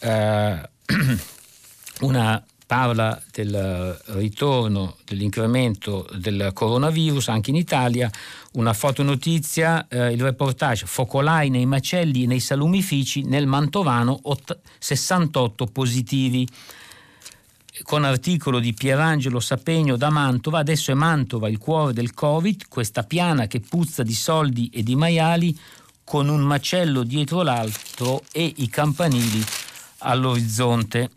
eh, 0.00 0.68
una 2.00 2.44
parla 2.66 3.20
del 3.32 4.00
ritorno, 4.10 4.96
dell'incremento 5.04 6.08
del 6.16 6.50
coronavirus 6.54 7.28
anche 7.28 7.50
in 7.50 7.56
Italia, 7.56 8.08
una 8.52 8.72
fotonotizia, 8.72 9.88
eh, 9.88 10.12
il 10.12 10.22
reportage 10.22 10.86
focolai 10.86 11.50
nei 11.50 11.66
macelli 11.66 12.22
e 12.22 12.26
nei 12.26 12.38
salumifici, 12.38 13.24
nel 13.24 13.48
Mantovano 13.48 14.20
68 14.78 15.66
positivi 15.66 16.46
con 17.82 18.04
articolo 18.04 18.58
di 18.58 18.72
Pierangelo 18.74 19.40
Sapegno 19.40 19.96
da 19.96 20.10
Mantova, 20.10 20.58
adesso 20.58 20.90
è 20.90 20.94
Mantova 20.94 21.48
il 21.48 21.58
cuore 21.58 21.92
del 21.92 22.14
Covid, 22.14 22.68
questa 22.68 23.02
piana 23.02 23.46
che 23.46 23.60
puzza 23.60 24.02
di 24.02 24.14
soldi 24.14 24.70
e 24.72 24.82
di 24.82 24.96
maiali 24.96 25.58
con 26.04 26.28
un 26.28 26.40
macello 26.40 27.02
dietro 27.02 27.42
l'altro 27.42 28.22
e 28.32 28.52
i 28.56 28.68
campanili 28.68 29.44
all'orizzonte. 29.98 31.10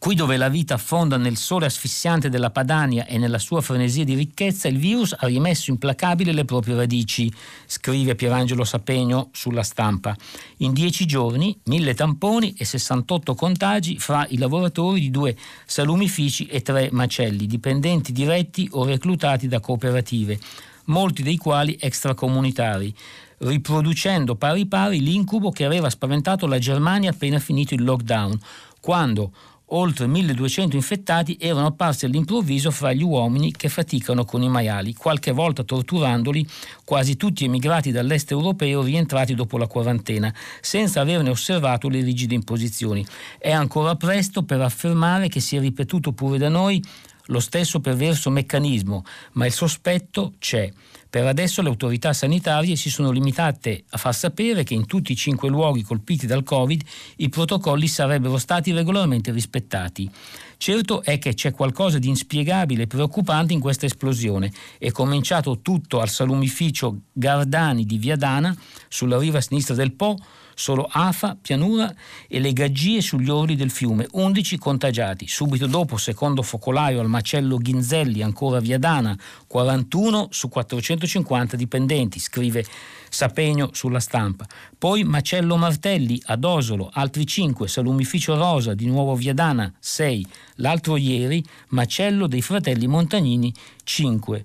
Qui 0.00 0.14
dove 0.14 0.38
la 0.38 0.48
vita 0.48 0.74
affonda 0.74 1.18
nel 1.18 1.36
sole 1.36 1.66
asfissiante 1.66 2.30
della 2.30 2.48
Padania 2.48 3.04
e 3.04 3.18
nella 3.18 3.38
sua 3.38 3.60
frenesia 3.60 4.02
di 4.02 4.14
ricchezza, 4.14 4.66
il 4.66 4.78
virus 4.78 5.12
ha 5.12 5.26
rimesso 5.26 5.68
implacabile 5.68 6.32
le 6.32 6.46
proprie 6.46 6.74
radici, 6.74 7.30
scrive 7.66 8.14
Pierangelo 8.14 8.64
Sapegno 8.64 9.28
sulla 9.34 9.62
stampa. 9.62 10.16
In 10.58 10.72
dieci 10.72 11.04
giorni, 11.04 11.54
mille 11.64 11.92
tamponi 11.92 12.54
e 12.56 12.64
68 12.64 13.34
contagi 13.34 13.98
fra 13.98 14.26
i 14.30 14.38
lavoratori 14.38 15.00
di 15.00 15.10
due 15.10 15.36
salumifici 15.66 16.46
e 16.46 16.62
tre 16.62 16.88
macelli, 16.92 17.46
dipendenti 17.46 18.12
diretti 18.12 18.70
o 18.72 18.86
reclutati 18.86 19.48
da 19.48 19.60
cooperative, 19.60 20.38
molti 20.86 21.22
dei 21.22 21.36
quali 21.36 21.76
extracomunitari 21.78 22.94
riproducendo 23.42 24.34
pari 24.34 24.66
pari 24.66 25.00
l'incubo 25.00 25.50
che 25.50 25.64
aveva 25.64 25.88
spaventato 25.88 26.46
la 26.46 26.58
Germania 26.58 27.08
appena 27.08 27.38
finito 27.38 27.72
il 27.72 27.82
lockdown, 27.82 28.38
quando 28.80 29.32
oltre 29.70 30.06
1200 30.06 30.76
infettati 30.76 31.36
erano 31.40 31.66
apparsi 31.66 32.04
all'improvviso 32.04 32.70
fra 32.70 32.92
gli 32.92 33.02
uomini 33.02 33.52
che 33.52 33.68
faticano 33.68 34.24
con 34.24 34.42
i 34.42 34.48
maiali, 34.48 34.94
qualche 34.94 35.32
volta 35.32 35.62
torturandoli, 35.62 36.46
quasi 36.84 37.16
tutti 37.16 37.44
emigrati 37.44 37.90
dall'est 37.90 38.30
europeo 38.30 38.82
rientrati 38.82 39.34
dopo 39.34 39.58
la 39.58 39.66
quarantena, 39.66 40.32
senza 40.60 41.00
averne 41.00 41.30
osservato 41.30 41.88
le 41.88 42.02
rigide 42.02 42.34
imposizioni. 42.34 43.06
È 43.38 43.50
ancora 43.50 43.96
presto 43.96 44.42
per 44.42 44.60
affermare 44.60 45.28
che 45.28 45.40
si 45.40 45.56
è 45.56 45.60
ripetuto 45.60 46.12
pure 46.12 46.38
da 46.38 46.48
noi 46.48 46.82
lo 47.26 47.40
stesso 47.40 47.80
perverso 47.80 48.30
meccanismo, 48.30 49.04
ma 49.32 49.46
il 49.46 49.52
sospetto 49.52 50.34
c'è. 50.38 50.70
Per 51.10 51.26
adesso 51.26 51.60
le 51.60 51.68
autorità 51.68 52.12
sanitarie 52.12 52.76
si 52.76 52.88
sono 52.88 53.10
limitate 53.10 53.82
a 53.90 53.98
far 53.98 54.14
sapere 54.14 54.62
che 54.62 54.74
in 54.74 54.86
tutti 54.86 55.10
i 55.10 55.16
cinque 55.16 55.48
luoghi 55.48 55.82
colpiti 55.82 56.24
dal 56.24 56.44
Covid 56.44 56.82
i 57.16 57.28
protocolli 57.28 57.88
sarebbero 57.88 58.38
stati 58.38 58.70
regolarmente 58.70 59.32
rispettati. 59.32 60.08
Certo 60.56 61.02
è 61.02 61.18
che 61.18 61.34
c'è 61.34 61.50
qualcosa 61.50 61.98
di 61.98 62.06
inspiegabile 62.06 62.84
e 62.84 62.86
preoccupante 62.86 63.52
in 63.52 63.58
questa 63.58 63.86
esplosione. 63.86 64.52
È 64.78 64.92
cominciato 64.92 65.58
tutto 65.62 66.00
al 66.00 66.08
salumificio 66.08 67.00
Gardani 67.12 67.84
di 67.84 67.98
Viadana, 67.98 68.56
sulla 68.88 69.18
riva 69.18 69.40
sinistra 69.40 69.74
del 69.74 69.92
Po, 69.92 70.16
solo 70.54 70.88
Afa, 70.90 71.36
pianura 71.40 71.94
e 72.28 72.40
le 72.40 72.52
gaggie 72.52 73.00
sugli 73.00 73.30
orli 73.30 73.56
del 73.56 73.70
fiume, 73.70 74.06
11 74.10 74.58
contagiati. 74.58 75.26
Subito 75.26 75.66
dopo, 75.66 75.96
secondo 75.96 76.42
focolaio 76.42 77.00
al 77.00 77.08
macello 77.08 77.56
Ghinzelli, 77.56 78.22
ancora 78.22 78.60
Viadana, 78.60 79.16
41 79.46 80.28
su 80.30 80.48
450 80.48 81.56
dipendenti, 81.56 82.18
scrive 82.18 82.64
Sapegno 83.12 83.70
sulla 83.72 83.98
stampa. 83.98 84.46
Poi 84.78 85.02
Macello 85.02 85.56
Martelli 85.56 86.22
ad 86.26 86.44
Osolo, 86.44 86.88
altri 86.92 87.26
5, 87.26 87.66
Salumificio 87.66 88.36
Rosa, 88.36 88.72
di 88.74 88.86
nuovo 88.86 89.16
Viadana, 89.16 89.72
6. 89.78 90.26
L'altro 90.56 90.96
ieri 90.96 91.44
Macello 91.70 92.28
dei 92.28 92.40
fratelli 92.40 92.86
Montagnini, 92.86 93.52
5. 93.82 94.44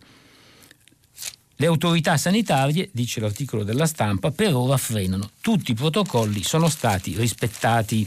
Le 1.58 1.68
autorità 1.68 2.18
sanitarie, 2.18 2.90
dice 2.92 3.22
l'articolo 3.22 3.64
della 3.64 3.86
stampa, 3.86 4.32
per 4.32 4.54
ora 4.54 4.76
frenano. 4.76 5.30
Tutti 5.40 5.72
i 5.72 5.74
protocolli 5.74 6.44
sono 6.44 6.68
stati 6.68 7.16
rispettati. 7.16 8.06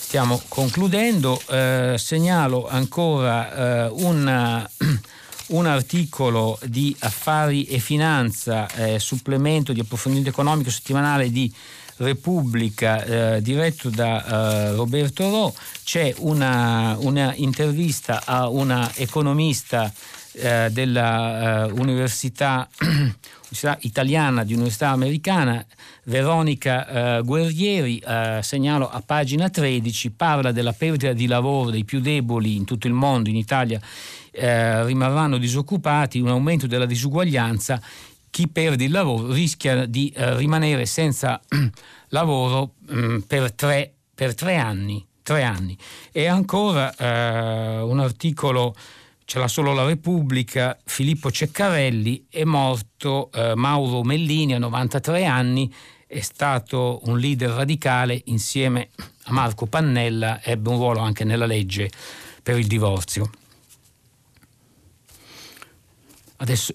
Stiamo 0.00 0.42
concludendo, 0.48 1.40
eh, 1.48 1.94
segnalo 1.96 2.66
ancora 2.66 3.86
eh, 3.86 3.90
una, 4.02 4.68
un 5.48 5.66
articolo 5.66 6.58
di 6.64 6.94
Affari 6.98 7.62
e 7.66 7.78
Finanza, 7.78 8.68
eh, 8.74 8.98
supplemento 8.98 9.72
di 9.72 9.78
approfondimento 9.78 10.30
economico 10.30 10.70
settimanale 10.70 11.30
di 11.30 11.52
Repubblica 11.98 13.04
eh, 13.04 13.42
diretto 13.42 13.90
da 13.90 14.24
eh, 14.24 14.72
Roberto 14.72 15.30
Ro, 15.30 15.54
c'è 15.84 16.12
una, 16.18 16.96
una 16.98 17.32
a 18.24 18.48
una 18.48 18.90
economista 18.96 19.92
eh, 20.32 20.68
dell'Università 20.70 22.68
eh, 22.78 23.14
Italiana 23.80 24.44
di 24.44 24.54
Università 24.54 24.90
Americana, 24.90 25.64
Veronica 26.04 27.18
eh, 27.18 27.22
Guerrieri, 27.22 27.98
eh, 27.98 28.40
segnalo 28.42 28.88
a 28.88 29.02
pagina 29.04 29.50
13, 29.50 30.10
parla 30.12 30.52
della 30.52 30.72
perdita 30.72 31.12
di 31.12 31.26
lavoro 31.26 31.70
dei 31.70 31.84
più 31.84 32.00
deboli 32.00 32.56
in 32.56 32.64
tutto 32.64 32.86
il 32.86 32.92
mondo, 32.92 33.28
in 33.28 33.36
Italia 33.36 33.80
eh, 34.30 34.84
rimarranno 34.84 35.38
disoccupati, 35.38 36.20
un 36.20 36.28
aumento 36.28 36.66
della 36.66 36.86
disuguaglianza, 36.86 37.80
chi 38.30 38.46
perde 38.46 38.84
il 38.84 38.92
lavoro 38.92 39.32
rischia 39.32 39.86
di 39.86 40.12
eh, 40.14 40.36
rimanere 40.36 40.86
senza 40.86 41.40
lavoro 42.10 42.74
mh, 42.86 42.98
mm, 42.98 43.18
per, 43.20 43.52
tre, 43.52 43.92
per 44.14 44.34
tre, 44.34 44.56
anni, 44.56 45.04
tre, 45.22 45.42
anni, 45.42 45.76
E 46.12 46.26
ancora 46.26 46.94
un 46.98 47.98
articolo 47.98 48.74
ce 49.30 49.38
l'ha 49.38 49.46
solo 49.46 49.72
la 49.72 49.84
Repubblica, 49.84 50.76
Filippo 50.84 51.30
Ceccarelli, 51.30 52.26
è 52.28 52.42
morto 52.42 53.30
eh, 53.32 53.54
Mauro 53.54 54.02
Mellini 54.02 54.54
a 54.54 54.58
93 54.58 55.24
anni, 55.24 55.72
è 56.04 56.18
stato 56.18 56.98
un 57.04 57.16
leader 57.16 57.50
radicale 57.50 58.20
insieme 58.24 58.88
a 59.26 59.32
Marco 59.32 59.66
Pannella, 59.66 60.42
ebbe 60.42 60.70
un 60.70 60.78
ruolo 60.78 60.98
anche 60.98 61.22
nella 61.22 61.46
legge 61.46 61.88
per 62.42 62.58
il 62.58 62.66
divorzio. 62.66 63.30
Adesso 66.38 66.74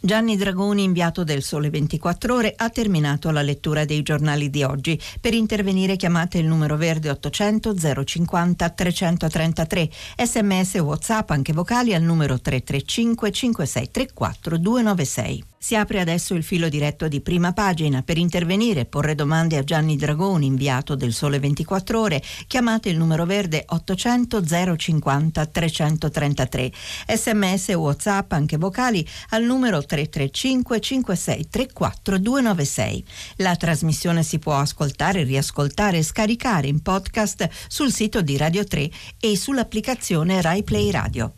Gianni 0.00 0.36
Dragoni, 0.36 0.84
inviato 0.84 1.24
del 1.24 1.42
Sole 1.42 1.70
24 1.70 2.32
Ore, 2.32 2.54
ha 2.56 2.70
terminato 2.70 3.32
la 3.32 3.42
lettura 3.42 3.84
dei 3.84 4.02
giornali 4.02 4.48
di 4.48 4.62
oggi. 4.62 4.98
Per 5.20 5.34
intervenire 5.34 5.96
chiamate 5.96 6.38
il 6.38 6.46
numero 6.46 6.76
verde 6.76 7.10
800 7.10 8.04
050 8.04 8.68
333, 8.70 9.90
sms 10.24 10.74
whatsapp 10.76 11.28
anche 11.30 11.52
vocali 11.52 11.94
al 11.94 12.02
numero 12.02 12.38
335 12.38 13.32
5634 13.32 14.56
296. 14.56 15.44
Si 15.60 15.74
apre 15.74 16.00
adesso 16.00 16.34
il 16.34 16.44
filo 16.44 16.68
diretto 16.68 17.08
di 17.08 17.20
prima 17.20 17.52
pagina. 17.52 18.02
Per 18.02 18.16
intervenire 18.16 18.80
e 18.80 18.84
porre 18.84 19.16
domande 19.16 19.56
a 19.56 19.64
Gianni 19.64 19.96
Dragoni, 19.96 20.46
inviato 20.46 20.94
del 20.94 21.12
Sole 21.12 21.40
24 21.40 22.00
Ore, 22.00 22.22
chiamate 22.46 22.88
il 22.88 22.96
numero 22.96 23.26
verde 23.26 23.64
800 23.66 24.76
050 24.76 25.46
333. 25.46 26.72
Sms 27.08 27.68
WhatsApp, 27.70 28.32
anche 28.32 28.56
vocali, 28.56 29.06
al 29.30 29.42
numero 29.42 29.84
335 29.84 30.80
56 30.80 31.48
34 31.48 32.18
296. 32.18 33.04
La 33.36 33.56
trasmissione 33.56 34.22
si 34.22 34.38
può 34.38 34.54
ascoltare, 34.54 35.24
riascoltare 35.24 35.98
e 35.98 36.02
scaricare 36.04 36.68
in 36.68 36.82
podcast 36.82 37.48
sul 37.66 37.92
sito 37.92 38.22
di 38.22 38.36
Radio 38.36 38.64
3 38.64 38.90
e 39.18 39.36
sull'applicazione 39.36 40.40
Rai 40.40 40.62
Play 40.62 40.90
Radio. 40.92 41.37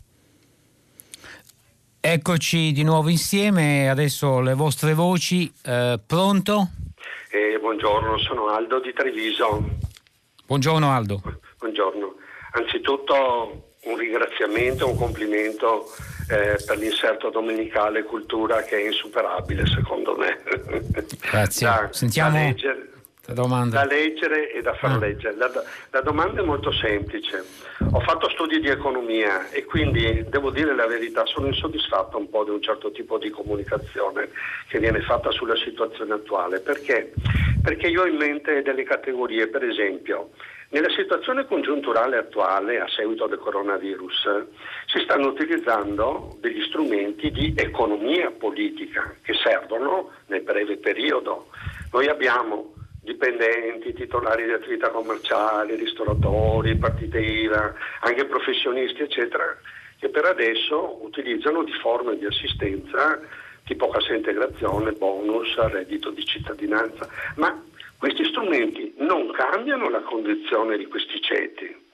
Eccoci 2.03 2.71
di 2.71 2.81
nuovo 2.81 3.09
insieme, 3.09 3.87
adesso 3.87 4.39
le 4.39 4.55
vostre 4.55 4.95
voci. 4.95 5.53
Eh, 5.63 5.99
pronto? 6.03 6.69
Eh, 7.29 7.59
buongiorno, 7.59 8.17
sono 8.17 8.47
Aldo 8.47 8.79
di 8.79 8.91
Treviso. 8.91 9.63
Buongiorno 10.47 10.89
Aldo. 10.89 11.21
Buongiorno. 11.59 12.15
Anzitutto 12.53 13.75
un 13.83 13.97
ringraziamento, 13.97 14.89
un 14.89 14.97
complimento 14.97 15.93
eh, 16.27 16.57
per 16.65 16.79
l'inserto 16.79 17.29
domenicale 17.29 18.01
cultura 18.01 18.63
che 18.63 18.77
è 18.77 18.85
insuperabile 18.87 19.67
secondo 19.67 20.15
me. 20.15 20.41
Grazie. 21.19 21.67
Da, 21.69 21.87
Sentiamo... 21.91 22.31
Da 22.31 22.45
leggere, 22.45 22.89
da 23.25 23.85
leggere 23.85 24.51
e 24.51 24.61
da 24.61 24.73
far 24.73 24.93
ah. 24.93 24.97
leggere. 24.97 25.35
La, 25.35 25.51
la, 25.91 26.01
domanda 26.01 26.41
è 26.41 26.43
molto 26.45 26.71
semplice. 26.71 27.43
Ho 27.91 27.99
fatto 27.99 28.29
studi 28.29 28.59
di 28.59 28.67
economia 28.67 29.49
e 29.51 29.63
quindi 29.63 30.25
devo 30.27 30.49
dire 30.49 30.73
la 30.75 30.87
verità, 30.87 31.25
sono 31.25 31.47
insoddisfatto 31.47 32.17
un 32.17 32.29
po' 32.29 32.43
di 32.43 32.49
un 32.49 32.61
certo 32.61 32.91
tipo 32.91 33.17
di 33.19 33.29
comunicazione 33.29 34.29
che 34.67 34.79
viene 34.79 35.01
fatta 35.01 35.31
sulla 35.31 35.55
situazione 35.55 36.13
attuale. 36.13 36.59
Perché? 36.59 37.13
Perché 37.61 37.87
io 37.87 38.01
ho 38.01 38.07
in 38.07 38.17
mente 38.17 38.63
delle 38.63 38.83
categorie, 38.83 39.47
per 39.47 39.63
esempio, 39.63 40.31
nella 40.69 40.89
situazione 40.89 41.45
congiunturale 41.45 42.17
attuale 42.17 42.79
a 42.79 42.87
seguito 42.87 43.27
del 43.27 43.39
coronavirus 43.39 44.45
si 44.87 44.99
stanno 45.03 45.27
utilizzando 45.27 46.37
degli 46.39 46.63
strumenti 46.63 47.29
di 47.29 47.53
economia 47.55 48.31
politica 48.31 49.13
che 49.21 49.33
servono 49.33 50.11
nel 50.27 50.41
breve 50.41 50.77
periodo. 50.77 51.49
Noi 51.91 52.07
abbiamo 52.07 52.73
dipendenti, 53.01 53.93
titolari 53.93 54.45
di 54.45 54.53
attività 54.53 54.89
commerciali, 54.89 55.75
ristoratori, 55.75 56.75
partite 56.75 57.19
IVA, 57.19 57.73
anche 58.01 58.25
professionisti, 58.25 59.01
eccetera, 59.01 59.57
che 59.99 60.09
per 60.09 60.25
adesso 60.25 61.03
utilizzano 61.03 61.63
di 61.63 61.73
forme 61.73 62.17
di 62.17 62.25
assistenza 62.25 63.19
tipo 63.65 63.89
cassa 63.89 64.13
integrazione, 64.13 64.91
bonus, 64.91 65.55
reddito 65.55 66.09
di 66.09 66.25
cittadinanza, 66.25 67.07
ma 67.35 67.63
questi 67.97 68.25
strumenti 68.25 68.93
non 68.97 69.31
cambiano 69.31 69.89
la 69.89 70.01
condizione 70.01 70.77
di 70.77 70.87
questi 70.87 71.21
ceti. 71.21 71.89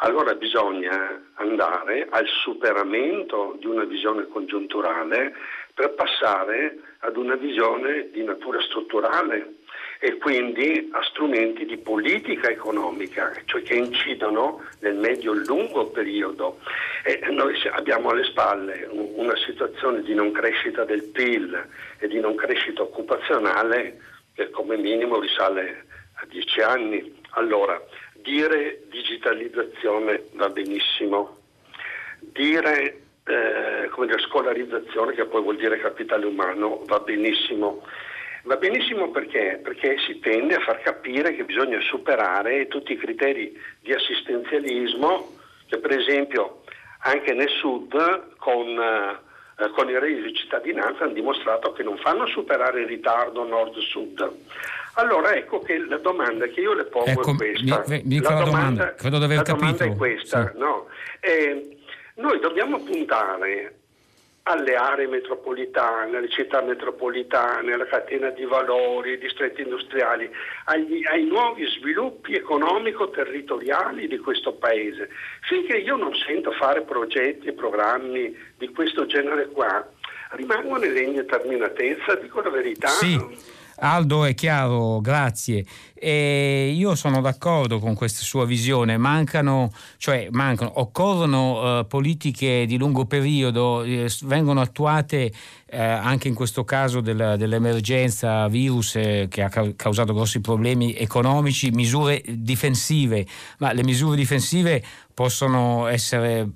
Allora 0.00 0.34
bisogna 0.34 1.32
andare 1.34 2.06
al 2.10 2.26
superamento 2.26 3.56
di 3.58 3.66
una 3.66 3.84
visione 3.84 4.26
congiunturale 4.26 5.34
per 5.72 5.94
passare 5.94 6.76
ad 7.00 7.16
una 7.16 7.34
visione 7.34 8.10
di 8.10 8.22
natura 8.22 8.60
strutturale 8.60 9.54
e 9.98 10.16
quindi 10.18 10.88
a 10.92 11.02
strumenti 11.04 11.64
di 11.64 11.76
politica 11.78 12.48
economica, 12.48 13.32
cioè 13.46 13.62
che 13.62 13.74
incidono 13.74 14.62
nel 14.80 14.94
medio 14.94 15.32
e 15.32 15.44
lungo 15.46 15.86
periodo. 15.86 16.58
E 17.04 17.20
noi 17.30 17.54
abbiamo 17.70 18.10
alle 18.10 18.24
spalle 18.24 18.88
una 18.90 19.36
situazione 19.36 20.02
di 20.02 20.14
non 20.14 20.32
crescita 20.32 20.84
del 20.84 21.04
PIL 21.04 21.66
e 21.98 22.08
di 22.08 22.20
non 22.20 22.34
crescita 22.34 22.82
occupazionale 22.82 24.00
che 24.34 24.50
come 24.50 24.76
minimo 24.76 25.18
risale 25.18 25.86
a 26.14 26.26
dieci 26.26 26.60
anni. 26.60 27.14
Allora, 27.30 27.80
dire 28.14 28.82
digitalizzazione 28.90 30.24
va 30.32 30.48
benissimo, 30.48 31.38
dire 32.20 33.00
eh, 33.26 33.88
come 33.90 34.06
dire, 34.06 34.20
scolarizzazione, 34.20 35.14
che 35.14 35.24
poi 35.24 35.42
vuol 35.42 35.56
dire 35.56 35.78
capitale 35.78 36.26
umano, 36.26 36.82
va 36.86 37.00
benissimo. 37.00 37.82
Va 38.46 38.56
benissimo 38.56 39.10
perché? 39.10 39.58
perché 39.60 39.96
si 40.06 40.20
tende 40.20 40.54
a 40.54 40.60
far 40.60 40.80
capire 40.80 41.34
che 41.34 41.42
bisogna 41.42 41.80
superare 41.80 42.68
tutti 42.68 42.92
i 42.92 42.96
criteri 42.96 43.52
di 43.80 43.92
assistenzialismo 43.92 45.34
che 45.66 45.78
per 45.78 45.98
esempio 45.98 46.62
anche 47.00 47.32
nel 47.32 47.48
sud 47.48 48.36
con, 48.36 48.66
eh, 48.68 49.70
con 49.74 49.88
i 49.88 49.98
redditi 49.98 50.28
di 50.28 50.34
cittadinanza 50.34 51.02
hanno 51.02 51.14
dimostrato 51.14 51.72
che 51.72 51.82
non 51.82 51.96
fanno 51.98 52.24
superare 52.26 52.82
il 52.82 52.86
ritardo 52.86 53.44
nord-sud. 53.44 54.30
Allora 54.94 55.34
ecco 55.34 55.58
che 55.58 55.78
la 55.78 55.98
domanda 55.98 56.46
che 56.46 56.60
io 56.60 56.72
le 56.72 56.84
pongo 56.84 57.10
ecco, 57.10 57.32
è 57.32 57.36
questa. 57.36 57.84
Mi, 57.88 58.02
mi 58.04 58.20
la, 58.20 58.28
domanda, 58.28 58.44
domanda, 58.44 58.94
credo 58.94 59.18
di 59.18 59.24
aver 59.24 59.36
la 59.38 59.42
capito. 59.42 59.66
domanda 59.66 59.84
è 59.84 59.96
questa. 59.96 60.50
Sì. 60.52 60.58
No? 60.58 60.86
Eh, 61.18 61.78
noi 62.14 62.38
dobbiamo 62.38 62.78
puntare 62.78 63.75
alle 64.48 64.76
aree 64.76 65.08
metropolitane, 65.08 66.16
alle 66.16 66.28
città 66.28 66.60
metropolitane, 66.60 67.72
alla 67.72 67.86
catena 67.86 68.30
di 68.30 68.44
valori, 68.44 69.12
ai 69.12 69.18
distretti 69.18 69.62
industriali, 69.62 70.30
agli, 70.66 71.04
ai 71.04 71.24
nuovi 71.24 71.66
sviluppi 71.66 72.34
economico-territoriali 72.34 74.06
di 74.06 74.18
questo 74.18 74.54
Paese. 74.54 75.08
Finché 75.42 75.76
io 75.78 75.96
non 75.96 76.14
sento 76.14 76.52
fare 76.52 76.82
progetti 76.82 77.48
e 77.48 77.52
programmi 77.52 78.36
di 78.56 78.68
questo 78.68 79.06
genere 79.06 79.48
qua, 79.48 79.84
rimangono 80.30 80.84
in 80.84 80.96
indeterminatezza, 80.96 82.14
dico 82.14 82.40
la 82.40 82.50
verità. 82.50 82.88
Sì. 82.88 83.18
Aldo 83.78 84.24
è 84.24 84.34
chiaro, 84.34 85.00
grazie. 85.00 85.64
E 85.94 86.72
io 86.74 86.94
sono 86.94 87.20
d'accordo 87.20 87.78
con 87.78 87.94
questa 87.94 88.22
sua 88.22 88.46
visione, 88.46 88.96
mancano, 88.96 89.70
cioè 89.98 90.28
mancano, 90.30 90.80
occorrono 90.80 91.80
uh, 91.80 91.86
politiche 91.86 92.64
di 92.66 92.78
lungo 92.78 93.06
periodo, 93.06 93.82
eh, 93.82 94.10
vengono 94.22 94.60
attuate 94.60 95.32
eh, 95.68 95.78
anche 95.82 96.28
in 96.28 96.34
questo 96.34 96.64
caso 96.64 97.00
del, 97.00 97.34
dell'emergenza 97.36 98.46
virus 98.48 98.96
eh, 98.96 99.26
che 99.28 99.42
ha 99.42 99.50
causato 99.74 100.14
grossi 100.14 100.40
problemi 100.40 100.94
economici, 100.94 101.70
misure 101.70 102.22
difensive, 102.26 103.26
ma 103.58 103.72
le 103.72 103.82
misure 103.82 104.16
difensive 104.16 104.82
possono 105.12 105.86
essere 105.86 106.48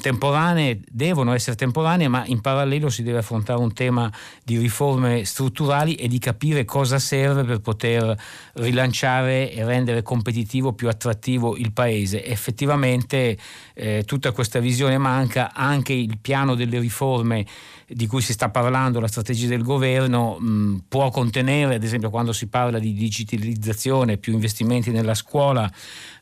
temporanee, 0.00 0.80
devono 0.88 1.32
essere 1.32 1.56
temporanee, 1.56 2.08
ma 2.08 2.24
in 2.26 2.40
parallelo 2.40 2.90
si 2.90 3.02
deve 3.02 3.18
affrontare 3.18 3.60
un 3.60 3.72
tema 3.72 4.12
di 4.44 4.58
riforme 4.58 5.24
strutturali 5.24 5.94
e 5.94 6.08
di 6.08 6.18
capire 6.18 6.64
cosa 6.64 6.98
serve 6.98 7.44
per 7.44 7.60
poter 7.60 8.16
rilanciare 8.54 9.52
e 9.52 9.64
rendere 9.64 10.02
competitivo, 10.02 10.72
più 10.72 10.88
attrattivo 10.88 11.56
il 11.56 11.72
paese. 11.72 12.24
Effettivamente 12.24 13.36
eh, 13.74 14.02
tutta 14.04 14.32
questa 14.32 14.58
visione 14.58 14.98
manca, 14.98 15.52
anche 15.54 15.92
il 15.92 16.18
piano 16.20 16.54
delle 16.54 16.78
riforme 16.78 17.46
di 17.86 18.06
cui 18.06 18.22
si 18.22 18.32
sta 18.32 18.48
parlando, 18.48 19.00
la 19.00 19.08
strategia 19.08 19.48
del 19.48 19.62
governo, 19.62 20.38
mh, 20.38 20.84
può 20.88 21.10
contenere, 21.10 21.74
ad 21.74 21.84
esempio 21.84 22.10
quando 22.10 22.32
si 22.32 22.46
parla 22.46 22.78
di 22.78 22.94
digitalizzazione, 22.94 24.16
più 24.16 24.32
investimenti 24.32 24.90
nella 24.90 25.14
scuola, 25.14 25.70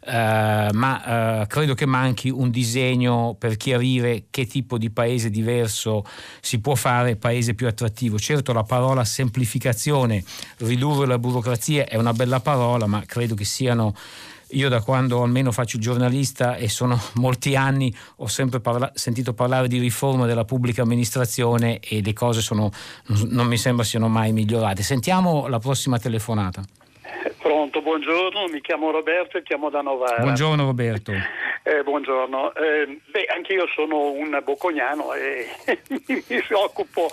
eh, 0.02 0.68
ma 0.72 1.42
eh, 1.42 1.46
credo 1.46 1.74
che 1.74 1.86
manchi 1.86 2.30
un 2.30 2.50
disegno 2.50 3.36
per 3.38 3.56
chiarire 3.56 4.24
che 4.30 4.46
tipo 4.46 4.78
di 4.78 4.90
paese 4.90 5.30
diverso 5.30 6.04
si 6.40 6.60
può 6.60 6.74
fare, 6.74 7.16
paese 7.16 7.54
più 7.54 7.66
attrattivo. 7.66 8.18
Certo 8.18 8.52
la 8.52 8.62
parola 8.62 9.04
semplificazione, 9.04 10.24
ridurre 10.58 11.06
la 11.06 11.18
burocrazia 11.18 11.86
è 11.86 11.96
una 11.96 12.12
bella 12.12 12.40
parola, 12.40 12.86
ma 12.86 13.02
credo 13.04 13.34
che 13.34 13.44
siano 13.44 13.94
io 14.52 14.68
da 14.68 14.80
quando 14.80 15.22
almeno 15.22 15.52
faccio 15.52 15.78
giornalista 15.78 16.56
e 16.56 16.68
sono 16.68 17.00
molti 17.14 17.54
anni 17.54 17.94
ho 18.16 18.26
sempre 18.26 18.60
parla- 18.60 18.90
sentito 18.94 19.34
parlare 19.34 19.68
di 19.68 19.78
riforma 19.78 20.26
della 20.26 20.44
pubblica 20.44 20.82
amministrazione 20.82 21.78
e 21.78 22.02
le 22.02 22.12
cose 22.12 22.40
sono, 22.40 22.70
non 23.28 23.46
mi 23.46 23.56
sembra 23.56 23.84
siano 23.84 24.08
mai 24.08 24.32
migliorate. 24.32 24.82
Sentiamo 24.82 25.46
la 25.46 25.58
prossima 25.58 25.98
telefonata. 25.98 26.64
Pronto, 27.80 27.82
buongiorno, 27.82 28.48
mi 28.48 28.60
chiamo 28.60 28.90
Roberto 28.90 29.38
e 29.38 29.42
chiamo 29.42 29.70
da 29.70 29.80
Novara. 29.80 30.22
Buongiorno 30.22 30.64
Roberto. 30.64 31.12
Eh, 31.62 31.82
buongiorno, 31.82 32.54
eh, 32.54 33.00
beh, 33.04 33.26
anche 33.26 33.52
io 33.52 33.66
sono 33.74 34.12
un 34.12 34.40
bocconiano 34.42 35.12
e 35.12 35.46
mi 36.08 36.42
occupo 36.52 37.10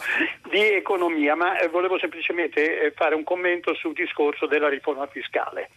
di 0.50 0.62
economia, 0.74 1.36
ma 1.36 1.60
eh, 1.60 1.68
volevo 1.68 2.00
semplicemente 2.00 2.80
eh, 2.80 2.92
fare 2.92 3.14
un 3.14 3.26
commento 3.26 3.76
sul 3.76 3.92
discorso 3.92 4.46
della 4.46 4.70
riforma 4.70 5.06
fiscale. 5.08 5.72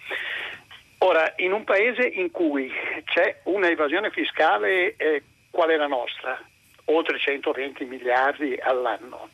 Ora, 0.99 1.33
in 1.39 1.53
un 1.53 1.65
paese 1.65 2.07
in 2.07 2.31
cui 2.31 2.73
c'è 3.07 3.41
una 3.47 3.69
evasione 3.69 4.13
fiscale 4.13 4.95
eh, 4.97 5.25
qual 5.51 5.71
è 5.71 5.77
la 5.77 5.89
nostra, 5.89 6.41
oltre 6.85 7.19
120 7.19 7.85
miliardi 7.87 8.57
all'anno, 8.63 9.31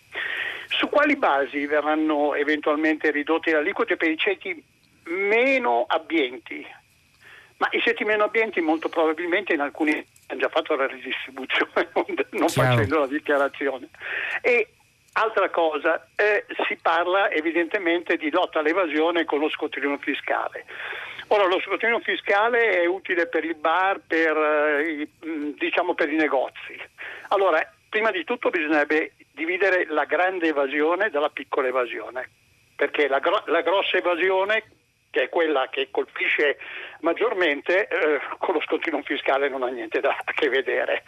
su 0.68 0.88
quali 0.88 1.14
basi 1.16 1.66
verranno 1.66 2.34
eventualmente 2.34 3.10
ridotte 3.10 3.50
le 3.50 3.58
aliquote 3.58 3.96
per 3.96 4.10
i 4.10 4.16
ceti 4.16 4.64
meno 5.06 5.84
abbienti? 5.86 6.66
Ma 7.58 7.68
i 7.70 7.80
ceti 7.80 8.04
meno 8.04 8.24
abbienti 8.24 8.60
molto 8.60 8.88
probabilmente 8.88 9.54
in 9.54 9.60
alcuni 9.60 9.92
hanno 10.28 10.40
già 10.40 10.48
fatto 10.48 10.74
la 10.74 10.86
ridistribuzione, 10.86 11.90
non 12.32 12.48
facendo 12.48 13.00
la 13.00 13.06
dichiarazione. 13.06 13.88
E 14.42 14.68
Altra 15.18 15.48
cosa, 15.48 16.08
eh, 16.14 16.44
si 16.68 16.76
parla 16.76 17.30
evidentemente 17.30 18.18
di 18.18 18.30
lotta 18.30 18.58
all'evasione 18.58 19.24
con 19.24 19.38
lo 19.38 19.48
scontrino 19.48 19.96
fiscale. 19.96 20.66
Ora, 21.28 21.46
lo 21.46 21.58
scontrino 21.60 22.00
fiscale 22.00 22.82
è 22.82 22.84
utile 22.84 23.26
per 23.26 23.42
il 23.42 23.54
bar, 23.54 23.98
per, 24.06 24.36
eh, 24.36 25.08
diciamo 25.58 25.94
per 25.94 26.12
i 26.12 26.16
negozi. 26.16 26.78
Allora, 27.28 27.66
prima 27.88 28.10
di 28.10 28.24
tutto 28.24 28.50
bisognerebbe 28.50 29.14
dividere 29.32 29.86
la 29.88 30.04
grande 30.04 30.48
evasione 30.48 31.08
dalla 31.08 31.30
piccola 31.30 31.68
evasione, 31.68 32.28
perché 32.76 33.08
la, 33.08 33.18
gro- 33.18 33.44
la 33.46 33.62
grossa 33.62 33.96
evasione 33.96 34.64
che 35.16 35.22
è 35.22 35.28
quella 35.30 35.68
che 35.70 35.88
colpisce 35.90 36.58
maggiormente, 37.00 37.88
eh, 37.88 38.20
con 38.36 38.52
lo 38.52 38.60
scontrino 38.60 39.00
fiscale 39.02 39.48
non 39.48 39.62
ha 39.62 39.68
niente 39.68 40.00
da 40.00 40.10
a 40.10 40.32
che 40.36 40.50
vedere. 40.50 41.04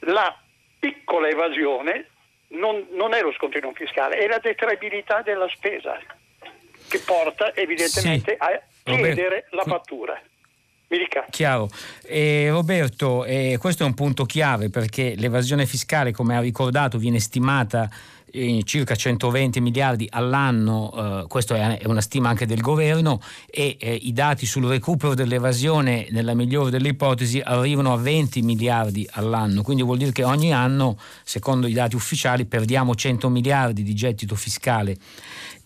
La 0.00 0.36
piccola 0.80 1.28
evasione 1.28 2.08
non, 2.48 2.88
non 2.90 3.14
è 3.14 3.20
lo 3.20 3.32
scontrino 3.32 3.72
fiscale, 3.72 4.16
è 4.16 4.26
la 4.26 4.38
detraibilità 4.38 5.22
della 5.22 5.48
spesa 5.48 5.96
che 6.88 6.98
porta 7.04 7.54
evidentemente 7.54 8.32
sì. 8.32 8.36
a 8.38 8.60
chiedere 8.82 9.46
la 9.50 9.62
fattura. 9.62 10.20
Mi 10.88 10.98
dica. 10.98 11.26
Chiaro. 11.30 11.68
Eh, 12.04 12.48
Roberto, 12.50 13.24
eh, 13.24 13.58
questo 13.60 13.82
è 13.82 13.86
un 13.86 13.94
punto 13.94 14.24
chiave 14.24 14.70
perché 14.70 15.14
l'evasione 15.16 15.66
fiscale, 15.66 16.12
come 16.12 16.36
ha 16.36 16.40
ricordato, 16.40 16.98
viene 16.98 17.18
stimata 17.18 17.88
circa 18.64 18.94
120 18.94 19.60
miliardi 19.60 20.06
all'anno, 20.10 21.22
eh, 21.22 21.26
questa 21.26 21.78
è 21.78 21.86
una 21.86 22.00
stima 22.00 22.28
anche 22.28 22.46
del 22.46 22.60
governo, 22.60 23.20
e 23.50 23.76
eh, 23.78 23.94
i 23.94 24.12
dati 24.12 24.46
sul 24.46 24.64
recupero 24.66 25.14
dell'evasione, 25.14 26.08
nella 26.10 26.34
migliore 26.34 26.70
delle 26.70 26.88
ipotesi, 26.88 27.40
arrivano 27.40 27.92
a 27.92 27.96
20 27.96 28.42
miliardi 28.42 29.06
all'anno. 29.12 29.62
Quindi 29.62 29.82
vuol 29.82 29.98
dire 29.98 30.12
che 30.12 30.24
ogni 30.24 30.52
anno, 30.52 30.98
secondo 31.24 31.66
i 31.66 31.72
dati 31.72 31.96
ufficiali, 31.96 32.44
perdiamo 32.44 32.94
100 32.94 33.28
miliardi 33.28 33.82
di 33.82 33.94
gettito 33.94 34.34
fiscale 34.34 34.96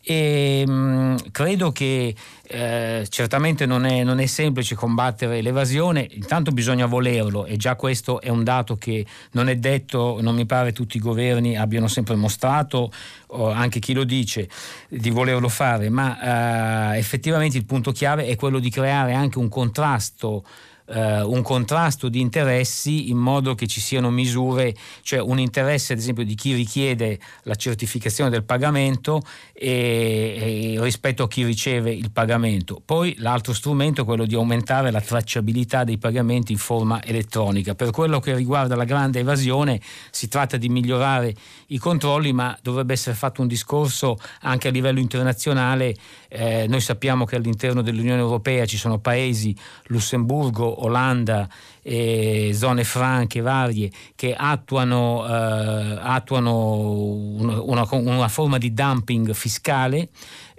e 0.03 0.65
mh, 0.67 0.73
mm, 0.73 1.17
credo 1.31 1.73
che 1.73 2.15
eh, 2.43 3.07
certamente 3.09 3.67
non 3.67 3.85
è, 3.85 4.03
non 4.03 4.19
è, 4.19 4.27
semplice 4.27 4.75
combattere 4.75 5.43
l'evasione, 5.43 6.07
intanto 6.13 6.51
bisogna 6.51 6.87
volerlo 6.87 7.45
e 7.45 7.57
già 7.57 7.77
questo 7.77 8.21
è 8.21 8.29
un 8.29 8.43
dato 8.43 8.77
che 8.77 9.05
non 9.33 9.49
è 9.49 9.57
detto, 9.57 10.19
non 10.21 10.35
mi 10.35 10.47
pare 10.47 10.73
tutti 10.73 10.97
i 10.97 11.01
governi 11.01 11.57
abbiano 11.57 11.87
sempre 11.87 12.15
mostrato, 12.17 12.91
anche 13.33 13.79
chi 13.79 13.93
lo 13.93 14.05
dice, 14.05 14.49
di 14.89 15.11
volerlo 15.11 15.49
fare, 15.49 15.89
ma 15.91 16.95
eh, 16.95 16.99
effettivamente 16.99 17.57
il 17.57 17.65
punto 17.65 17.93
chiave 17.93 18.27
è 18.27 18.35
quello 18.37 18.59
di 18.59 18.71
creare 18.71 19.13
anche 19.13 19.39
un 19.39 19.49
contrasto 19.49 20.45
eh, 20.91 21.23
un 21.23 21.43
contrasto 21.43 22.09
di 22.09 22.21
interessi 22.21 23.11
in 23.11 23.17
modo 23.17 23.55
che 23.55 23.67
ci 23.67 23.81
siano 23.81 24.11
misure, 24.11 24.75
cioè 25.03 25.21
un 25.21 25.39
interesse 25.39 25.93
ad 25.93 25.99
esempio 25.99 26.25
di 26.25 26.35
chi 26.35 26.53
richiede 26.53 27.19
la 27.45 27.55
certificazione 27.55 28.31
del 28.31 28.45
pagamento 28.45 29.23
e, 29.53 30.75
e 30.75 30.83
rispetto 30.83 31.23
a 31.23 31.29
chi 31.29 31.45
riceve 31.45 31.93
il 31.93 32.11
pagamento. 32.11 32.83
Poi 32.85 33.15
l'altro 33.19 33.53
strumento 33.53 34.03
è 34.03 34.05
quello 34.05 34.27
di 34.27 34.35
aumentare 34.35 34.91
la 34.91 35.01
tracciabilità 35.01 35.85
dei 35.85 35.99
pagamenti 35.99 36.53
in 36.53 36.59
forma 36.59 37.03
elettronica. 37.05 37.75
Per 37.75 37.91
quello 37.91 38.21
che 38.21 38.35
riguarda 38.35 38.75
la 38.75 38.85
grande 38.85 39.21
evasione 39.21 39.81
si 40.11 40.29
tratta 40.29 40.57
di 40.57 40.69
migliorare 40.69 41.35
i 41.69 41.79
controlli, 41.79 42.33
ma 42.33 42.57
dovrebbe 42.63 42.95
essere 42.95 43.15
fatto 43.15 43.43
un 43.43 43.49
discorso 43.49 44.19
anche 44.41 44.69
a 44.69 44.71
livello 44.71 44.99
internazionale. 44.99 45.95
Eh, 46.33 46.67
noi 46.69 46.81
sappiamo 46.81 47.25
che 47.25 47.35
all'interno 47.35 47.83
dell'Unione 47.83 48.21
Europea 48.21 48.65
ci 48.65 48.77
sono 48.77 49.01
paesi, 49.01 49.55
Lussemburgo, 49.87 50.85
Olanda 50.85 51.49
e 51.83 52.53
zone 52.55 52.85
franche 52.85 53.41
varie 53.41 53.91
che 54.15 54.35
attuano, 54.35 55.27
eh, 55.27 55.99
attuano 56.01 56.77
una, 56.77 57.87
una 57.91 58.29
forma 58.29 58.59
di 58.59 58.73
dumping 58.73 59.33
fiscale 59.33 60.09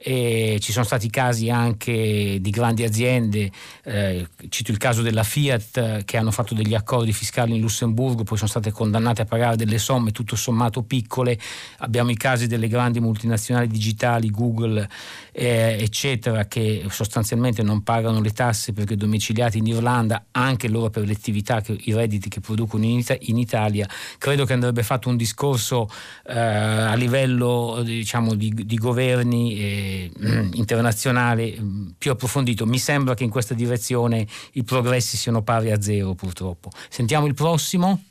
e 0.04 0.58
ci 0.60 0.72
sono 0.72 0.84
stati 0.84 1.12
casi 1.12 1.52
anche 1.52 2.40
di 2.42 2.50
grandi 2.50 2.84
aziende, 2.84 3.52
eh, 3.84 4.28
cito 4.50 4.72
il 4.72 4.78
caso 4.78 5.04
della 5.04 5.22
Fiat 5.22 6.06
che 6.06 6.18
hanno 6.18 6.32
fatto 6.32 6.56
degli 6.56 6.74
accordi 6.74 7.14
fiscali 7.14 7.54
in 7.54 7.62
Lussemburgo, 7.62 8.24
poi 8.24 8.38
sono 8.38 8.50
state 8.50 8.72
condannate 8.72 9.22
a 9.22 9.26
pagare 9.26 9.58
delle 9.58 9.78
somme 9.78 10.12
tutto 10.12 10.36
sommato 10.36 10.82
piccole, 10.82 11.38
abbiamo 11.80 12.10
i 12.10 12.18
casi 12.18 12.48
delle 12.48 12.68
grandi 12.68 13.00
multinazionali 13.00 13.68
digitali, 13.68 14.32
Google 14.32 14.90
eh, 15.32 15.78
eccetera, 15.80 16.46
che 16.46 16.86
sostanzialmente 16.90 17.64
non 17.64 17.84
pagano 17.84 18.22
le 18.22 18.32
tasse 18.32 18.74
perché 18.74 18.96
domiciliati 18.96 19.60
in 19.60 19.68
Irlanda, 19.68 20.26
anche 20.32 20.68
loro 20.68 20.90
per 20.90 21.06
le 21.06 21.14
attività, 21.14 21.62
che, 21.62 21.78
i 21.84 21.94
redditi 21.94 22.30
che 22.30 22.40
producono 22.40 22.84
in, 22.86 23.04
in, 23.20 23.38
Italia, 23.38 23.88
credo 24.18 24.46
che 24.46 24.54
andrebbe 24.54 24.84
fatto 24.84 25.10
un 25.10 25.18
discorso 25.18 25.90
eh, 26.28 26.38
a 26.38 26.94
livello 26.96 27.82
diciamo, 27.84 28.36
di, 28.36 28.54
di 28.54 28.76
governi. 28.76 29.60
Eh, 29.60 30.12
internazionale 30.54 31.56
mm, 31.60 31.90
più 31.98 32.12
approfondito. 32.12 32.66
Mi 32.66 32.78
sembra 32.78 33.14
che 33.14 33.24
in 33.24 33.30
questa 33.30 33.54
direzione 33.54 34.26
i 34.54 34.64
progressi 34.64 35.18
siano 35.18 35.42
pari 35.42 35.72
a 35.72 35.82
zero 35.82 36.14
purtroppo. 36.14 36.70
Sentiamo 36.90 37.26
il 37.28 37.34
prossimo. 37.34 38.04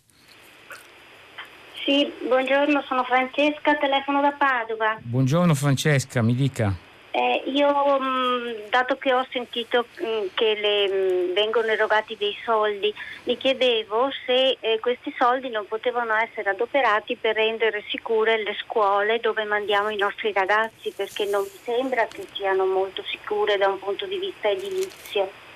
Sì, 1.85 2.07
buongiorno, 2.27 2.85
sono 2.87 3.05
Francesca, 3.05 3.77
telefono 3.77 4.21
da 4.21 4.33
Padova. 4.33 4.99
Buongiorno 5.01 5.55
Francesca, 5.55 6.23
mi 6.23 6.35
dica. 6.35 6.89
Eh, 7.13 7.43
io, 7.47 7.99
mm, 7.99 8.71
dato 8.71 8.97
che 8.97 9.13
ho 9.13 9.27
sentito 9.31 9.87
mm, 10.01 10.27
che 10.35 10.55
le, 10.55 10.89
mm, 10.89 11.35
vengono 11.35 11.67
erogati 11.67 12.17
dei 12.17 12.37
soldi, 12.45 12.95
mi 13.25 13.37
chiedevo 13.37 14.11
se 14.27 14.57
eh, 14.61 14.79
questi 14.81 15.13
soldi 15.19 15.51
non 15.51 15.67
potevano 15.67 16.15
essere 16.15 16.51
adoperati 16.51 17.17
per 17.17 17.35
rendere 17.35 17.83
sicure 17.89 18.41
le 18.41 18.55
scuole 18.65 19.19
dove 19.19 19.43
mandiamo 19.43 19.89
i 19.89 19.97
nostri 19.97 20.33
ragazzi, 20.33 20.93
perché 20.95 21.25
non 21.25 21.43
mi 21.43 21.59
sembra 21.65 22.07
che 22.07 22.25
siano 22.33 22.65
molto 22.65 23.03
sicure 23.11 23.57
da 23.57 23.67
un 23.67 23.81
punto 23.81 24.07
di 24.07 24.19
vista 24.19 24.49
edilizio. 24.49 25.49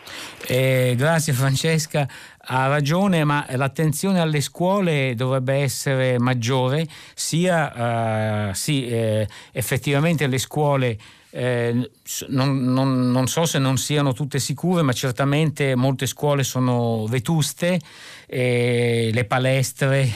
Eh, 0.47 0.95
grazie 0.97 1.33
Francesca, 1.33 2.07
ha 2.47 2.67
ragione, 2.67 3.25
ma 3.25 3.47
l'attenzione 3.51 4.21
alle 4.21 4.41
scuole 4.41 5.15
dovrebbe 5.15 5.55
essere 5.55 6.19
maggiore, 6.19 6.87
sia 7.15 8.49
uh, 8.49 8.53
sì, 8.53 8.87
eh, 8.89 9.27
effettivamente 9.53 10.27
le 10.27 10.39
scuole 10.39 10.99
eh, 11.37 11.91
non, 12.29 12.63
non, 12.63 13.11
non, 13.11 13.27
so 13.27 13.45
se 13.45 13.59
non 13.59 13.77
siano 13.77 14.13
tutte 14.13 14.39
sicure, 14.39 14.83
ma 14.83 14.93
certamente 14.93 15.75
molte 15.75 16.07
scuole 16.07 16.45
sono 16.45 17.07
vetuste, 17.09 17.81
eh, 18.27 19.11
le 19.13 19.25
palestre 19.25 20.09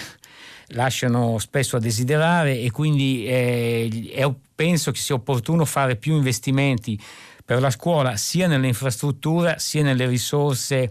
lasciano 0.68 1.38
spesso 1.38 1.76
a 1.76 1.80
desiderare 1.80 2.60
e 2.60 2.70
quindi 2.70 3.26
eh, 3.26 4.32
penso 4.54 4.92
che 4.92 5.00
sia 5.00 5.16
opportuno 5.16 5.64
fare 5.64 5.96
più 5.96 6.14
investimenti 6.14 7.00
per 7.44 7.60
la 7.60 7.70
scuola 7.70 8.16
sia 8.16 8.46
nell'infrastruttura 8.46 9.58
sia 9.58 9.82
nelle 9.82 10.06
risorse 10.06 10.90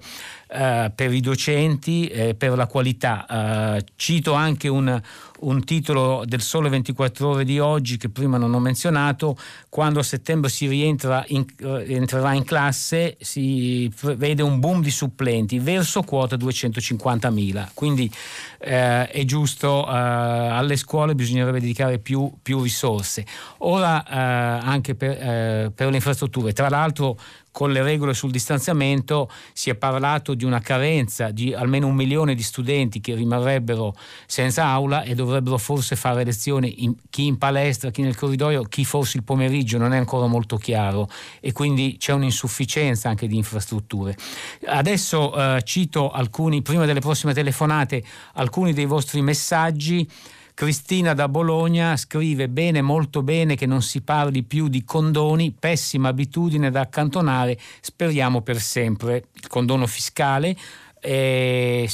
eh, 0.50 0.92
per 0.96 1.14
i 1.14 1.20
docenti, 1.20 2.08
eh, 2.08 2.34
per 2.34 2.56
la 2.56 2.68
qualità. 2.68 3.76
Eh, 3.76 3.86
cito 3.98 4.32
anche 4.32 4.70
un, 4.70 5.02
un, 5.40 5.64
titolo 5.66 6.24
del 6.26 6.42
Sole 6.42 6.70
24 6.70 7.28
ore 7.28 7.44
di 7.44 7.60
oggi 7.60 7.98
che 7.98 8.08
prima 8.10 8.38
non 8.38 8.54
ho 8.54 8.60
menzionato, 8.60 9.38
quando 9.68 10.00
a 10.00 10.04
settembre 10.04 10.50
si 10.50 10.68
rientra 10.68 11.24
in, 11.28 11.46
entrerà 11.60 12.34
in 12.34 12.46
classe 12.46 13.18
si 13.20 13.92
vede 14.16 14.42
un 14.42 14.60
boom 14.60 14.82
di 14.82 14.92
supplenti 14.92 15.60
verso 15.60 16.04
quota 16.04 16.38
250.000, 16.38 17.70
quindi 17.74 18.10
eh, 18.60 19.08
è 19.08 19.26
giusto, 19.26 19.86
eh, 19.86 19.92
alle 19.92 20.78
scuole 20.78 21.14
bisognerebbe 21.14 21.60
dedicare 21.60 22.00
più, 22.00 22.32
più 22.42 22.62
risorse. 22.62 23.26
Ora 23.60 24.06
anche 24.08 24.96
per, 24.96 25.72
per 25.72 25.90
le 25.90 25.96
infrastrutture, 25.96 26.54
tra 26.54 26.70
l'altro 26.70 27.18
con 27.58 27.72
le 27.72 27.82
regole 27.82 28.14
sul 28.14 28.30
distanziamento 28.30 29.32
si 29.52 29.72
è 29.72 29.76
parlato 29.76 30.36
di 30.36 30.46
una 30.46 30.60
carenza 30.60 31.32
di 31.32 31.56
almeno 31.56 31.88
un 31.88 31.96
milione 31.96 32.36
di 32.36 32.44
studenti 32.44 33.02
che 33.02 33.16
rimarrebbero 33.16 33.96
senza 34.28 34.66
aula 34.66 35.02
e 35.02 35.16
dovrebbero 35.16 35.58
forse 35.58 35.96
fare 35.96 36.24
lezioni 36.24 36.84
in, 36.84 36.94
chi 37.10 37.26
in 37.26 37.40
palestra, 37.40 37.90
chi 37.90 38.04
nel 38.04 38.16
corridoio, 38.16 38.62
chi 38.62 38.86
forse 38.86 39.18
il 39.18 39.24
pomeriggio, 39.24 39.80
non 39.80 39.94
è 39.94 39.98
ancora 39.98 40.28
molto 40.28 40.58
chiaro 40.58 41.10
e 41.40 41.52
quindi 41.52 41.96
c'è 41.98 42.14
un'insufficienza 42.14 43.10
anche 43.10 43.26
di 43.26 43.38
infrastrutture. 43.38 44.16
Adesso 44.68 45.56
eh, 45.56 45.64
cito 45.64 46.12
alcuni, 46.12 46.62
prima 46.62 46.86
delle 46.86 47.00
prossime 47.00 47.34
telefonate, 47.34 48.04
alcuni 48.34 48.72
dei 48.72 48.86
vostri 48.86 49.24
messaggi. 49.24 50.08
Cristina 50.58 51.14
da 51.14 51.30
Bologna 51.30 51.96
scrive 51.98 52.50
bene, 52.50 52.82
molto 52.82 53.22
bene 53.22 53.54
che 53.54 53.68
non 53.68 53.84
si 53.84 54.02
parli 54.02 54.42
più 54.42 54.70
di 54.70 54.84
condoni, 54.84 55.52
pessima 55.52 56.08
abitudine 56.08 56.72
da 56.72 56.82
accantonare, 56.82 57.60
speriamo 57.80 58.42
per 58.42 58.60
sempre. 58.60 59.26
Il 59.34 59.50
condono 59.50 59.86
fiscale, 59.86 60.58
eh, 61.00 61.88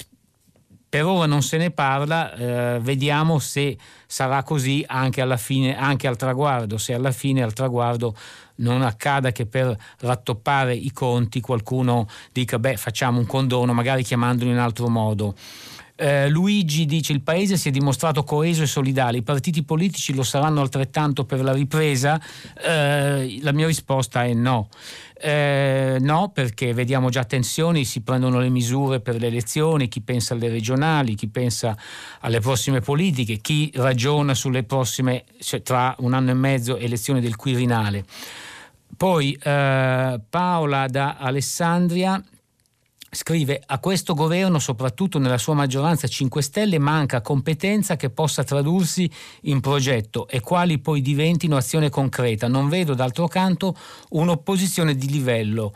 per 0.87 1.03
ora 1.03 1.25
non 1.25 1.41
se 1.41 1.57
ne 1.57 1.71
parla, 1.71 2.33
eh, 2.33 2.79
vediamo 2.79 3.37
se 3.37 3.77
sarà 4.07 4.43
così 4.43 4.81
anche, 4.87 5.19
alla 5.19 5.35
fine, 5.35 5.77
anche 5.77 6.07
al 6.07 6.15
traguardo, 6.15 6.77
se 6.77 6.93
alla 6.93 7.11
fine 7.11 7.43
al 7.43 7.51
traguardo 7.51 8.15
non 8.57 8.81
accada 8.81 9.33
che 9.33 9.45
per 9.45 9.77
rattoppare 9.99 10.73
i 10.73 10.93
conti 10.93 11.41
qualcuno 11.41 12.07
dica 12.31 12.59
beh 12.59 12.77
facciamo 12.77 13.19
un 13.19 13.25
condono 13.25 13.73
magari 13.73 14.03
chiamandolo 14.03 14.51
in 14.51 14.57
altro 14.57 14.87
modo. 14.87 15.35
Eh, 16.03 16.27
Luigi 16.27 16.85
dice 16.85 17.13
il 17.13 17.21
paese 17.21 17.55
si 17.55 17.69
è 17.69 17.71
dimostrato 17.71 18.25
coeso 18.25 18.63
e 18.63 18.67
solidale, 18.67 19.19
i 19.19 19.21
partiti 19.21 19.63
politici 19.63 20.13
lo 20.13 20.23
saranno 20.23 20.59
altrettanto 20.59 21.23
per 21.23 21.41
la 21.41 21.53
ripresa? 21.53 22.19
Eh, 22.61 23.39
la 23.41 23.53
mia 23.53 23.67
risposta 23.67 24.25
è 24.25 24.33
no. 24.33 24.67
Eh, 25.17 25.95
no, 26.01 26.31
perché 26.33 26.73
vediamo 26.73 27.07
già 27.07 27.23
tensioni, 27.23 27.85
si 27.85 28.01
prendono 28.01 28.41
le 28.41 28.49
misure 28.49 28.99
per 28.99 29.17
le 29.17 29.27
elezioni, 29.27 29.87
chi 29.87 30.01
pensa 30.01 30.33
alle 30.33 30.49
regionali, 30.49 31.15
chi 31.15 31.29
pensa 31.29 31.77
alle 32.19 32.41
prossime 32.41 32.81
politiche, 32.81 33.37
chi 33.37 33.71
ragiona 33.75 34.33
sulle 34.33 34.63
prossime, 34.63 35.23
cioè 35.39 35.61
tra 35.61 35.95
un 35.99 36.11
anno 36.11 36.31
e 36.31 36.33
mezzo, 36.33 36.75
elezioni 36.75 37.21
del 37.21 37.37
Quirinale. 37.37 38.03
Poi 38.97 39.39
eh, 39.41 40.19
Paola 40.29 40.87
da 40.87 41.15
Alessandria 41.17 42.21
Scrive, 43.13 43.61
a 43.63 43.77
questo 43.77 44.15
governo, 44.15 44.57
soprattutto 44.57 45.19
nella 45.19 45.37
sua 45.37 45.53
maggioranza 45.53 46.07
5 46.07 46.41
Stelle, 46.41 46.79
manca 46.79 47.21
competenza 47.21 47.95
che 47.95 48.09
possa 48.09 48.43
tradursi 48.43 49.09
in 49.41 49.59
progetto 49.59 50.27
e 50.27 50.39
quali 50.39 50.79
poi 50.79 50.99
diventino 51.01 51.55
azione 51.55 51.89
concreta. 51.89 52.47
Non 52.47 52.69
vedo 52.69 52.95
d'altro 52.95 53.27
canto 53.27 53.75
un'opposizione 54.09 54.95
di 54.95 55.07
livello. 55.09 55.73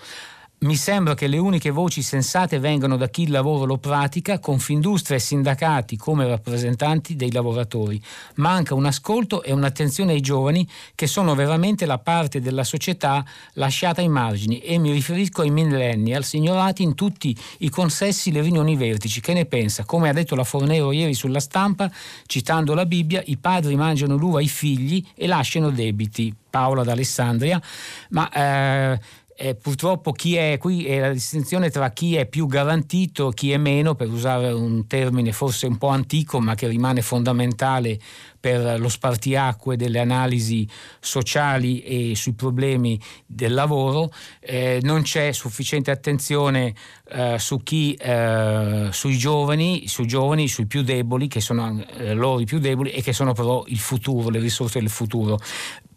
Mi 0.60 0.76
sembra 0.76 1.14
che 1.14 1.28
le 1.28 1.38
uniche 1.38 1.70
voci 1.70 2.01
sensate 2.01 2.58
vengano 2.58 2.97
da 2.97 3.10
chi 3.10 3.24
il 3.24 3.32
lavoro 3.32 3.66
lo 3.66 3.78
pratica, 3.78 4.39
Confindustria 4.39 5.18
e 5.18 5.20
sindacati 5.20 5.97
come 5.97 6.26
rappresentanti 6.26 7.16
dei 7.16 7.32
lavoratori. 7.32 8.01
Manca 8.36 8.74
un 8.74 8.86
ascolto 8.86 9.43
e 9.43 9.51
un'attenzione 9.51 10.14
ai 10.14 10.22
giovani 10.22 10.68
che 10.95 11.05
sono 11.05 11.36
veramente 11.36 11.86
la 11.86 11.99
parte 11.99 12.41
della 12.41 12.64
società 12.64 13.24
lasciata 13.53 14.01
ai 14.01 14.08
margini 14.08 14.58
e 14.60 14.80
mi 14.80 14.91
riferisco 14.91 15.41
ai 15.41 15.51
millennial 15.51 16.26
ignorati 16.32 16.82
in 16.82 16.95
tutti 16.95 17.38
i 17.60 17.70
consessi, 17.70 18.32
le 18.32 18.41
riunioni 18.41 18.76
vertici. 18.76 19.22
Che 19.22 19.34
ne 19.34 19.45
pensa? 19.45 19.86
Come 19.86 20.10
ha 20.10 20.14
detto 20.14 20.34
la 20.34 20.43
Fornero 20.43 20.91
ieri 20.91 21.14
sulla 21.14 21.39
stampa, 21.39 21.91
citando 22.26 22.74
la 22.74 22.88
Bibbia, 22.88 23.22
i 23.26 23.38
padri 23.38 23.76
mangiano 23.76 24.16
l'uva 24.16 24.39
ai 24.39 24.47
figli 24.47 25.05
e 25.14 25.28
lasciano 25.28 25.70
debiti. 25.70 26.34
Paola 26.49 26.84
d'Alessandria, 26.84 27.62
ma 28.10 28.32
eh, 28.32 28.99
eh, 29.39 29.53
purtroppo 29.53 30.11
chi 30.13 30.35
è 30.35 30.57
qui 30.57 30.85
è 30.85 30.99
la 30.99 31.11
distinzione 31.11 31.69
tra 31.69 31.91
chi 31.91 32.15
è 32.15 32.25
più 32.25 32.47
garantito 32.47 33.29
e 33.29 33.33
chi 33.35 33.51
è 33.51 33.57
meno, 33.57 33.93
per 33.93 34.09
usare 34.09 34.51
un 34.51 34.88
termine 34.88 35.31
forse 35.31 35.67
un 35.67 35.77
po' 35.77 35.89
antico 35.89 36.39
ma 36.39 36.55
che 36.55 36.67
rimane 36.67 37.03
fondamentale 37.03 37.99
per 38.48 38.80
lo 38.80 38.88
spartiacque 38.88 39.76
delle 39.76 40.00
analisi 40.00 40.66
sociali 41.02 41.82
e 41.82 42.16
sui 42.16 42.32
problemi 42.32 42.98
del 43.26 43.54
lavoro, 43.54 44.10
eh, 44.39 44.80
non 44.84 45.02
c'è 45.02 45.34
sufficiente 45.34 45.91
attenzione 45.91 46.74
eh, 47.10 47.38
su 47.39 47.62
chi, 47.62 47.93
eh, 47.95 48.88
sui 48.91 49.18
giovani, 49.18 49.86
sui 49.89 50.08
giovani, 50.08 50.48
sui 50.48 50.66
più 50.66 50.82
deboli, 50.82 51.28
che 51.28 51.41
sono 51.41 51.84
eh, 51.98 52.14
loro 52.14 52.39
i 52.39 52.45
più 52.45 52.60
deboli 52.60 52.91
e 52.91 53.02
che 53.02 53.12
sono 53.12 53.34
però 53.34 53.66
il 53.68 53.80
futuro, 53.80 54.30
le 54.30 54.39
risorse 54.39 54.80
del 54.80 54.89
futuro. 54.89 55.38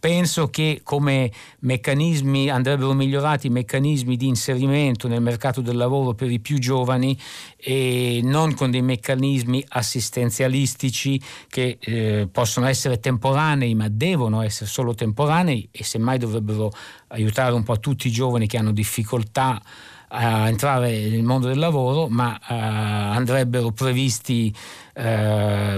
Penso 0.01 0.49
che 0.49 0.81
come 0.83 1.31
meccanismi 1.59 2.49
andrebbero 2.49 2.95
migliorati 2.95 3.49
i 3.49 3.51
meccanismi 3.51 4.17
di 4.17 4.29
inserimento 4.29 5.09
nel 5.09 5.21
mercato 5.21 5.61
del 5.61 5.77
lavoro 5.77 6.15
per 6.15 6.31
i 6.31 6.41
più 6.41 6.59
giovani 6.59 7.19
e 7.59 8.21
non 8.23 8.55
con 8.55 8.71
dei 8.71 8.81
meccanismi 8.81 9.63
assistenzialistici 9.69 11.21
che 11.49 11.77
eh, 11.79 12.27
possono 12.41 12.69
essere 12.69 13.01
temporanei 13.01 13.75
ma 13.75 13.89
devono 13.91 14.41
essere 14.41 14.65
solo 14.65 14.95
temporanei 14.95 15.69
e 15.71 15.85
semmai 15.85 16.17
dovrebbero 16.17 16.73
aiutare 17.09 17.53
un 17.53 17.63
po' 17.63 17.79
tutti 17.79 18.09
i 18.09 18.11
giovani 18.11 18.47
che 18.47 18.57
hanno 18.57 18.73
difficoltà 18.73 19.61
a 20.09 20.49
entrare 20.49 21.11
nel 21.11 21.23
mondo 21.23 21.49
del 21.49 21.59
lavoro, 21.59 22.09
ma 22.09 22.33
uh, 22.33 22.47
andrebbero 22.49 23.73
previsti 23.73 24.53
uh, 24.97 25.03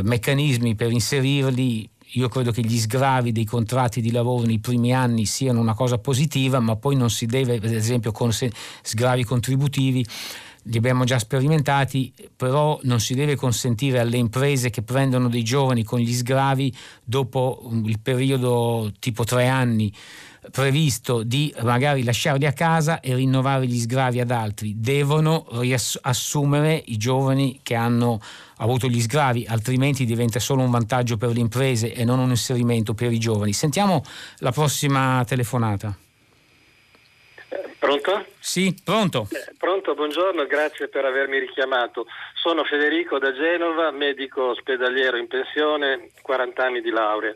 meccanismi 0.05 0.77
per 0.77 0.93
inserirli. 0.93 1.91
Io 2.15 2.29
credo 2.29 2.53
che 2.53 2.63
gli 2.63 2.79
sgravi 2.79 3.33
dei 3.33 3.45
contratti 3.45 4.01
di 4.01 4.13
lavoro 4.13 4.47
nei 4.47 4.61
primi 4.61 4.95
anni 4.95 5.27
siano 5.27 5.59
una 5.59 5.75
cosa 5.75 5.99
positiva, 5.99 6.61
ma 6.61 6.77
poi 6.77 6.95
non 6.95 7.11
si 7.11 7.27
deve, 7.27 7.59
per 7.59 7.75
esempio, 7.75 8.13
con 8.13 8.31
sgravi 8.31 9.25
contributivi, 9.25 10.07
li 10.65 10.77
abbiamo 10.77 11.05
già 11.05 11.19
sperimentati, 11.19 12.13
però 12.37 12.79
non 12.83 13.01
si 13.01 13.15
deve 13.15 13.37
consentire 13.37 13.99
alle 13.99 14.17
imprese 14.17 14.71
che 14.71 14.83
prendono 14.83 15.29
dei 15.29 15.43
giovani 15.43 15.85
con 15.85 15.99
gli 15.99 16.13
sgravi 16.13 16.75
dopo 17.05 17.71
il 17.85 17.99
periodo 18.01 18.93
tipo 18.99 19.25
tre 19.25 19.49
anni 19.49 19.93
previsto 20.51 21.23
di 21.23 21.55
magari 21.63 22.03
lasciarli 22.03 22.47
a 22.47 22.53
casa 22.53 23.01
e 23.01 23.15
rinnovare 23.15 23.67
gli 23.67 23.79
sgravi 23.79 24.21
ad 24.21 24.31
altri. 24.31 24.75
Devono 24.77 25.47
riassumere 25.53 26.83
i 26.87 26.97
giovani 26.97 27.61
che 27.63 27.75
hanno 27.75 28.21
avuto 28.57 28.89
gli 28.89 29.01
sgravi, 29.01 29.47
altrimenti 29.47 30.05
diventa 30.05 30.41
solo 30.41 30.63
un 30.63 30.71
vantaggio 30.71 31.17
per 31.17 31.33
le 31.33 31.41
imprese 31.41 31.93
e 31.93 32.05
non 32.05 32.19
un 32.19 32.31
inserimento 32.31 32.95
per 32.95 33.13
i 33.13 33.19
giovani. 33.19 33.53
Sentiamo 33.53 34.03
la 34.39 34.51
prossima 34.51 35.25
telefonata. 35.25 35.97
Pronto? 37.79 38.27
Sì, 38.39 38.75
pronto. 38.85 39.27
Eh, 39.31 39.55
pronto, 39.59 39.95
buongiorno, 39.95 40.47
grazie 40.47 40.89
per 40.89 41.05
avermi 41.05 41.39
richiamato. 41.39 42.07
Sono 42.35 42.65
Federico 42.65 43.19
da 43.19 43.33
Genova, 43.33 43.91
medico 43.91 44.51
ospedaliero 44.51 45.17
in 45.17 45.27
pensione, 45.27 46.11
40 46.23 46.65
anni 46.65 46.81
di 46.81 46.91
laurea. 46.91 47.35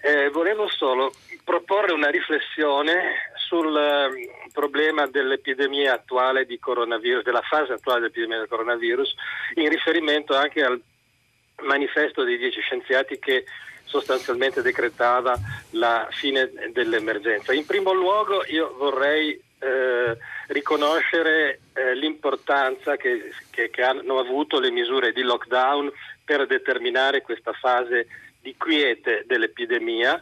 Eh, 0.00 0.30
volevo 0.30 0.68
solo 0.68 1.12
proporre 1.44 1.92
una 1.92 2.08
riflessione 2.08 3.32
sul 3.34 3.74
eh, 3.76 4.48
problema 4.52 5.06
dell'epidemia 5.06 5.94
attuale 5.94 6.44
di 6.44 6.58
coronavirus, 6.58 7.24
della 7.24 7.42
fase 7.42 7.72
attuale 7.72 8.00
dell'epidemia 8.00 8.38
del 8.38 8.48
coronavirus, 8.48 9.14
in 9.54 9.68
riferimento 9.68 10.36
anche 10.36 10.62
al 10.62 10.80
manifesto 11.62 12.22
dei 12.22 12.36
dieci 12.36 12.60
scienziati 12.60 13.18
che 13.18 13.44
sostanzialmente 13.88 14.62
decretava 14.62 15.36
la 15.70 16.06
fine 16.10 16.50
dell'emergenza. 16.72 17.52
In 17.52 17.66
primo 17.66 17.92
luogo 17.92 18.44
io 18.46 18.74
vorrei 18.76 19.40
eh, 19.58 20.16
riconoscere 20.48 21.60
eh, 21.72 21.94
l'importanza 21.94 22.96
che, 22.96 23.32
che, 23.50 23.70
che 23.70 23.82
hanno 23.82 24.18
avuto 24.18 24.60
le 24.60 24.70
misure 24.70 25.12
di 25.12 25.22
lockdown 25.22 25.90
per 26.24 26.46
determinare 26.46 27.22
questa 27.22 27.52
fase 27.52 28.06
di 28.40 28.54
quiete 28.56 29.24
dell'epidemia 29.26 30.20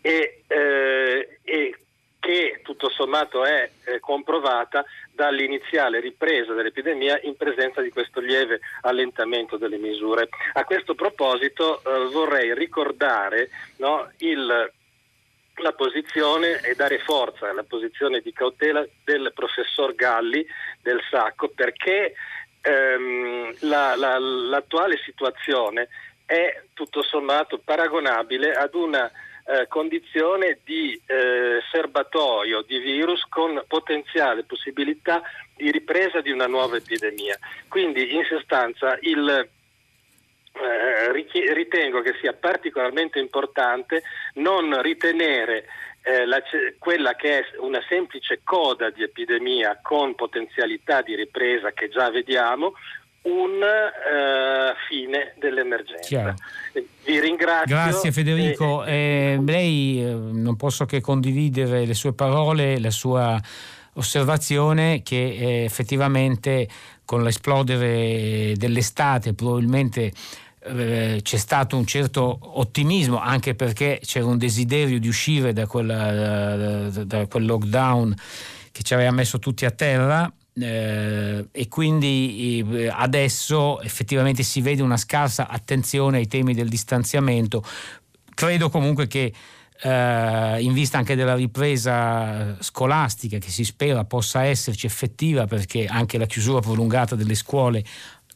e, 0.00 0.42
eh, 0.46 1.38
e 1.42 1.74
che 2.20 2.60
tutto 2.62 2.90
sommato 2.90 3.44
è 3.44 3.68
eh, 3.84 3.98
comprovata 3.98 4.84
dall'iniziale 5.12 6.00
ripresa 6.00 6.52
dell'epidemia 6.52 7.18
in 7.22 7.34
presenza 7.34 7.80
di 7.80 7.90
questo 7.90 8.20
lieve 8.20 8.60
allentamento 8.82 9.56
delle 9.56 9.78
misure. 9.78 10.28
A 10.52 10.64
questo 10.64 10.94
proposito 10.94 11.82
eh, 11.82 12.10
vorrei 12.10 12.54
ricordare 12.54 13.48
no, 13.78 14.08
il, 14.18 14.72
la 15.54 15.72
posizione 15.72 16.60
e 16.60 16.74
dare 16.74 16.98
forza 16.98 17.48
alla 17.48 17.64
posizione 17.64 18.20
di 18.20 18.32
cautela 18.32 18.86
del 19.02 19.32
professor 19.34 19.94
Galli 19.94 20.46
del 20.82 21.00
Sacco 21.10 21.48
perché 21.48 22.14
ehm, 22.60 23.56
la, 23.60 23.96
la, 23.96 24.18
l'attuale 24.18 24.98
situazione 25.04 25.88
è 26.26 26.62
tutto 26.74 27.02
sommato 27.02 27.58
paragonabile 27.58 28.52
ad 28.52 28.74
una 28.74 29.10
eh, 29.46 29.66
condizione 29.68 30.58
di 30.64 31.00
eh, 31.06 31.60
serbatoio 31.70 32.62
di 32.62 32.78
virus 32.78 33.22
con 33.28 33.62
potenziale 33.66 34.44
possibilità 34.44 35.22
di 35.56 35.70
ripresa 35.70 36.20
di 36.20 36.30
una 36.30 36.46
nuova 36.46 36.76
epidemia. 36.76 37.38
Quindi 37.68 38.14
in 38.14 38.24
sostanza 38.24 38.96
il, 39.00 39.48
eh, 40.52 41.12
ritengo 41.52 42.00
che 42.02 42.14
sia 42.20 42.32
particolarmente 42.32 43.18
importante 43.18 44.02
non 44.34 44.80
ritenere 44.82 45.66
eh, 46.02 46.24
la, 46.26 46.42
quella 46.78 47.14
che 47.14 47.38
è 47.38 47.44
una 47.58 47.82
semplice 47.88 48.40
coda 48.42 48.90
di 48.90 49.02
epidemia 49.02 49.80
con 49.82 50.14
potenzialità 50.14 51.02
di 51.02 51.14
ripresa 51.14 51.72
che 51.72 51.88
già 51.88 52.10
vediamo 52.10 52.72
un 53.22 53.50
uh, 53.50 54.74
fine 54.88 55.34
dell'emergenza. 55.38 56.06
Chiaro. 56.06 56.34
Vi 57.04 57.20
ringrazio. 57.20 57.74
Grazie 57.74 58.12
Federico. 58.12 58.84
E... 58.84 59.36
Eh, 59.38 59.42
lei 59.44 60.02
eh, 60.02 60.12
non 60.12 60.56
posso 60.56 60.86
che 60.86 61.00
condividere 61.00 61.84
le 61.84 61.94
sue 61.94 62.12
parole, 62.12 62.78
la 62.78 62.90
sua 62.90 63.40
osservazione 63.94 65.02
che 65.02 65.16
eh, 65.16 65.64
effettivamente 65.64 66.68
con 67.04 67.24
l'esplodere 67.24 68.54
dell'estate 68.56 69.34
probabilmente 69.34 70.12
eh, 70.62 71.18
c'è 71.22 71.36
stato 71.36 71.76
un 71.76 71.84
certo 71.86 72.38
ottimismo 72.40 73.18
anche 73.18 73.56
perché 73.56 74.00
c'era 74.04 74.26
un 74.26 74.38
desiderio 74.38 75.00
di 75.00 75.08
uscire 75.08 75.52
da, 75.52 75.66
quella, 75.66 76.88
da, 76.88 77.04
da 77.04 77.26
quel 77.26 77.46
lockdown 77.46 78.14
che 78.70 78.82
ci 78.82 78.94
aveva 78.94 79.10
messo 79.10 79.40
tutti 79.40 79.64
a 79.64 79.72
terra 79.72 80.32
eh, 80.54 81.48
e 81.50 81.68
quindi 81.68 82.64
eh, 82.72 82.88
adesso 82.88 83.80
effettivamente 83.80 84.42
si 84.42 84.60
vede 84.60 84.82
una 84.82 84.96
scarsa 84.96 85.48
attenzione 85.48 86.18
ai 86.18 86.26
temi 86.26 86.54
del 86.54 86.68
distanziamento. 86.68 87.64
Credo 88.34 88.70
comunque 88.70 89.06
che 89.06 89.32
eh, 89.82 90.56
in 90.60 90.72
vista 90.72 90.98
anche 90.98 91.14
della 91.14 91.34
ripresa 91.34 92.56
scolastica 92.60 93.38
che 93.38 93.50
si 93.50 93.64
spera 93.64 94.04
possa 94.04 94.44
esserci 94.44 94.86
effettiva 94.86 95.46
perché 95.46 95.86
anche 95.86 96.18
la 96.18 96.26
chiusura 96.26 96.60
prolungata 96.60 97.14
delle 97.14 97.34
scuole 97.34 97.84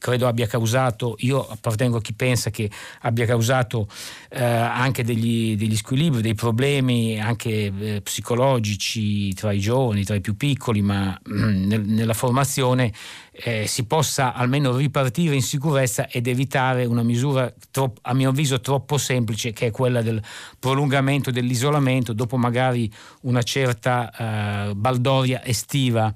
credo 0.05 0.27
abbia 0.27 0.47
causato, 0.47 1.15
io 1.21 1.49
appartengo 1.49 1.97
a 1.97 2.01
chi 2.03 2.13
pensa 2.13 2.51
che 2.51 2.71
abbia 3.01 3.25
causato 3.25 3.89
eh, 4.29 4.45
anche 4.45 5.03
degli, 5.03 5.57
degli, 5.57 5.75
squilibri, 5.75 6.21
dei 6.21 6.35
problemi 6.35 7.19
anche 7.19 7.73
eh, 7.75 8.01
psicologici 8.03 9.33
tra 9.33 9.51
i 9.51 9.61
giovani, 9.61 10.05
tra 10.05 10.15
i 10.15 10.21
più 10.21 10.37
piccoli, 10.37 10.83
ma 10.83 11.19
mm, 11.27 11.65
nel, 11.65 11.81
nella 11.87 12.13
formazione 12.13 12.93
eh, 13.33 13.67
si 13.67 13.87
possa 13.87 14.35
almeno 14.35 14.77
ripartire 14.77 15.37
in 15.37 15.43
sicurezza 15.43 16.07
ed 16.11 16.27
evitare 16.27 16.85
una 16.85 17.03
misura 17.03 17.51
troppo, 17.71 18.01
a 18.03 18.13
mio 18.13 18.29
avviso 18.29 18.61
troppo 18.61 18.99
semplice 18.99 19.55
che 19.55 19.69
è 19.69 19.71
quella 19.71 20.03
del 20.03 20.23
prolungamento 20.59 21.31
dell'isolamento 21.31 22.13
dopo 22.13 22.37
magari 22.37 22.93
una 23.23 23.43
certa 23.43 24.69
eh, 24.69 24.75
baldoria 24.75 25.43
estiva 25.43 26.13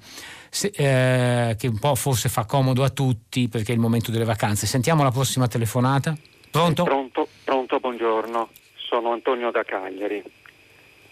se, 0.50 0.70
eh, 0.74 1.56
che 1.56 1.66
un 1.66 1.78
po' 1.78 1.94
forse 1.94 2.28
fa 2.28 2.44
comodo 2.44 2.84
a 2.84 2.90
tutti 2.90 3.48
perché 3.48 3.72
è 3.72 3.74
il 3.74 3.80
momento 3.80 4.10
delle 4.10 4.24
vacanze. 4.24 4.66
Sentiamo 4.66 5.02
la 5.02 5.10
prossima 5.10 5.46
telefonata. 5.48 6.16
Pronto? 6.50 6.84
Pronto, 6.84 7.28
pronto 7.44 7.78
buongiorno. 7.78 8.48
Sono 8.76 9.12
Antonio 9.12 9.50
da 9.50 9.62
Cagliari. 9.64 10.22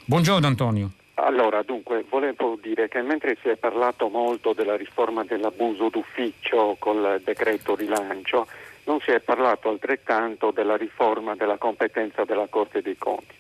Buongiorno 0.05 0.47
Antonio. 0.47 0.93
allora, 1.15 1.63
dunque, 1.63 2.05
volevo 2.09 2.59
dire 2.63 2.89
che 2.89 3.03
mentre 3.03 3.37
si 3.43 3.49
è 3.49 3.57
parlato 3.57 4.09
molto 4.09 4.53
della 4.53 4.77
riforma 4.77 5.25
dell'abuso 5.25 5.89
d'ufficio 5.89 6.77
col 6.79 7.21
decreto 7.25 7.75
rilancio, 7.75 8.47
non 8.85 9.01
si 9.01 9.11
è 9.11 9.21
parlato 9.21 9.69
altrettanto 9.69 10.53
della 10.53 10.77
riforma 10.77 11.35
della 11.35 11.57
competenza 11.57 12.25
della 12.25 12.47
Corte 12.49 12.83
dei 12.83 12.97
Conti. 12.97 13.35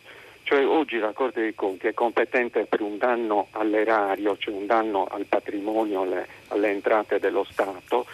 Cioè 0.46 0.64
oggi 0.64 0.98
la 0.98 1.10
Corte 1.10 1.40
dei 1.40 1.56
Conti 1.56 1.88
è 1.88 1.92
competente 1.92 2.66
per 2.66 2.80
un 2.80 2.98
danno 2.98 3.48
all'erario, 3.50 4.36
cioè 4.38 4.54
un 4.54 4.66
danno 4.66 5.04
al 5.10 5.24
patrimonio, 5.24 6.02
alle, 6.02 6.28
alle 6.48 6.70
entrate 6.70 7.18
dello 7.18 7.42
Stato, 7.42 8.06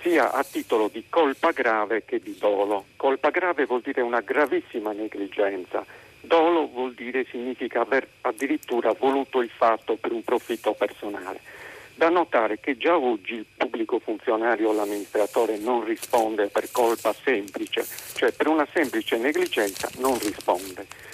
sia 0.00 0.32
a 0.32 0.42
titolo 0.42 0.88
di 0.90 1.04
colpa 1.10 1.50
grave 1.50 2.06
che 2.06 2.20
di 2.20 2.38
dolo. 2.38 2.86
Colpa 2.96 3.28
grave 3.28 3.66
vuol 3.66 3.82
dire 3.82 4.00
una 4.00 4.22
gravissima 4.22 4.92
negligenza, 4.92 5.84
dolo 6.22 6.68
vuol 6.68 6.94
dire 6.94 7.26
significa 7.28 7.82
aver 7.82 8.08
addirittura 8.22 8.94
voluto 8.98 9.42
il 9.42 9.50
fatto 9.50 9.96
per 9.96 10.12
un 10.12 10.24
profitto 10.24 10.72
personale. 10.72 11.38
Da 11.96 12.08
notare 12.08 12.60
che 12.60 12.78
già 12.78 12.96
oggi 12.96 13.34
il 13.34 13.46
pubblico 13.54 13.98
funzionario 13.98 14.70
o 14.70 14.72
l'amministratore 14.72 15.58
non 15.58 15.84
risponde 15.84 16.46
per 16.46 16.70
colpa 16.72 17.12
semplice, 17.12 17.86
cioè 18.14 18.32
per 18.32 18.48
una 18.48 18.66
semplice 18.72 19.18
negligenza 19.18 19.90
non 19.98 20.18
risponde 20.18 21.12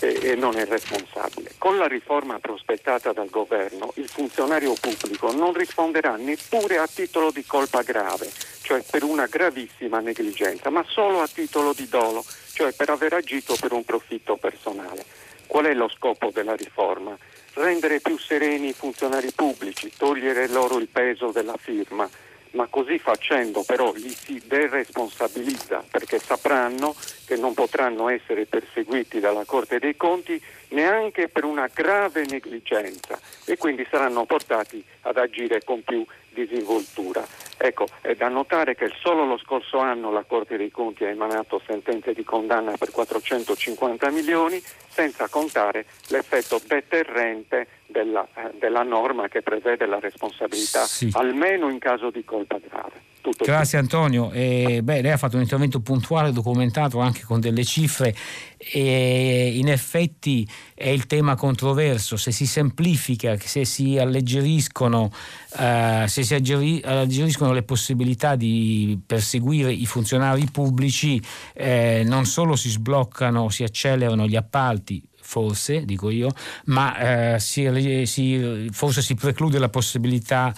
e 0.00 0.34
non 0.34 0.56
è 0.56 0.64
responsabile. 0.66 1.52
Con 1.58 1.78
la 1.78 1.86
riforma 1.86 2.38
prospettata 2.38 3.12
dal 3.12 3.30
governo 3.30 3.92
il 3.96 4.08
funzionario 4.08 4.74
pubblico 4.80 5.32
non 5.32 5.52
risponderà 5.52 6.16
neppure 6.16 6.78
a 6.78 6.86
titolo 6.86 7.30
di 7.30 7.44
colpa 7.44 7.82
grave, 7.82 8.30
cioè 8.62 8.82
per 8.82 9.02
una 9.02 9.26
gravissima 9.26 10.00
negligenza, 10.00 10.70
ma 10.70 10.84
solo 10.88 11.20
a 11.20 11.28
titolo 11.28 11.72
di 11.72 11.88
dolo, 11.88 12.24
cioè 12.52 12.72
per 12.72 12.90
aver 12.90 13.14
agito 13.14 13.56
per 13.58 13.72
un 13.72 13.84
profitto 13.84 14.36
personale. 14.36 15.04
Qual 15.46 15.66
è 15.66 15.74
lo 15.74 15.88
scopo 15.88 16.30
della 16.32 16.56
riforma? 16.56 17.16
Rendere 17.54 18.00
più 18.00 18.18
sereni 18.18 18.68
i 18.68 18.72
funzionari 18.72 19.30
pubblici, 19.30 19.92
togliere 19.96 20.48
loro 20.48 20.78
il 20.78 20.88
peso 20.88 21.30
della 21.30 21.56
firma 21.56 22.08
ma 22.54 22.66
così 22.68 22.98
facendo 22.98 23.62
però 23.64 23.92
li 23.92 24.10
si 24.10 24.40
deresponsabilizza 24.44 25.84
perché 25.90 26.18
sapranno 26.18 26.94
che 27.26 27.36
non 27.36 27.54
potranno 27.54 28.08
essere 28.08 28.46
perseguiti 28.46 29.20
dalla 29.20 29.44
Corte 29.44 29.78
dei 29.78 29.96
Conti 29.96 30.40
neanche 30.74 31.28
per 31.28 31.44
una 31.44 31.68
grave 31.72 32.26
negligenza 32.26 33.18
e 33.46 33.56
quindi 33.56 33.86
saranno 33.88 34.26
portati 34.26 34.84
ad 35.02 35.16
agire 35.16 35.62
con 35.64 35.82
più 35.82 36.04
disinvoltura. 36.30 37.24
Ecco, 37.56 37.86
è 38.00 38.14
da 38.14 38.28
notare 38.28 38.74
che 38.74 38.90
solo 39.00 39.24
lo 39.24 39.38
scorso 39.38 39.78
anno 39.78 40.10
la 40.10 40.24
Corte 40.24 40.56
dei 40.56 40.70
Conti 40.70 41.04
ha 41.04 41.08
emanato 41.08 41.62
sentenze 41.64 42.12
di 42.12 42.24
condanna 42.24 42.76
per 42.76 42.90
450 42.90 44.10
milioni, 44.10 44.62
senza 44.88 45.28
contare 45.28 45.86
l'effetto 46.08 46.60
deterrente 46.66 47.68
della, 47.86 48.26
eh, 48.34 48.50
della 48.58 48.82
norma 48.82 49.28
che 49.28 49.42
prevede 49.42 49.86
la 49.86 50.00
responsabilità, 50.00 50.84
sì. 50.84 51.08
almeno 51.12 51.70
in 51.70 51.78
caso 51.78 52.10
di 52.10 52.24
colpa 52.24 52.58
grave. 52.58 53.13
Tutto 53.24 53.42
Grazie. 53.42 53.78
Antonio. 53.78 54.30
Eh, 54.32 54.82
beh, 54.82 55.00
lei 55.00 55.12
ha 55.12 55.16
fatto 55.16 55.36
un 55.36 55.42
intervento 55.42 55.80
puntuale, 55.80 56.30
documentato 56.30 56.98
anche 56.98 57.22
con 57.22 57.40
delle 57.40 57.64
cifre 57.64 58.14
e 58.58 59.52
in 59.56 59.70
effetti 59.70 60.46
è 60.74 60.90
il 60.90 61.06
tema 61.06 61.34
controverso. 61.34 62.18
Se 62.18 62.30
si 62.30 62.44
semplifica, 62.44 63.34
se 63.38 63.64
si 63.64 63.96
alleggeriscono, 63.96 65.10
eh, 65.58 66.04
se 66.06 66.22
si 66.22 66.34
alleggeriscono 66.34 67.54
le 67.54 67.62
possibilità 67.62 68.36
di 68.36 69.00
perseguire 69.06 69.72
i 69.72 69.86
funzionari 69.86 70.46
pubblici, 70.52 71.18
eh, 71.54 72.02
non 72.04 72.26
solo 72.26 72.56
si 72.56 72.68
sbloccano, 72.68 73.48
si 73.48 73.62
accelerano 73.62 74.26
gli 74.26 74.36
appalti, 74.36 75.02
forse, 75.34 75.84
dico 75.84 76.10
io, 76.10 76.30
ma 76.66 77.34
eh, 77.34 77.40
si, 77.40 78.06
si, 78.06 78.68
forse 78.70 79.02
si 79.02 79.16
preclude 79.16 79.58
la 79.58 79.68
possibilità 79.68 80.54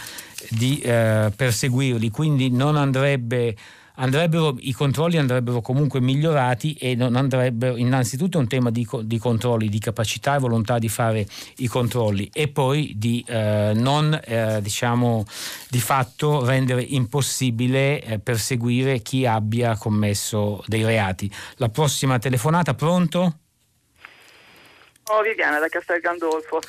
di 0.50 0.78
eh, 0.80 1.32
perseguirli, 1.34 2.10
quindi 2.10 2.50
non 2.50 2.76
andrebbe 2.76 3.56
i 4.60 4.72
controlli 4.74 5.16
andrebbero 5.16 5.62
comunque 5.62 6.02
migliorati 6.02 6.74
e 6.74 6.94
non 6.94 7.16
andrebbero 7.16 7.78
innanzitutto 7.78 8.38
un 8.38 8.46
tema 8.46 8.68
di, 8.70 8.86
di, 9.04 9.18
controlli, 9.18 9.70
di 9.70 9.78
capacità 9.78 10.36
e 10.36 10.38
volontà 10.38 10.78
di 10.78 10.90
fare 10.90 11.26
i 11.56 11.66
controlli 11.66 12.28
e 12.30 12.48
poi 12.48 12.92
di 12.94 13.24
eh, 13.26 13.72
non 13.74 14.20
eh, 14.22 14.60
diciamo 14.60 15.24
di 15.70 15.80
fatto 15.80 16.44
rendere 16.44 16.82
impossibile 16.82 18.02
eh, 18.02 18.18
perseguire 18.18 19.00
chi 19.00 19.24
abbia 19.24 19.78
commesso 19.78 20.62
dei 20.66 20.84
reati. 20.84 21.30
La 21.56 21.70
prossima 21.70 22.18
telefonata, 22.18 22.74
pronto? 22.74 23.38
Oh, 25.08 25.22
Viviana 25.22 25.60
da 25.60 25.68
Castel 25.68 26.00
Gandolfo. 26.00 26.60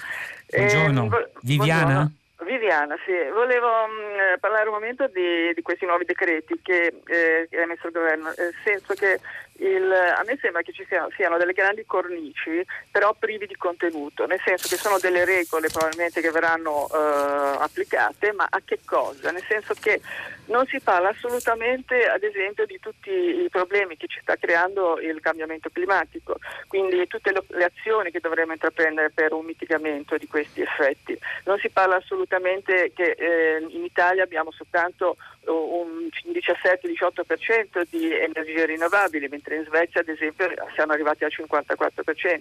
Buongiorno. 0.48 1.18
Eh, 1.18 1.30
Viviana? 1.42 1.84
Buongiorno. 1.84 2.16
Viviana, 2.46 2.96
sì. 3.04 3.12
Volevo 3.34 3.68
mh, 3.68 4.36
mm, 4.36 4.40
parlare 4.40 4.68
un 4.68 4.76
momento 4.76 5.08
di, 5.08 5.52
di, 5.56 5.62
questi 5.64 5.86
nuovi 5.86 6.06
decreti 6.06 6.60
che, 6.62 7.02
eh, 7.06 7.48
che 7.50 7.58
ha 7.58 7.62
emesso 7.64 7.88
il 7.88 7.94
governo, 7.94 8.32
nel 8.38 8.54
senso 8.64 8.94
che 8.94 9.20
il, 9.54 9.92
a 9.92 10.22
me 10.24 10.38
sembra 10.40 10.62
che 10.62 10.72
ci 10.72 10.86
siano, 10.88 11.10
siano, 11.16 11.38
delle 11.38 11.54
grandi 11.54 11.84
cornici, 11.86 12.64
però 12.92 13.16
privi 13.18 13.48
di 13.48 13.56
contenuto, 13.56 14.28
nel 14.28 14.40
senso 14.46 14.68
che 14.68 14.78
sono 14.78 15.00
delle 15.00 15.26
regole 15.26 15.70
probabilmente 15.70 16.22
che 16.22 16.30
verranno 16.30 16.88
eh, 16.94 17.58
applicate, 17.60 18.32
ma 18.34 18.46
a 18.48 18.62
che 18.64 18.80
cosa? 18.86 19.32
Nel 19.32 19.44
senso 19.48 19.74
che 19.80 20.00
non 20.48 20.66
si 20.66 20.80
parla 20.80 21.10
assolutamente, 21.10 22.08
ad 22.08 22.24
esempio, 22.24 22.66
di 22.66 22.80
tutti 22.80 23.10
i 23.10 23.48
problemi 23.50 23.98
che 23.98 24.08
ci 24.08 24.20
sta 24.22 24.36
creando 24.36 25.00
il 25.00 25.20
cambiamento 25.20 25.70
climatico, 25.70 26.38
quindi 26.68 27.08
tutte 27.08 27.32
le, 27.32 27.64
azioni 27.64 28.12
che 28.12 28.20
dovremmo 28.20 28.54
intraprendere 28.54 29.12
per 29.12 29.34
un 29.34 29.46
mitigamento 29.46 30.18
di 30.18 30.28
questi 30.28 30.62
effetti. 30.62 31.18
Non 31.46 31.58
si 31.60 31.70
parla 31.70 31.96
assolutamente 31.96 32.92
che 32.94 33.12
eh, 33.12 33.66
in 33.68 33.84
Italia 33.84 34.24
abbiamo 34.24 34.52
soltanto 34.52 35.18
un 35.52 36.10
17-18% 36.26 37.84
di 37.90 38.14
energie 38.14 38.66
rinnovabili, 38.66 39.28
mentre 39.30 39.56
in 39.56 39.66
Svezia 39.66 40.02
ad 40.02 40.10
esempio 40.10 40.50
siamo 40.74 40.92
arrivati 40.92 41.24
al 41.24 41.32
54%. 41.36 42.40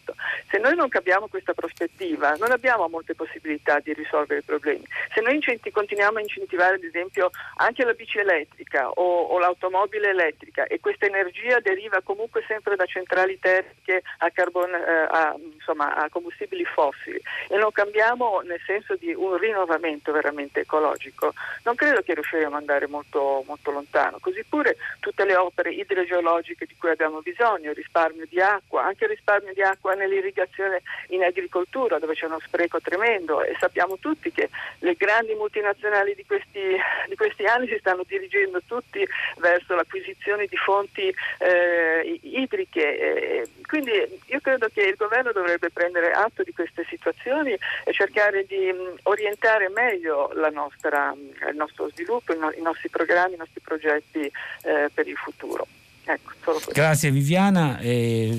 Se 0.50 0.58
noi 0.58 0.74
non 0.74 0.88
capiamo 0.88 1.28
questa 1.28 1.54
prospettiva 1.54 2.34
non 2.38 2.50
abbiamo 2.50 2.88
molte 2.88 3.14
possibilità 3.14 3.78
di 3.80 3.92
risolvere 3.92 4.40
i 4.40 4.44
problemi. 4.44 4.84
Se 5.14 5.20
noi 5.20 5.34
incenti- 5.34 5.70
continuiamo 5.70 6.18
a 6.18 6.20
incentivare 6.20 6.74
ad 6.76 6.82
esempio 6.82 7.30
anche 7.56 7.84
la 7.84 7.94
bici 7.96 8.18
elettrica 8.18 8.90
o, 8.90 9.22
o 9.22 9.38
l'automobile 9.38 10.10
elettrica 10.10 10.66
e 10.66 10.78
questa 10.78 11.06
energia 11.06 11.58
deriva 11.60 12.00
comunque 12.02 12.44
sempre 12.46 12.76
da 12.76 12.86
centrali 12.86 13.38
termiche 13.40 14.02
a, 14.18 14.30
carbon, 14.30 14.72
eh, 14.72 15.06
a, 15.10 15.34
insomma, 15.54 15.96
a 15.96 16.08
combustibili 16.08 16.64
fossili. 16.64 17.20
E 17.48 17.56
non 17.56 17.72
cambiamo 17.72 18.40
nel 18.40 18.60
senso 18.64 18.94
di 18.96 19.12
un 19.12 19.36
rinnovamento 19.36 20.12
veramente 20.12 20.60
ecologico, 20.60 21.32
non 21.64 21.74
credo 21.74 22.02
che 22.02 22.14
riusciremo 22.14 22.54
ad 22.54 22.60
andare 22.60 22.86
molto 22.86 23.42
molto, 23.46 23.70
lontano. 23.70 24.18
Così 24.20 24.44
pure 24.44 24.76
tutte 25.00 25.24
le 25.24 25.36
opere 25.36 25.72
idrogeologiche 25.72 26.66
di 26.66 26.76
cui 26.78 26.90
abbiamo 26.90 27.20
bisogno, 27.20 27.72
risparmio 27.72 28.26
di 28.28 28.40
acqua, 28.40 28.84
anche 28.84 29.04
il 29.04 29.10
risparmio 29.10 29.52
di 29.52 29.62
acqua 29.62 29.94
nell'irrigazione 29.94 30.82
in 31.08 31.22
agricoltura 31.22 31.98
dove 31.98 32.14
c'è 32.14 32.26
uno 32.26 32.40
spreco 32.40 32.80
tremendo. 32.80 33.42
E 33.42 33.56
sappiamo 33.58 33.98
tutti 33.98 34.30
che 34.32 34.50
le 34.80 34.94
grandi 34.94 35.34
multinazionali 35.34 36.14
di 36.14 36.24
questi, 36.26 36.76
di 37.08 37.16
questi 37.16 37.44
anni 37.44 37.66
si 37.68 37.78
stanno 37.86 38.02
dirigendo 38.06 38.60
tutti 38.66 39.06
verso 39.38 39.76
l'acquisizione 39.76 40.46
di 40.46 40.56
fonti 40.56 41.14
eh, 41.38 42.18
idriche. 42.22 42.98
Eh, 42.98 43.48
quindi 43.66 43.92
io 43.92 44.40
credo 44.40 44.68
che 44.72 44.82
il 44.82 44.96
governo 44.96 45.30
dovrebbe 45.30 45.70
prendere 45.70 46.10
atto 46.10 46.42
di 46.42 46.52
queste 46.52 46.84
situazioni 46.88 47.52
e 47.52 47.92
cercare 47.92 48.44
di 48.44 48.72
mh, 48.72 49.00
orientare 49.04 49.68
meglio 49.68 50.32
nostra, 50.52 51.14
il 51.14 51.56
nostro 51.56 51.88
sviluppo, 51.90 52.32
i 52.32 52.38
nostri 52.38 52.62
nostri 52.62 52.88
programmi, 52.88 53.34
i 53.34 53.38
nostri 53.38 53.60
progetti 53.60 54.20
eh, 54.20 54.90
per 54.92 55.06
il 55.06 55.16
futuro. 55.16 55.66
Ecco, 56.08 56.60
Grazie 56.72 57.10
Viviana, 57.10 57.78
eh, 57.80 58.38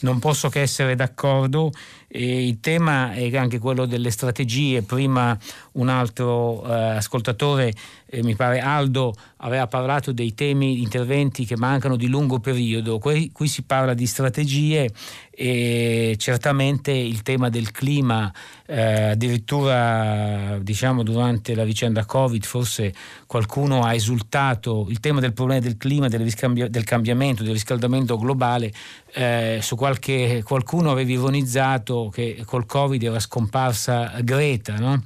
non 0.00 0.18
posso 0.18 0.50
che 0.50 0.60
essere 0.60 0.94
d'accordo. 0.94 1.70
Eh, 2.08 2.46
il 2.46 2.58
tema 2.60 3.12
è 3.12 3.36
anche 3.36 3.58
quello 3.58 3.84
delle 3.84 4.10
strategie. 4.10 4.82
Prima 4.82 5.38
un 5.72 5.88
altro 5.88 6.64
eh, 6.64 6.72
ascoltatore, 6.96 7.72
eh, 8.06 8.22
mi 8.22 8.34
pare 8.34 8.60
Aldo, 8.60 9.14
aveva 9.38 9.66
parlato 9.66 10.12
dei 10.12 10.34
temi, 10.34 10.80
interventi 10.80 11.44
che 11.44 11.56
mancano 11.56 11.96
di 11.96 12.08
lungo 12.08 12.40
periodo. 12.40 12.98
Qui, 12.98 13.30
qui 13.30 13.46
si 13.46 13.62
parla 13.62 13.92
di 13.92 14.06
strategie 14.06 14.90
e 15.30 16.16
certamente 16.18 16.90
il 16.90 17.22
tema 17.22 17.48
del 17.48 17.70
clima, 17.70 18.32
eh, 18.66 19.10
addirittura 19.10 20.58
diciamo 20.60 21.04
durante 21.04 21.54
la 21.54 21.62
vicenda 21.62 22.04
Covid 22.04 22.44
forse 22.44 22.92
qualcuno 23.26 23.84
ha 23.84 23.94
esultato, 23.94 24.86
il 24.88 24.98
tema 24.98 25.20
del 25.20 25.34
problema 25.34 25.60
del 25.60 25.76
clima, 25.76 26.08
del, 26.08 26.28
del 26.70 26.84
cambiamento, 26.84 27.44
del 27.44 27.52
riscaldamento 27.52 28.18
globale, 28.18 28.72
eh, 29.12 29.60
su 29.62 29.76
qualche, 29.76 30.42
qualcuno 30.44 30.90
aveva 30.90 31.12
ironizzato 31.12 31.97
che 32.12 32.42
col 32.44 32.66
Covid 32.66 33.02
era 33.02 33.18
scomparsa 33.18 34.20
Greta, 34.22 34.76
no? 34.76 35.02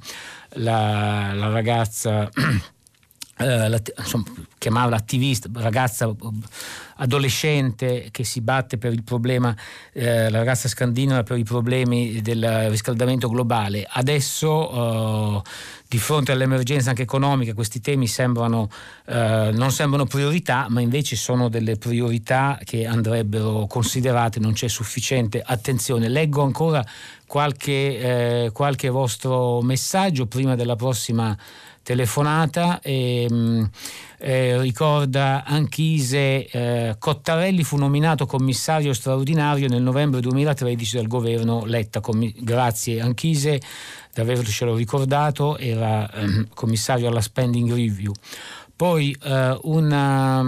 la, 0.55 1.33
la 1.33 1.49
ragazza 1.49 2.29
eh, 3.37 3.81
insomma, 3.97 4.25
chiamarla 4.57 4.95
attivista, 4.95 5.49
ragazza 5.53 6.13
adolescente 6.97 8.09
che 8.11 8.23
si 8.23 8.41
batte 8.41 8.77
per 8.77 8.93
il 8.93 9.03
problema, 9.03 9.55
eh, 9.91 10.29
la 10.29 10.37
ragazza 10.37 10.67
scandinava 10.67 11.23
per 11.23 11.37
i 11.37 11.43
problemi 11.43 12.21
del 12.21 12.69
riscaldamento 12.69 13.29
globale. 13.29 13.87
Adesso 13.89 15.41
eh, 15.41 15.49
di 15.87 15.97
fronte 15.97 16.31
all'emergenza 16.31 16.89
anche 16.89 17.01
economica 17.01 17.53
questi 17.53 17.81
temi 17.81 18.07
sembrano, 18.07 18.69
eh, 19.05 19.49
non 19.51 19.71
sembrano 19.71 20.05
priorità, 20.05 20.67
ma 20.69 20.81
invece 20.81 21.15
sono 21.15 21.49
delle 21.49 21.77
priorità 21.77 22.59
che 22.63 22.85
andrebbero 22.85 23.65
considerate, 23.67 24.39
non 24.39 24.53
c'è 24.53 24.67
sufficiente 24.67 25.41
attenzione. 25.43 26.07
Leggo 26.07 26.43
ancora 26.43 26.85
qualche, 27.25 27.71
eh, 28.45 28.51
qualche 28.51 28.89
vostro 28.89 29.61
messaggio 29.61 30.27
prima 30.27 30.55
della 30.55 30.75
prossima 30.75 31.35
telefonata. 31.83 32.79
E, 32.81 33.27
ehm, 33.29 33.69
eh, 34.25 34.57
ricorda 34.61 35.43
Anchise 35.43 36.47
eh, 36.47 36.95
Cottarelli 36.97 37.63
fu 37.63 37.75
nominato 37.75 38.25
commissario 38.25 38.93
straordinario 38.93 39.67
nel 39.67 39.81
novembre 39.81 40.21
2013 40.21 40.95
dal 40.95 41.07
governo 41.07 41.65
Letta. 41.65 41.99
Commi- 41.99 42.33
grazie 42.39 43.01
Anchise 43.01 43.59
di 44.13 44.21
avercelo 44.21 44.75
ricordato, 44.75 45.57
era 45.57 46.09
eh, 46.09 46.47
commissario 46.53 47.09
alla 47.09 47.21
spending 47.21 47.73
review. 47.73 48.13
Poi 48.75 49.15
eh, 49.21 49.59
una, 49.63 50.41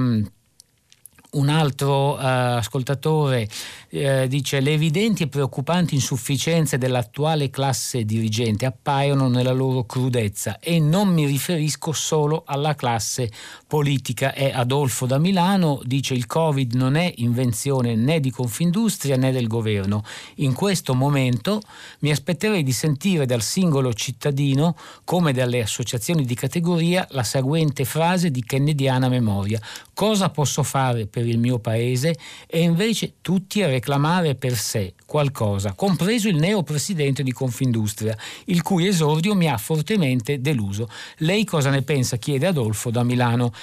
un 1.36 1.50
altro 1.50 2.18
eh, 2.18 2.24
ascoltatore 2.24 3.48
eh, 3.90 4.28
dice 4.28 4.60
le 4.60 4.74
evidenti 4.74 5.24
e 5.24 5.28
preoccupanti 5.28 5.96
insufficienze 5.96 6.78
dell'attuale 6.78 7.50
classe 7.50 8.04
dirigente 8.04 8.66
appaiono 8.66 9.30
nella 9.30 9.52
loro 9.52 9.86
crudezza 9.86 10.60
e 10.60 10.80
non 10.80 11.10
mi 11.10 11.26
riferisco 11.26 11.92
solo 11.94 12.44
alla 12.46 12.76
classe 12.76 13.32
politica. 13.68 14.34
È 14.34 14.52
Adolfo 14.54 15.06
da 15.06 15.18
Milano, 15.18 15.80
dice 15.84 16.14
il 16.14 16.26
Covid 16.26 16.74
non 16.74 16.96
è 16.96 17.12
invenzione 17.18 17.96
né 17.96 18.20
di 18.20 18.32
Confindustria 18.32 19.16
né 19.16 19.32
del 19.32 19.48
governo. 19.48 20.04
In 20.36 20.54
questo 20.54 20.94
momento 20.94 21.62
mi 22.00 22.12
aspetterei 22.12 22.64
di 22.64 22.74
sentire 22.74 23.26
dal 23.26 23.42
singolo 23.42 23.94
cittadino, 23.94 24.76
come 25.04 25.32
dalle 25.32 25.62
associazioni 25.62 26.26
di 26.26 26.36
categoria, 26.36 27.08
la 27.12 27.24
seguente 27.24 27.86
frase 27.86 28.32
di 28.32 28.44
kennediana 28.44 29.08
memoria. 29.08 29.60
Cosa 29.96 30.30
posso 30.30 30.62
fare 30.62 31.08
per 31.08 31.26
il 31.26 31.38
mio 31.38 31.58
paese? 31.58 32.18
E 32.48 32.60
invece 32.60 33.14
tutti 33.22 33.64
a 33.64 33.68
reclamare 33.68 34.36
per 34.36 34.58
sé 34.58 34.94
qualcosa, 35.06 35.72
compreso 35.72 36.28
il 36.28 36.36
neo 36.36 36.64
presidente 36.64 37.24
di 37.24 37.32
Confindustria, 37.32 38.14
il 38.48 38.62
cui 38.62 38.88
esordio 38.88 39.34
mi 39.36 39.48
ha 39.48 39.58
fortemente 39.58 40.42
deluso. 40.42 40.90
Lei 41.20 41.46
cosa 41.46 41.70
ne 41.70 41.82
pensa? 41.82 42.18
chiede 42.18 42.46
Adolfo 42.46 42.92
da 42.92 43.04
Milano. 43.04 43.54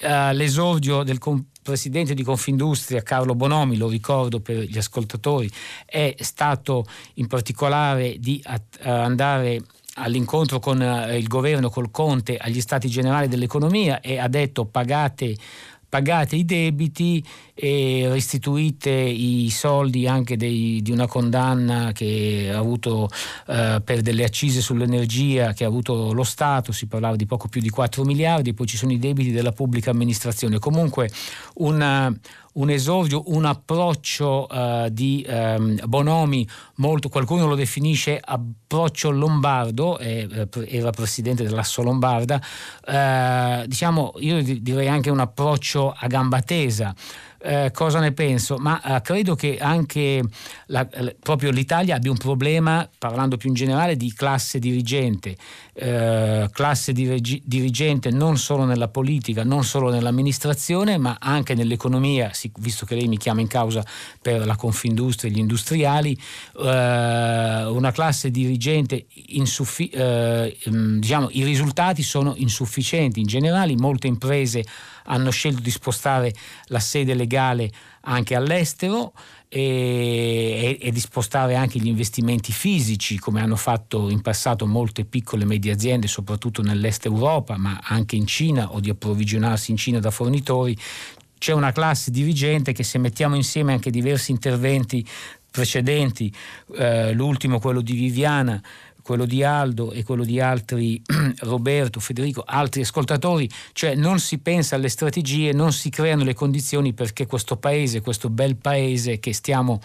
Uh, 0.00 0.32
l'esordio 0.32 1.02
del 1.04 1.16
com- 1.16 1.42
presidente 1.62 2.12
di 2.12 2.22
Confindustria 2.22 3.02
Carlo 3.02 3.34
Bonomi, 3.34 3.78
lo 3.78 3.88
ricordo 3.88 4.40
per 4.40 4.58
gli 4.58 4.76
ascoltatori, 4.76 5.50
è 5.86 6.14
stato 6.18 6.84
in 7.14 7.26
particolare 7.26 8.16
di 8.18 8.40
at- 8.44 8.78
andare 8.82 9.62
all'incontro 9.94 10.60
con 10.60 10.80
uh, 10.80 11.16
il 11.16 11.26
governo, 11.26 11.70
col 11.70 11.90
Conte, 11.90 12.36
agli 12.36 12.60
stati 12.60 12.88
generali 12.88 13.26
dell'economia 13.26 14.00
e 14.00 14.18
ha 14.18 14.28
detto 14.28 14.66
pagate 14.66 15.34
pagate 15.88 16.36
i 16.36 16.44
debiti 16.44 17.24
e 17.54 18.06
restituite 18.10 18.90
i 18.90 19.48
soldi 19.50 20.06
anche 20.06 20.36
dei, 20.36 20.80
di 20.82 20.90
una 20.90 21.06
condanna 21.06 21.92
che 21.92 22.50
ha 22.52 22.58
avuto 22.58 23.08
eh, 23.46 23.80
per 23.82 24.02
delle 24.02 24.24
accise 24.24 24.60
sull'energia 24.60 25.52
che 25.52 25.64
ha 25.64 25.66
avuto 25.66 26.12
lo 26.12 26.24
Stato, 26.24 26.72
si 26.72 26.86
parlava 26.86 27.16
di 27.16 27.26
poco 27.26 27.48
più 27.48 27.60
di 27.60 27.70
4 27.70 28.04
miliardi, 28.04 28.54
poi 28.54 28.66
ci 28.66 28.76
sono 28.76 28.92
i 28.92 28.98
debiti 28.98 29.30
della 29.30 29.52
pubblica 29.52 29.90
amministrazione. 29.90 30.58
Comunque 30.58 31.10
una, 31.54 32.14
un 32.58 32.70
esordio, 32.70 33.22
un 33.26 33.44
approccio 33.44 34.46
uh, 34.50 34.88
di 34.88 35.24
um, 35.28 35.78
Bonomi, 35.84 36.46
molto, 36.76 37.08
qualcuno 37.08 37.46
lo 37.46 37.54
definisce 37.54 38.20
approccio 38.22 39.10
lombardo, 39.10 39.98
eh, 39.98 40.48
era 40.66 40.90
presidente 40.90 41.44
dell'Asso 41.44 41.82
Lombarda, 41.82 42.40
uh, 42.86 43.66
diciamo 43.66 44.14
io 44.18 44.42
direi 44.42 44.88
anche 44.88 45.10
un 45.10 45.20
approccio 45.20 45.94
a 45.96 46.06
gamba 46.06 46.40
tesa 46.42 46.94
eh, 47.40 47.70
cosa 47.72 48.00
ne 48.00 48.12
penso, 48.12 48.56
ma 48.58 48.80
eh, 48.82 49.00
credo 49.00 49.34
che 49.34 49.58
anche 49.58 50.22
la, 50.66 50.86
proprio 51.20 51.50
l'Italia 51.50 51.94
abbia 51.94 52.10
un 52.10 52.16
problema, 52.16 52.88
parlando 52.98 53.36
più 53.36 53.48
in 53.48 53.54
generale, 53.54 53.96
di 53.96 54.12
classe 54.12 54.58
dirigente, 54.58 55.36
eh, 55.74 56.48
classe 56.52 56.92
dirigi- 56.92 57.42
dirigente 57.44 58.10
non 58.10 58.36
solo 58.36 58.64
nella 58.64 58.88
politica, 58.88 59.44
non 59.44 59.64
solo 59.64 59.90
nell'amministrazione, 59.90 60.98
ma 60.98 61.16
anche 61.20 61.54
nell'economia, 61.54 62.30
visto 62.58 62.84
che 62.84 62.94
lei 62.94 63.06
mi 63.06 63.18
chiama 63.18 63.40
in 63.40 63.48
causa 63.48 63.84
per 64.20 64.44
la 64.44 64.56
Confindustria 64.56 65.30
e 65.30 65.34
gli 65.34 65.38
industriali, 65.38 66.18
eh, 66.58 67.64
una 67.66 67.92
classe 67.92 68.30
dirigente 68.30 69.06
insuffi- 69.28 69.90
eh, 69.90 70.56
diciamo, 70.64 71.28
i 71.30 71.44
risultati 71.44 72.02
sono 72.02 72.34
insufficienti. 72.36 73.20
In 73.20 73.26
generale, 73.26 73.76
molte 73.76 74.08
imprese 74.08 74.64
hanno 75.08 75.30
scelto 75.30 75.60
di 75.60 75.70
spostare 75.70 76.32
la 76.66 76.80
sede 76.80 77.14
legale 77.14 77.70
anche 78.02 78.34
all'estero 78.34 79.12
e, 79.48 80.78
e, 80.80 80.90
di 80.90 81.00
spostare 81.00 81.54
anche 81.54 81.78
gli 81.78 81.86
investimenti 81.86 82.52
fisici 82.52 83.18
come 83.18 83.40
hanno 83.40 83.56
fatto 83.56 84.10
in 84.10 84.20
passato 84.20 84.66
molte 84.66 85.04
piccole 85.04 85.44
e 85.44 85.46
medie 85.46 85.72
aziende 85.72 86.06
soprattutto 86.06 86.62
nell'est 86.62 87.06
Europa 87.06 87.56
ma 87.56 87.78
anche 87.82 88.16
in 88.16 88.26
Cina 88.26 88.72
o 88.72 88.80
di 88.80 88.90
approvvigionarsi 88.90 89.70
in 89.70 89.76
Cina 89.76 89.98
da 89.98 90.10
fornitori. 90.10 90.76
C'è 91.38 91.52
una 91.52 91.72
classe 91.72 92.10
dirigente 92.10 92.72
che 92.72 92.82
se 92.82 92.98
mettiamo 92.98 93.36
insieme 93.36 93.72
anche 93.72 93.90
diversi 93.90 94.32
interventi 94.32 95.06
precedenti 95.50 96.32
eh, 96.76 97.12
l'ultimo 97.12 97.58
quello 97.58 97.80
di 97.80 97.94
Viviana 97.94 98.60
quello 99.08 99.24
di 99.24 99.42
Aldo 99.42 99.90
e 99.90 100.04
quello 100.04 100.22
di 100.22 100.38
altri, 100.38 101.00
Roberto, 101.40 101.98
Federico, 101.98 102.42
altri 102.44 102.82
ascoltatori, 102.82 103.48
cioè 103.72 103.94
non 103.94 104.18
si 104.18 104.38
pensa 104.38 104.76
alle 104.76 104.90
strategie, 104.90 105.54
non 105.54 105.72
si 105.72 105.88
creano 105.88 106.24
le 106.24 106.34
condizioni 106.34 106.92
perché 106.92 107.26
questo 107.26 107.56
paese, 107.56 108.02
questo 108.02 108.28
bel 108.28 108.56
paese 108.56 109.18
che 109.18 109.32
stiamo 109.32 109.80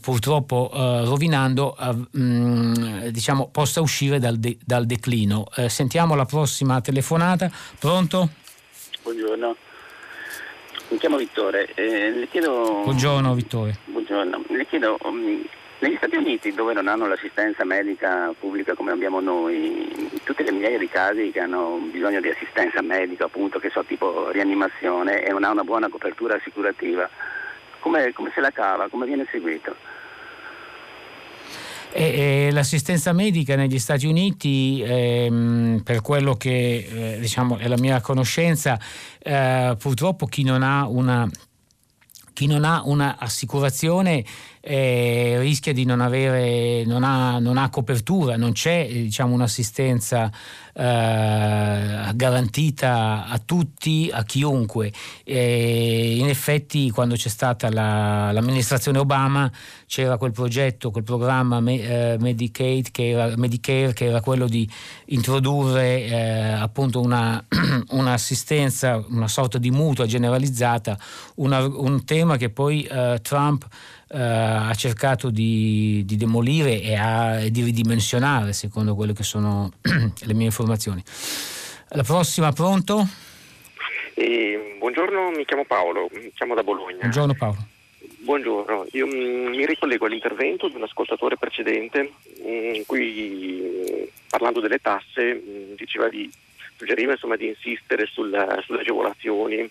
purtroppo 0.00 0.70
uh, 0.72 1.04
rovinando, 1.04 1.76
uh, 1.78 2.18
mh, 2.18 3.08
diciamo, 3.08 3.50
possa 3.50 3.82
uscire 3.82 4.18
dal, 4.18 4.38
de- 4.38 4.56
dal 4.64 4.86
declino. 4.86 5.44
Uh, 5.56 5.68
sentiamo 5.68 6.14
la 6.14 6.24
prossima 6.24 6.80
telefonata. 6.80 7.50
Pronto? 7.78 8.30
Buongiorno. 9.02 9.56
Mi 10.88 10.96
chiamo 10.96 11.18
Vittore. 11.18 11.70
Eh, 11.74 12.12
le 12.12 12.28
chiedo... 12.28 12.80
Buongiorno 12.84 13.34
Vittore. 13.34 13.78
Buongiorno. 13.84 14.42
Le 14.48 14.66
chiedo 14.66 14.96
um, 15.02 15.44
negli 15.80 15.96
Stati 15.96 16.16
Uniti, 16.16 16.52
dove 16.52 16.72
non 16.72 16.88
hanno 16.88 17.06
l'assistenza 17.06 17.64
medica 17.64 18.32
pubblica 18.38 18.74
come 18.74 18.92
abbiamo 18.92 19.20
noi, 19.20 20.10
tutte 20.22 20.42
le 20.42 20.52
migliaia 20.52 20.78
di 20.78 20.88
casi 20.88 21.30
che 21.30 21.40
hanno 21.40 21.78
bisogno 21.90 22.20
di 22.20 22.28
assistenza 22.28 22.80
medica, 22.80 23.24
appunto, 23.24 23.58
che 23.58 23.70
so 23.70 23.84
tipo 23.84 24.30
rianimazione 24.30 25.24
e 25.24 25.30
non 25.30 25.44
ha 25.44 25.50
una 25.50 25.64
buona 25.64 25.88
copertura 25.88 26.36
assicurativa, 26.36 27.08
come, 27.80 28.12
come 28.12 28.30
se 28.34 28.40
la 28.40 28.50
cava, 28.50 28.88
come 28.88 29.06
viene 29.06 29.26
seguito? 29.30 29.74
E, 31.92 32.46
e 32.46 32.50
l'assistenza 32.50 33.12
medica 33.12 33.54
negli 33.54 33.78
Stati 33.78 34.06
Uniti, 34.06 34.82
ehm, 34.84 35.82
per 35.84 36.00
quello 36.00 36.34
che 36.34 36.88
eh, 36.90 37.20
diciamo, 37.20 37.58
è 37.58 37.68
la 37.68 37.78
mia 37.78 38.00
conoscenza, 38.00 38.78
eh, 39.18 39.76
purtroppo 39.78 40.26
chi 40.26 40.44
non 40.44 40.62
ha 40.62 40.88
una 40.88 41.28
chi 42.34 42.48
non 42.48 42.64
ha 42.64 42.82
un'assicurazione 42.84 44.24
eh, 44.66 45.36
rischia 45.40 45.74
di 45.74 45.84
non 45.84 46.00
avere, 46.00 46.84
non 46.86 47.04
ha, 47.04 47.38
non 47.38 47.58
ha 47.58 47.68
copertura, 47.68 48.36
non 48.36 48.52
c'è 48.52 48.88
diciamo, 48.90 49.34
un'assistenza 49.34 50.30
eh, 50.72 52.10
garantita 52.14 53.26
a 53.26 53.38
tutti, 53.44 54.08
a 54.10 54.24
chiunque. 54.24 54.90
E 55.22 56.16
in 56.16 56.28
effetti 56.30 56.90
quando 56.90 57.14
c'è 57.14 57.28
stata 57.28 57.70
la, 57.70 58.32
l'amministrazione 58.32 58.98
Obama 58.98 59.52
c'era 59.86 60.16
quel 60.16 60.32
progetto, 60.32 60.90
quel 60.90 61.04
programma 61.04 61.58
eh, 61.66 62.16
Medicaid, 62.18 62.90
che 62.90 63.10
era, 63.10 63.36
Medicare 63.36 63.92
che 63.92 64.06
era 64.06 64.22
quello 64.22 64.46
di 64.46 64.68
introdurre 65.06 66.06
eh, 66.06 66.52
appunto 66.52 67.02
una, 67.02 67.44
un'assistenza, 67.90 69.04
una 69.10 69.28
sorta 69.28 69.58
di 69.58 69.70
mutua 69.70 70.06
generalizzata, 70.06 70.98
una, 71.36 71.66
un 71.66 72.02
tema 72.06 72.38
che 72.38 72.48
poi 72.48 72.84
eh, 72.84 73.18
Trump 73.20 73.66
Uh, 74.14 74.68
ha 74.68 74.74
cercato 74.74 75.28
di, 75.28 76.04
di 76.04 76.14
demolire 76.16 76.80
e, 76.80 76.94
a, 76.94 77.40
e, 77.40 77.50
di 77.50 77.64
ridimensionare 77.64 78.52
secondo 78.52 78.94
quelle 78.94 79.12
che 79.12 79.24
sono 79.24 79.72
le 79.82 80.34
mie 80.34 80.44
informazioni. 80.44 81.02
La 81.88 82.04
prossima, 82.04 82.52
pronto? 82.52 83.04
Eh, 84.14 84.76
buongiorno, 84.78 85.30
mi 85.30 85.44
chiamo 85.44 85.64
Paolo, 85.64 86.08
mi 86.12 86.30
chiamo 86.32 86.54
da 86.54 86.62
Bologna. 86.62 86.98
Buongiorno 86.98 87.34
Paolo. 87.34 87.66
Buongiorno, 88.20 88.86
io 88.92 89.04
mm, 89.04 89.46
mi 89.48 89.66
ricollego 89.66 90.06
all'intervento 90.06 90.68
di 90.68 90.76
un 90.76 90.84
ascoltatore 90.84 91.36
precedente 91.36 92.12
mm, 92.40 92.74
in 92.74 92.86
cui 92.86 94.08
parlando 94.28 94.60
delle 94.60 94.78
tasse 94.78 95.74
diceva 95.76 96.08
di 96.08 96.30
suggeriva 96.76 97.10
insomma, 97.12 97.34
di 97.34 97.48
insistere 97.48 98.06
sulla, 98.06 98.60
sulle 98.64 98.80
agevolazioni 98.80 99.68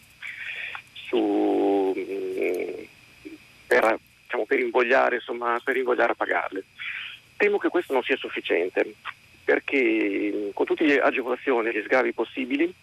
su, 0.92 1.94
mm, 1.98 2.84
per, 3.68 4.00
diciamo, 4.34 4.46
per, 4.46 4.60
invogliare, 4.60 5.16
insomma, 5.16 5.60
per 5.64 5.78
invogliare 5.78 6.14
a 6.14 6.16
pagarle. 6.16 6.64
Temo 7.38 7.58
che 7.58 7.70
questo 7.70 7.94
non 7.94 8.04
sia 8.04 8.18
sufficiente 8.18 8.96
perché 9.44 10.52
con 10.54 10.66
tutte 10.66 10.86
le 10.86 11.00
agevolazioni 11.00 11.68
e 11.68 11.74
gli 11.74 11.84
sgravi 11.84 12.14
possibili 12.14 12.74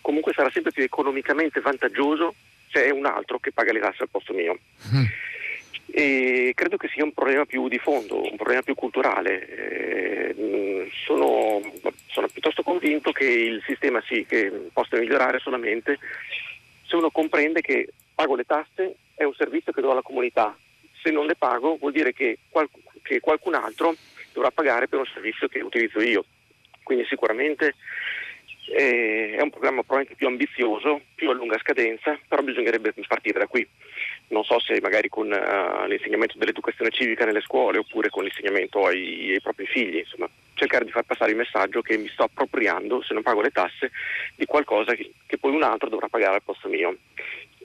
comunque 0.00 0.32
sarà 0.32 0.50
sempre 0.50 0.72
più 0.72 0.82
economicamente 0.82 1.60
vantaggioso 1.60 2.34
se 2.70 2.86
è 2.86 2.90
un 2.90 3.06
altro 3.06 3.38
che 3.38 3.52
paga 3.52 3.72
le 3.72 3.80
tasse 3.80 4.02
al 4.02 4.08
posto 4.10 4.32
mio. 4.32 4.58
Mm. 4.94 5.04
E 5.90 6.52
credo 6.54 6.76
che 6.76 6.88
sia 6.88 7.04
un 7.04 7.12
problema 7.12 7.44
più 7.46 7.68
di 7.68 7.78
fondo, 7.78 8.22
un 8.22 8.36
problema 8.36 8.62
più 8.62 8.74
culturale. 8.74 9.48
Eh, 9.48 10.90
sono, 11.04 11.60
sono, 12.06 12.28
piuttosto 12.28 12.62
convinto 12.62 13.12
che 13.12 13.24
il 13.24 13.62
sistema 13.66 14.02
sì, 14.06 14.24
che 14.26 14.50
possa 14.72 14.98
migliorare 14.98 15.38
solamente 15.38 15.98
se 16.86 16.96
uno 16.96 17.10
comprende 17.10 17.60
che 17.60 17.88
pago 18.14 18.34
le 18.34 18.44
tasse, 18.44 18.96
è 19.18 19.24
un 19.24 19.34
servizio 19.34 19.72
che 19.72 19.80
do 19.80 19.90
alla 19.90 20.02
comunità. 20.02 20.56
Se 21.02 21.10
non 21.10 21.26
le 21.26 21.34
pago 21.34 21.76
vuol 21.76 21.92
dire 21.92 22.12
che, 22.12 22.38
qual- 22.48 22.70
che 23.02 23.18
qualcun 23.18 23.54
altro 23.54 23.94
dovrà 24.32 24.50
pagare 24.52 24.86
per 24.86 25.00
un 25.00 25.06
servizio 25.06 25.48
che 25.48 25.60
utilizzo 25.60 26.00
io. 26.00 26.24
Quindi 26.84 27.04
sicuramente 27.06 27.74
eh, 28.70 29.34
è 29.36 29.42
un 29.42 29.50
programma 29.50 29.82
probabilmente 29.82 30.14
più 30.14 30.28
ambizioso, 30.28 31.00
più 31.16 31.30
a 31.30 31.34
lunga 31.34 31.58
scadenza, 31.58 32.16
però 32.28 32.42
bisognerebbe 32.42 32.94
partire 33.06 33.40
da 33.40 33.46
qui. 33.46 33.66
Non 34.28 34.44
so 34.44 34.60
se 34.60 34.78
magari 34.80 35.08
con 35.08 35.26
uh, 35.26 35.86
l'insegnamento 35.86 36.38
dell'educazione 36.38 36.90
civica 36.90 37.24
nelle 37.24 37.40
scuole 37.40 37.78
oppure 37.78 38.10
con 38.10 38.22
l'insegnamento 38.22 38.84
ai, 38.86 39.32
ai, 39.32 39.40
propri 39.40 39.66
figli, 39.66 39.96
insomma, 39.96 40.28
cercare 40.54 40.84
di 40.84 40.90
far 40.90 41.04
passare 41.04 41.30
il 41.30 41.36
messaggio 41.38 41.80
che 41.80 41.96
mi 41.96 42.08
sto 42.08 42.24
appropriando, 42.24 43.02
se 43.02 43.14
non 43.14 43.22
pago 43.22 43.40
le 43.40 43.50
tasse, 43.50 43.90
di 44.36 44.44
qualcosa 44.44 44.94
che, 44.94 45.10
che 45.26 45.38
poi 45.38 45.54
un 45.54 45.62
altro 45.62 45.88
dovrà 45.88 46.08
pagare 46.08 46.34
al 46.34 46.42
posto 46.42 46.68
mio. 46.68 46.94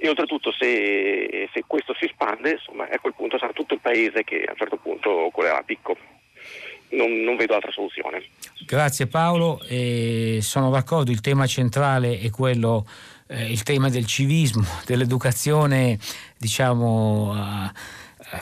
E 0.03 0.09
oltretutto 0.09 0.51
se, 0.51 1.47
se 1.53 1.63
questo 1.65 1.95
si 1.97 2.03
espande, 2.03 2.51
insomma, 2.51 2.89
a 2.91 2.99
quel 2.99 3.13
punto 3.15 3.37
sarà 3.37 3.53
tutto 3.53 3.73
il 3.73 3.79
paese 3.79 4.25
che 4.25 4.43
a 4.43 4.51
un 4.51 4.57
certo 4.57 4.75
punto 4.75 5.29
correrà 5.31 5.59
a 5.59 5.63
picco 5.63 5.95
non, 6.89 7.09
non 7.23 7.37
vedo 7.37 7.55
altra 7.55 7.71
soluzione. 7.71 8.21
Grazie 8.65 9.07
Paolo, 9.07 9.61
eh, 9.65 10.39
sono 10.41 10.69
d'accordo, 10.71 11.09
il 11.09 11.21
tema 11.21 11.47
centrale 11.47 12.19
è 12.19 12.29
quello, 12.31 12.85
eh, 13.27 13.49
il 13.49 13.63
tema 13.63 13.87
del 13.87 14.05
civismo, 14.05 14.65
dell'educazione 14.85 15.97
diciamo 16.37 17.33
eh, 17.33 17.71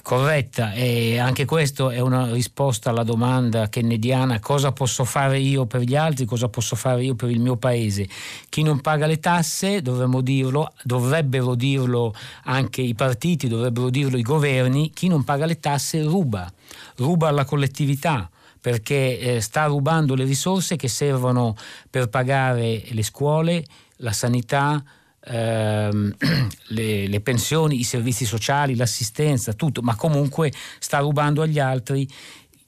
corretta 0.02 0.72
e 0.74 1.18
anche 1.20 1.44
questo 1.46 1.90
è 1.90 2.00
una 2.00 2.32
risposta 2.32 2.92
alla 2.92 3.04
domanda 3.04 3.68
kennediana 3.68 4.40
cosa 4.40 4.72
posso 4.72 5.04
fare 5.04 5.40
io 5.40 5.66
per 5.66 5.82
gli 5.82 5.96
altri, 5.96 6.26
cosa 6.26 6.48
posso 6.48 6.76
fare 6.76 7.04
io 7.04 7.16
per 7.16 7.30
il 7.30 7.40
mio 7.40 7.58
paese. 7.58 8.08
Chi 8.48 8.64
non 8.64 8.80
paga 8.80 9.06
le 9.06 9.20
tasse, 9.20 9.82
dovremmo 9.82 10.22
dirlo, 10.22 10.72
dovrebbero 10.84 11.56
dirlo 11.56 12.14
anche 12.44 12.82
i 12.82 12.96
partiti, 12.96 13.48
dovrebbero 13.48 13.90
dirlo 13.90 14.18
i 14.18 14.22
governi, 14.22 14.92
chi 14.92 15.08
non 15.08 15.24
paga 15.24 15.46
le 15.46 15.60
tasse 15.60 16.02
ruba, 16.04 16.52
ruba 16.96 17.28
alla 17.28 17.46
collettività 17.46 18.30
perché 18.62 19.18
eh, 19.18 19.42
sta 19.42 19.66
rubando 19.66 20.14
le 20.14 20.24
risorse 20.24 20.76
che 20.76 20.88
servono 20.88 21.56
per 21.90 22.10
pagare 22.10 22.84
le 22.90 23.04
scuole, 23.04 23.66
la 23.98 24.12
sanità, 24.12 24.84
ehm, 25.26 26.16
le, 26.70 27.08
le, 27.08 27.22
pensioni, 27.22 27.80
i 27.80 27.84
servizi 27.84 28.26
sociali, 28.26 28.76
l'assistenza, 28.76 29.54
tutto, 29.54 29.82
ma 29.82 29.96
comunque 29.96 30.52
sta 30.80 31.00
rubando 31.00 31.42
agli 31.42 31.60
altri 31.60 32.08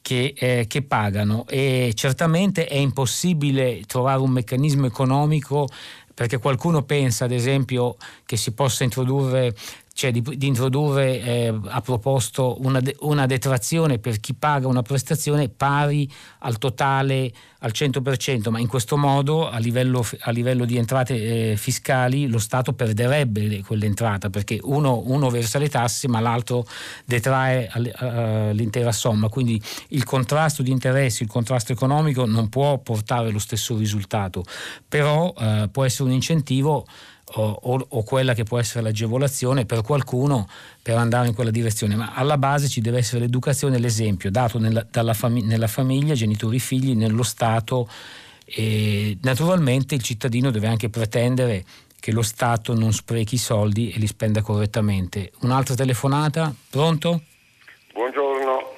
che, 0.02 0.34
eh, 0.38 0.66
che, 0.68 0.82
pagano. 0.84 1.46
E 1.48 1.94
certamente 1.96 2.68
è 2.68 2.76
impossibile 2.76 3.82
trovare 3.88 4.20
un 4.20 4.32
meccanismo 4.32 4.86
economico 4.86 5.68
perché 6.14 6.38
qualcuno 6.38 6.84
pensa 6.84 7.26
ad 7.26 7.32
esempio 7.32 7.98
che 8.26 8.38
si 8.38 8.52
possa 8.52 8.84
introdurre 8.84 9.56
cioè 9.94 10.12
di, 10.12 10.22
di 10.22 10.48
introdurre, 10.48 11.22
eh, 11.22 11.60
ha 11.68 11.82
proposto 11.82 12.58
una, 12.62 12.82
una, 13.02 13.28
detrazione 13.28 14.00
per 14.00 14.20
chi 14.20 14.34
paga 14.34 14.68
una 14.68 14.82
prestazione 14.82 15.50
pari 15.50 16.12
al 16.40 16.58
totale 16.58 17.32
al 17.60 17.72
100%, 17.74 18.50
ma 18.50 18.60
in 18.60 18.68
questo 18.68 18.98
modo 18.98 19.48
a 19.48 19.60
livello, 19.60 20.04
a 20.22 20.32
livello 20.32 20.66
di 20.66 20.78
entrate 20.78 21.52
eh, 21.52 21.58
fiscali 21.58 22.28
lo 22.28 22.40
Stato 22.40 22.74
perderebbe 22.74 23.62
quell'entrata 23.62 24.32
perché 24.32 24.60
uno, 24.64 25.02
uno 25.06 25.30
versa 25.30 25.60
le 25.60 25.70
tasse 25.70 26.08
ma 26.08 26.20
l'altro 26.20 26.66
detrae 27.06 27.70
l'intera 28.54 28.92
somma, 28.92 29.30
quindi 29.30 29.62
il 29.90 30.04
contrasto 30.04 30.64
di 30.64 30.72
interessi, 30.72 31.22
il 31.22 31.30
contrasto 31.30 31.72
economico 31.72 32.26
non 32.26 32.50
può 32.50 32.80
portare 32.80 33.30
lo 33.30 33.40
stesso 33.40 33.78
risultato, 33.78 34.44
però 34.88 35.34
eh, 35.38 35.70
può 35.72 35.86
essere 35.86 36.10
un 36.10 36.16
incentivo 36.16 36.86
o, 37.36 37.86
o, 37.90 38.04
quella 38.04 38.34
che 38.34 38.44
può 38.44 38.60
essere 38.60 38.84
l'agevolazione 38.84 39.66
per 39.66 39.82
qualcuno 39.82 40.48
per 40.82 40.98
andare 40.98 41.28
in 41.28 41.34
quella 41.34 41.52
direzione, 41.52 41.96
ma 41.96 42.12
alla 42.14 42.38
base 42.38 42.68
ci 42.68 42.82
deve 42.82 43.00
essere 43.00 43.22
l'educazione 43.22 43.78
e 43.78 43.80
l'esempio 43.80 44.30
dato 44.30 44.60
nella, 44.60 44.86
fami- 45.14 45.44
nella 45.44 45.68
famiglia, 45.68 46.14
genitori, 46.14 46.60
figli, 46.60 46.96
nello 46.96 47.24
Stato 47.24 47.88
e 48.46 49.18
naturalmente 49.22 49.96
il 49.96 50.04
cittadino 50.04 50.52
deve 50.52 50.68
anche 50.68 50.90
pretendere 50.90 51.64
che 52.00 52.12
lo 52.12 52.22
Stato 52.22 52.76
non 52.76 52.92
sprechi 52.92 53.36
i 53.36 53.40
soldi 53.40 53.92
e 53.92 53.98
li 53.98 54.08
spenda 54.08 54.42
correttamente. 54.42 55.32
Un'altra 55.42 55.74
telefonata? 55.74 56.54
Pronto? 56.70 57.22
Buongiorno. 57.94 58.72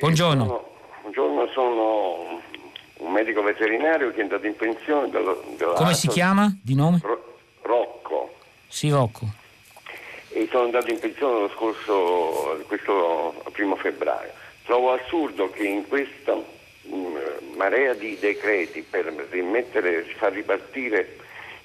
Buongiorno. 0.00 0.44
Sono, 0.46 0.64
buongiorno, 1.02 1.46
sono 1.52 2.40
un 2.98 3.12
medico 3.12 3.42
veterinario 3.42 4.10
che 4.12 4.20
è 4.20 4.22
andato 4.22 4.46
in 4.46 4.56
pensione. 4.56 5.10
Dalla, 5.10 5.34
dalla 5.58 5.74
Come 5.74 5.94
si 5.94 6.08
chiama 6.08 6.56
di 6.62 6.74
nome? 6.74 7.00
Rocco. 7.64 8.34
Sì, 8.68 8.90
Rocco. 8.90 9.26
E 10.28 10.48
sono 10.50 10.64
andato 10.64 10.90
in 10.90 10.98
pensione 10.98 11.40
lo 11.40 11.48
scorso, 11.50 12.62
questo 12.66 13.42
primo 13.52 13.76
febbraio. 13.76 14.32
Trovo 14.64 14.92
assurdo 14.92 15.50
che 15.50 15.64
in 15.64 15.86
questa 15.88 16.34
mh, 16.34 17.56
marea 17.56 17.94
di 17.94 18.18
decreti 18.18 18.82
per 18.82 19.06
rimettere, 19.30 20.02
far 20.16 20.32
ripartire 20.32 21.16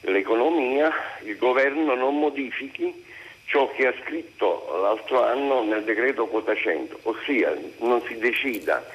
l'economia, 0.02 0.92
il 1.24 1.38
governo 1.38 1.96
non 1.96 2.18
modifichi 2.18 3.06
ciò 3.46 3.70
che 3.72 3.88
ha 3.88 3.94
scritto 4.04 4.80
l'altro 4.82 5.24
anno 5.24 5.64
nel 5.64 5.84
decreto 5.84 6.28
quota 6.28 6.56
100, 6.56 7.00
ossia 7.04 7.58
non 7.80 8.02
si 8.06 8.18
decida 8.18 8.86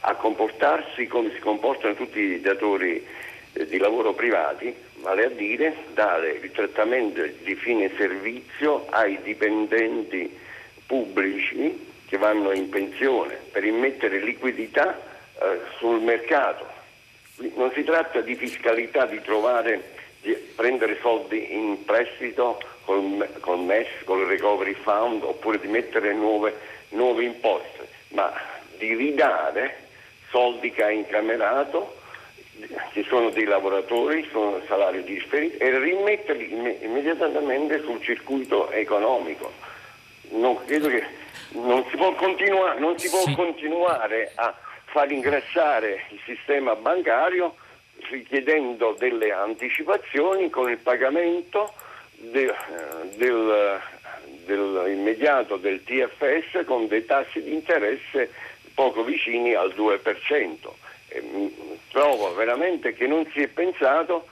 a 0.00 0.14
comportarsi 0.14 1.06
come 1.06 1.32
si 1.34 1.40
comportano 1.40 1.94
tutti 1.94 2.20
i 2.20 2.40
datori 2.40 3.04
eh, 3.54 3.66
di 3.66 3.78
lavoro 3.78 4.12
privati, 4.12 4.74
vale 5.04 5.26
a 5.26 5.28
dire 5.28 5.74
dare 5.92 6.30
il 6.30 6.50
trattamento 6.50 7.22
di 7.42 7.54
fine 7.56 7.90
servizio 7.94 8.86
ai 8.88 9.20
dipendenti 9.22 10.34
pubblici 10.86 11.92
che 12.06 12.16
vanno 12.16 12.52
in 12.52 12.70
pensione 12.70 13.38
per 13.52 13.64
immettere 13.64 14.18
liquidità 14.18 14.98
eh, 14.98 15.60
sul 15.76 16.00
mercato. 16.00 16.66
Non 17.54 17.70
si 17.74 17.84
tratta 17.84 18.22
di 18.22 18.34
fiscalità, 18.34 19.04
di 19.04 19.20
trovare, 19.20 19.92
di 20.22 20.32
prendere 20.56 20.96
soldi 21.02 21.52
in 21.52 21.84
prestito 21.84 22.58
col, 22.84 23.28
col 23.40 23.58
MES, 23.58 23.88
col 24.04 24.24
Recovery 24.24 24.72
Fund 24.72 25.22
oppure 25.22 25.60
di 25.60 25.68
mettere 25.68 26.14
nuove, 26.14 26.56
nuove 26.90 27.24
imposte, 27.24 27.88
ma 28.12 28.32
di 28.78 28.94
ridare 28.94 29.82
soldi 30.30 30.70
che 30.70 30.82
ha 30.82 30.90
incamerato 30.90 32.02
ci 32.92 33.04
sono 33.04 33.30
dei 33.30 33.44
lavoratori, 33.44 34.26
sono 34.30 34.60
salari 34.66 35.02
differenti 35.02 35.56
e 35.56 35.78
rimetterli 35.78 36.52
immediatamente 36.82 37.82
sul 37.82 38.00
circuito 38.00 38.70
economico. 38.70 39.52
Non, 40.30 40.64
credo 40.64 40.88
che 40.88 41.04
non 41.52 41.84
si 41.90 41.96
può, 41.96 42.14
continua, 42.14 42.74
non 42.74 42.98
si 42.98 43.08
può 43.08 43.22
sì. 43.22 43.34
continuare 43.34 44.32
a 44.34 44.54
far 44.84 45.10
ingrassare 45.10 46.04
il 46.10 46.20
sistema 46.24 46.74
bancario 46.76 47.56
richiedendo 48.10 48.94
delle 48.98 49.32
anticipazioni 49.32 50.50
con 50.50 50.70
il 50.70 50.78
pagamento 50.78 51.72
del, 52.16 52.54
del, 53.16 53.80
del 54.44 54.84
immediato 54.88 55.56
del 55.56 55.82
TFS 55.82 56.64
con 56.64 56.86
dei 56.86 57.04
tassi 57.04 57.42
di 57.42 57.52
interesse 57.52 58.30
poco 58.74 59.04
vicini 59.04 59.54
al 59.54 59.72
2% 59.76 60.82
trovo 61.94 62.34
veramente 62.34 62.92
che 62.92 63.06
non 63.06 63.24
si 63.32 63.40
è 63.40 63.46
pensato 63.46 64.26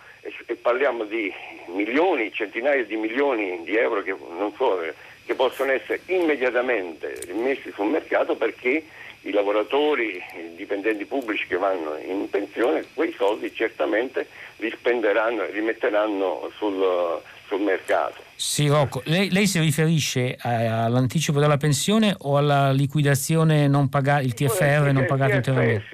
e 0.46 0.54
parliamo 0.56 1.04
di 1.04 1.32
milioni, 1.68 2.32
centinaia 2.32 2.84
di 2.84 2.96
milioni 2.96 3.62
di 3.62 3.76
euro 3.76 4.02
che, 4.02 4.16
so, 4.56 4.80
che 5.24 5.34
possono 5.34 5.70
essere 5.70 6.00
immediatamente 6.06 7.20
rimessi 7.26 7.70
sul 7.70 7.86
mercato 7.86 8.34
perché 8.34 8.84
i 9.20 9.30
lavoratori, 9.30 10.20
i 10.34 10.56
dipendenti 10.56 11.04
pubblici 11.04 11.46
che 11.46 11.56
vanno 11.56 11.96
in 11.98 12.28
pensione, 12.28 12.84
quei 12.94 13.12
soldi 13.12 13.54
certamente 13.54 14.26
li 14.56 14.70
spenderanno 14.70 15.46
li 15.52 15.60
metteranno 15.60 16.50
sul, 16.56 17.22
sul 17.46 17.60
mercato. 17.60 18.31
Sì, 18.44 18.66
Rocco, 18.66 19.02
lei, 19.04 19.30
lei, 19.30 19.46
si 19.46 19.60
riferisce 19.60 20.36
all'anticipo 20.36 21.38
della 21.38 21.58
pensione 21.58 22.12
o 22.22 22.36
alla 22.36 22.72
liquidazione 22.72 23.68
non 23.68 23.88
pagata, 23.88 24.20
il 24.20 24.34
TFR 24.34 24.90
non 24.92 25.06
pagato 25.06 25.36
interamente? 25.36 25.84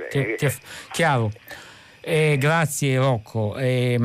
chiaro. 0.91 1.31
Eh, 2.01 2.39
grazie 2.39 2.97
Rocco. 2.97 3.55
Eh, 3.59 4.01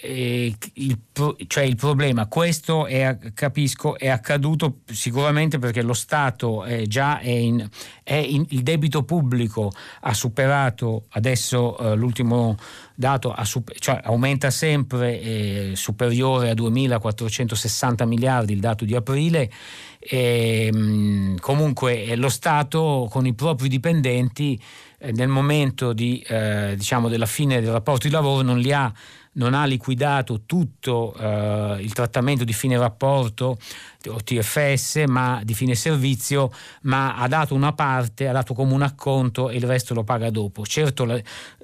eh, 0.00 0.54
il, 0.74 0.98
cioè 1.46 1.64
il, 1.64 1.74
problema, 1.74 2.26
questo 2.26 2.86
è, 2.86 3.18
capisco, 3.34 3.98
è 3.98 4.08
accaduto 4.08 4.80
sicuramente 4.86 5.58
perché 5.58 5.82
lo 5.82 5.92
Stato 5.92 6.64
è 6.64 6.86
già 6.86 7.18
è 7.18 7.30
in, 7.30 7.68
è 8.04 8.14
in, 8.14 8.44
il 8.50 8.62
debito 8.62 9.02
pubblico 9.02 9.72
ha 10.02 10.14
superato 10.14 11.06
adesso 11.10 11.76
eh, 11.78 11.96
l'ultimo 11.96 12.56
dato 12.94 13.34
cioè 13.78 14.00
aumenta 14.04 14.50
sempre 14.50 15.20
eh, 15.20 15.72
superiore 15.74 16.50
a 16.50 16.54
2.460 16.54 18.06
miliardi 18.06 18.52
il 18.52 18.60
dato 18.60 18.84
di 18.84 18.94
aprile 18.94 19.50
e, 19.98 20.70
mh, 20.72 21.36
comunque 21.40 22.14
lo 22.14 22.28
Stato 22.28 23.08
con 23.10 23.26
i 23.26 23.34
propri 23.34 23.68
dipendenti 23.68 24.60
eh, 24.98 25.12
nel 25.12 25.28
momento 25.28 25.92
di, 25.92 26.24
eh, 26.26 26.74
diciamo 26.76 27.08
della 27.08 27.26
fine 27.26 27.60
del 27.60 27.70
rapporto 27.70 28.06
di 28.06 28.12
lavoro 28.12 28.42
non 28.42 28.58
li 28.58 28.72
ha 28.72 28.92
non 29.38 29.54
ha 29.54 29.64
liquidato 29.64 30.42
tutto 30.46 31.14
eh, 31.18 31.78
il 31.80 31.92
trattamento 31.92 32.44
di 32.44 32.52
fine 32.52 32.76
rapporto 32.76 33.58
o 34.06 34.22
TFS, 34.22 35.04
ma 35.06 35.40
di 35.42 35.54
fine 35.54 35.74
servizio, 35.74 36.52
ma 36.82 37.16
ha 37.16 37.26
dato 37.28 37.54
una 37.54 37.72
parte, 37.72 38.28
ha 38.28 38.32
dato 38.32 38.54
come 38.54 38.72
un 38.72 38.82
acconto 38.82 39.48
e 39.50 39.56
il 39.56 39.64
resto 39.64 39.94
lo 39.94 40.04
paga 40.04 40.30
dopo. 40.30 40.64
Certo 40.64 41.04
la, 41.04 41.20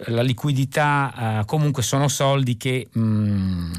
la 0.07 0.23
liquidità 0.23 1.41
eh, 1.41 1.45
comunque 1.45 1.83
sono 1.83 2.09
soldi 2.09 2.57
che 2.57 2.89
mh, 2.91 3.01
mm, 3.01 3.73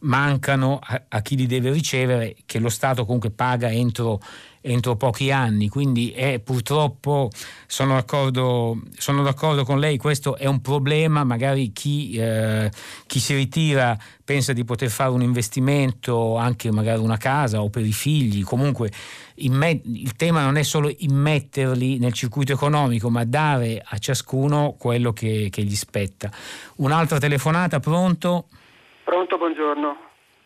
mancano 0.00 0.78
a, 0.82 1.02
a, 1.08 1.22
chi 1.22 1.36
li 1.36 1.46
deve 1.46 1.70
ricevere, 1.70 2.36
che 2.46 2.58
lo 2.58 2.68
Stato 2.68 3.04
comunque 3.04 3.30
paga 3.30 3.70
entro 3.70 4.20
entro 4.62 4.96
pochi 4.96 5.30
anni, 5.30 5.68
quindi 5.68 6.10
è, 6.12 6.38
purtroppo 6.38 7.30
sono 7.66 7.94
d'accordo, 7.94 8.78
sono 8.96 9.22
d'accordo, 9.22 9.64
con 9.64 9.78
lei, 9.78 9.96
questo 9.96 10.36
è 10.36 10.46
un 10.46 10.60
problema, 10.60 11.24
magari 11.24 11.72
chi, 11.72 12.14
eh, 12.16 12.70
chi, 13.06 13.18
si 13.20 13.34
ritira 13.34 13.96
pensa 14.22 14.52
di 14.52 14.64
poter 14.64 14.90
fare 14.90 15.10
un 15.10 15.22
investimento, 15.22 16.36
anche 16.36 16.70
magari 16.70 17.00
una 17.00 17.16
casa 17.16 17.62
o 17.62 17.70
per 17.70 17.84
i 17.84 17.92
figli, 17.92 18.44
comunque 18.44 18.90
imme- 19.36 19.80
il 19.82 20.14
tema 20.14 20.42
non 20.42 20.56
è 20.56 20.62
solo 20.62 20.92
immetterli 20.94 21.98
nel 21.98 22.12
circuito 22.12 22.52
economico, 22.52 23.08
ma 23.08 23.24
dare 23.24 23.82
a 23.82 23.96
ciascuno 23.98 24.76
quello 24.78 25.12
che, 25.12 25.48
che 25.50 25.62
gli 25.62 25.74
spetta. 25.74 26.30
Un'altra 26.76 27.18
telefonata, 27.18 27.80
pronto? 27.80 28.48
Pronto, 29.04 29.38
buongiorno. 29.38 29.96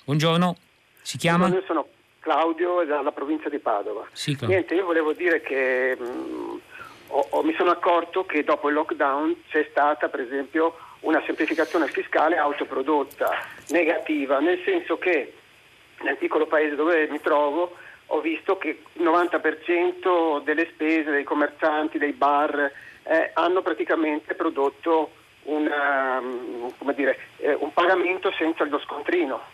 Buongiorno, 0.04 0.56
si 1.02 1.18
chiama? 1.18 1.48
Io 1.48 1.62
sono 1.66 1.86
Claudio 2.24 2.82
dalla 2.86 3.12
provincia 3.12 3.50
di 3.50 3.58
Padova. 3.58 4.06
Sì, 4.12 4.34
Niente, 4.46 4.74
io 4.74 4.86
volevo 4.86 5.12
dire 5.12 5.42
che 5.42 5.94
mh, 5.94 6.04
mm, 6.04 6.56
ho, 7.08 7.26
ho, 7.28 7.42
mi 7.42 7.52
sono 7.54 7.70
accorto 7.70 8.24
che 8.24 8.42
dopo 8.42 8.68
il 8.68 8.74
lockdown 8.74 9.42
c'è 9.50 9.66
stata 9.68 10.08
per 10.08 10.20
esempio 10.20 10.74
una 11.00 11.22
semplificazione 11.26 11.86
fiscale 11.88 12.38
autoprodotta, 12.38 13.30
negativa, 13.68 14.38
nel 14.40 14.58
senso 14.64 14.96
che 14.96 15.34
nel 16.00 16.16
piccolo 16.16 16.46
paese 16.46 16.76
dove 16.76 17.06
mi 17.08 17.20
trovo 17.20 17.76
ho 18.06 18.20
visto 18.20 18.56
che 18.56 18.80
il 18.90 19.02
90% 19.02 20.42
delle 20.44 20.66
spese 20.72 21.10
dei 21.10 21.24
commercianti, 21.24 21.98
dei 21.98 22.12
bar, 22.12 22.72
eh, 23.02 23.30
hanno 23.34 23.60
praticamente 23.60 24.34
prodotto 24.34 25.10
una, 25.42 26.20
um, 26.20 26.92
dire, 26.94 27.18
eh, 27.36 27.52
un 27.52 27.70
pagamento 27.74 28.32
senza 28.32 28.64
lo 28.64 28.78
scontrino 28.78 29.53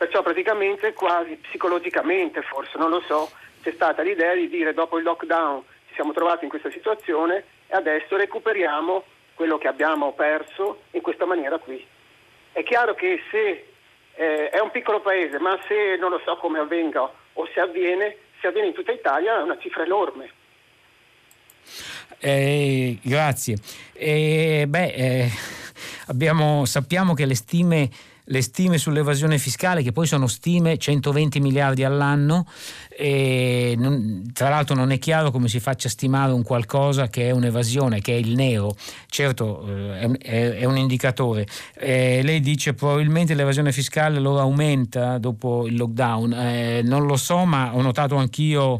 Perciò 0.00 0.22
praticamente 0.22 0.94
quasi 0.94 1.36
psicologicamente, 1.36 2.40
forse 2.40 2.78
non 2.78 2.88
lo 2.88 3.02
so, 3.06 3.30
c'è 3.60 3.70
stata 3.72 4.00
l'idea 4.00 4.32
di 4.32 4.48
dire 4.48 4.72
dopo 4.72 4.96
il 4.96 5.04
lockdown 5.04 5.62
ci 5.88 5.94
siamo 5.94 6.14
trovati 6.14 6.44
in 6.44 6.50
questa 6.50 6.70
situazione 6.70 7.44
e 7.66 7.76
adesso 7.76 8.16
recuperiamo 8.16 9.04
quello 9.34 9.58
che 9.58 9.68
abbiamo 9.68 10.14
perso 10.14 10.84
in 10.92 11.02
questa 11.02 11.26
maniera 11.26 11.58
qui. 11.58 11.86
È 12.50 12.62
chiaro 12.62 12.94
che 12.94 13.20
se 13.30 13.66
eh, 14.14 14.48
è 14.48 14.58
un 14.60 14.70
piccolo 14.70 15.02
paese, 15.02 15.38
ma 15.38 15.60
se 15.68 15.98
non 16.00 16.08
lo 16.08 16.22
so 16.24 16.34
come 16.38 16.60
avvenga 16.60 17.02
o 17.34 17.48
se 17.52 17.60
avviene, 17.60 18.16
se 18.40 18.46
avviene 18.46 18.68
in 18.68 18.74
tutta 18.74 18.92
Italia 18.92 19.38
è 19.38 19.42
una 19.42 19.58
cifra 19.58 19.84
enorme. 19.84 20.30
Eh, 22.20 22.96
grazie. 23.02 23.58
Eh, 23.92 24.64
beh, 24.66 25.28
abbiamo, 26.08 26.64
sappiamo 26.64 27.12
che 27.12 27.26
le 27.26 27.34
stime 27.34 27.90
le 28.30 28.42
stime 28.42 28.78
sull'evasione 28.78 29.38
fiscale, 29.38 29.82
che 29.82 29.92
poi 29.92 30.06
sono 30.06 30.26
stime 30.28 30.78
120 30.78 31.40
miliardi 31.40 31.82
all'anno, 31.82 32.46
non, 33.76 34.30
tra 34.32 34.48
l'altro 34.48 34.74
non 34.76 34.92
è 34.92 34.98
chiaro 34.98 35.30
come 35.30 35.48
si 35.48 35.58
faccia 35.58 35.88
stimare 35.88 36.32
un 36.32 36.42
qualcosa 36.42 37.08
che 37.08 37.28
è 37.28 37.30
un'evasione, 37.32 38.00
che 38.00 38.12
è 38.12 38.16
il 38.16 38.34
nero, 38.34 38.76
certo 39.08 39.66
eh, 39.66 40.10
è, 40.18 40.50
è, 40.58 40.64
un 40.64 40.76
indicatore. 40.76 41.46
Eh, 41.76 42.20
lei 42.22 42.40
dice 42.40 42.74
probabilmente 42.74 43.34
l'evasione 43.34 43.72
fiscale 43.72 44.18
allora 44.18 44.42
aumenta 44.42 45.18
dopo 45.18 45.66
il 45.66 45.76
lockdown, 45.76 46.32
eh, 46.32 46.82
non 46.82 47.06
lo 47.06 47.16
so, 47.16 47.44
ma 47.44 47.74
ho 47.74 47.82
notato 47.82 48.14
anch'io 48.14 48.78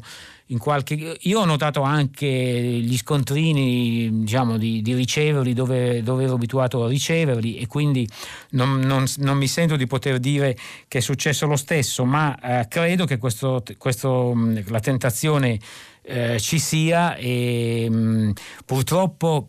Qualche... 0.59 1.17
Io 1.21 1.41
ho 1.41 1.45
notato 1.45 1.83
anche 1.83 2.27
gli 2.27 2.97
scontrini 2.97 4.25
diciamo, 4.25 4.57
di, 4.57 4.83
di, 4.83 4.95
riceverli 4.95 5.53
dove, 5.53 6.03
dove, 6.03 6.25
ero 6.25 6.35
abituato 6.35 6.85
a 6.85 6.89
riceverli 6.89 7.59
e 7.59 7.67
quindi 7.67 8.09
non, 8.51 8.81
non, 8.81 9.05
non, 9.19 9.37
mi 9.37 9.47
sento 9.47 9.77
di 9.77 9.87
poter 9.87 10.19
dire 10.19 10.57
che 10.89 10.99
è 10.99 11.01
successo 11.01 11.47
lo 11.47 11.57
stesso, 11.57 12.05
ma 12.05 12.37
eh, 12.41 12.69
credo 12.69 13.05
che 13.05 13.19
questo, 13.19 13.63
questo, 13.79 14.35
la 14.67 14.81
tentazione 14.81 15.59
eh, 16.03 16.41
ci 16.41 16.59
sia 16.59 17.15
e 17.17 17.89
mh, 17.89 18.33
purtroppo 18.65 19.49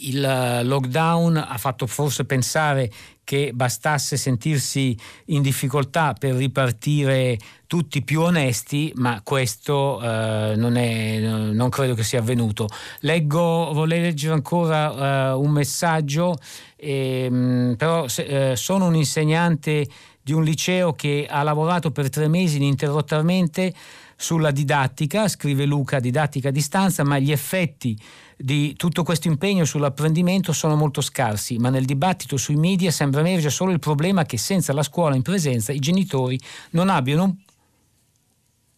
il 0.00 0.60
lockdown 0.64 1.36
ha 1.36 1.56
fatto 1.58 1.86
forse 1.86 2.24
pensare 2.24 2.90
che 3.30 3.52
bastasse 3.54 4.16
sentirsi 4.16 4.98
in 5.26 5.40
difficoltà 5.40 6.14
per 6.14 6.34
ripartire 6.34 7.38
tutti 7.68 8.02
più 8.02 8.22
onesti, 8.22 8.92
ma 8.96 9.20
questo 9.22 10.00
eh, 10.02 10.54
non, 10.56 10.74
è, 10.76 11.20
non, 11.20 11.68
credo 11.68 11.94
che 11.94 12.02
sia 12.02 12.18
avvenuto. 12.18 12.66
Leggo, 13.02 13.72
vorrei 13.72 14.00
leggere 14.00 14.34
ancora 14.34 15.30
eh, 15.30 15.34
un 15.34 15.50
messaggio, 15.52 16.36
ehm, 16.74 17.76
però 17.78 18.08
se, 18.08 18.50
eh, 18.50 18.56
sono 18.56 18.86
un 18.86 18.96
insegnante 18.96 19.86
di 20.20 20.32
un 20.32 20.42
liceo 20.42 20.94
che 20.94 21.28
ha 21.30 21.44
lavorato 21.44 21.92
per 21.92 22.10
tre 22.10 22.26
mesi 22.26 22.56
ininterrottamente 22.56 23.72
sulla 24.16 24.50
didattica, 24.50 25.28
scrive 25.28 25.64
Luca, 25.64 26.00
didattica 26.00 26.48
a 26.48 26.52
distanza, 26.52 27.04
ma 27.04 27.18
gli 27.18 27.30
effetti 27.30 27.96
di 28.42 28.74
tutto 28.74 29.02
questo 29.02 29.28
impegno 29.28 29.66
sull'apprendimento 29.66 30.54
sono 30.54 30.74
molto 30.74 31.02
scarsi, 31.02 31.58
ma 31.58 31.68
nel 31.68 31.84
dibattito 31.84 32.38
sui 32.38 32.56
media 32.56 32.90
sembra 32.90 33.20
emergere 33.20 33.50
solo 33.50 33.70
il 33.70 33.78
problema 33.78 34.24
che 34.24 34.38
senza 34.38 34.72
la 34.72 34.82
scuola 34.82 35.14
in 35.14 35.20
presenza 35.20 35.72
i 35.72 35.78
genitori 35.78 36.40
non 36.70 36.88
abbiano 36.88 37.36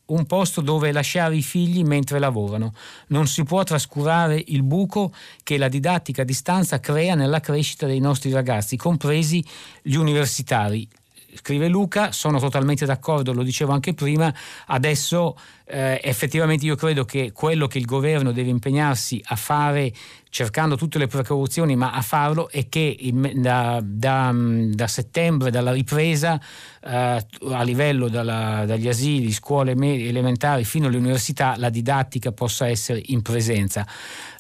un 0.07 0.27
posto 0.27 0.61
dove 0.61 0.91
lasciare 0.91 1.37
i 1.37 1.43
figli 1.43 1.85
mentre 1.85 2.19
lavorano. 2.19 2.75
Non 3.09 3.29
si 3.29 3.45
può 3.45 3.63
trascurare 3.63 4.43
il 4.49 4.65
buco 4.65 5.15
che 5.45 5.57
la 5.57 5.69
didattica 5.69 6.23
a 6.23 6.25
distanza 6.25 6.81
crea 6.81 7.15
nella 7.15 7.39
crescita 7.39 7.87
dei 7.87 8.01
nostri 8.01 8.33
ragazzi, 8.33 8.77
compresi 8.77 9.45
gli 9.81 9.95
universitari 9.95 10.89
scrive 11.35 11.69
Luca, 11.69 12.13
sono 12.13 12.39
totalmente 12.39 12.85
d'accordo, 12.85 13.33
lo 13.33 13.43
dicevo 13.43 13.73
anche 13.73 13.95
prima, 13.95 14.33
adesso 14.67 15.37
eh, 15.67 16.01
effettivamente 16.03 16.67
io 16.67 16.77
credo 16.77 17.05
che 17.05 17.33
quello 17.33 17.67
che 17.67 17.79
il 17.79 17.87
governo 17.87 18.33
deve 18.33 18.51
impegnarsi 18.51 19.21
a 19.25 19.37
fare 19.37 19.93
cercando 20.33 20.77
tutte 20.77 20.97
le 20.97 21.09
precauzioni, 21.09 21.77
ma 21.77 21.93
a 21.93 22.01
farlo 22.01 22.49
è 22.49 22.67
che 22.71 22.97
da, 23.35 23.83
da, 23.85 24.35
da 24.35 24.87
settembre, 24.87 25.51
dalla 25.51 25.73
ripresa 25.73 26.41
eh, 26.83 27.27
a 27.51 27.63
livello 27.63 28.09
dalla, 28.09 28.65
dagli 28.65 28.89
asili, 28.89 29.31
scuole 29.31 29.73
elementari 29.73 30.65
fino 30.65 30.87
alle 30.87 30.97
università, 30.97 31.57
la 31.59 31.69
didattica 31.69 32.33
possa 32.33 32.67
essere 32.67 33.03
in 33.09 33.21
presenza. 33.21 33.87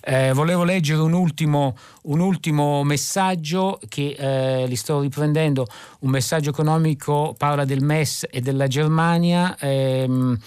Eh, 0.00 0.32
volevo 0.32 0.64
leggere 0.64 1.02
un 1.02 1.12
ultimo, 1.12 1.76
un 2.04 2.20
ultimo 2.20 2.82
messaggio 2.84 3.78
che 3.86 4.16
eh, 4.18 4.66
li 4.66 4.76
sto 4.76 5.00
riprendendo, 5.00 5.66
un 6.00 6.10
messaggio 6.10 6.48
economico, 6.48 7.34
parla 7.36 7.66
del 7.66 7.82
MES 7.82 8.28
e 8.30 8.40
della 8.40 8.66
Germania. 8.66 9.54
Ehm, 9.58 10.38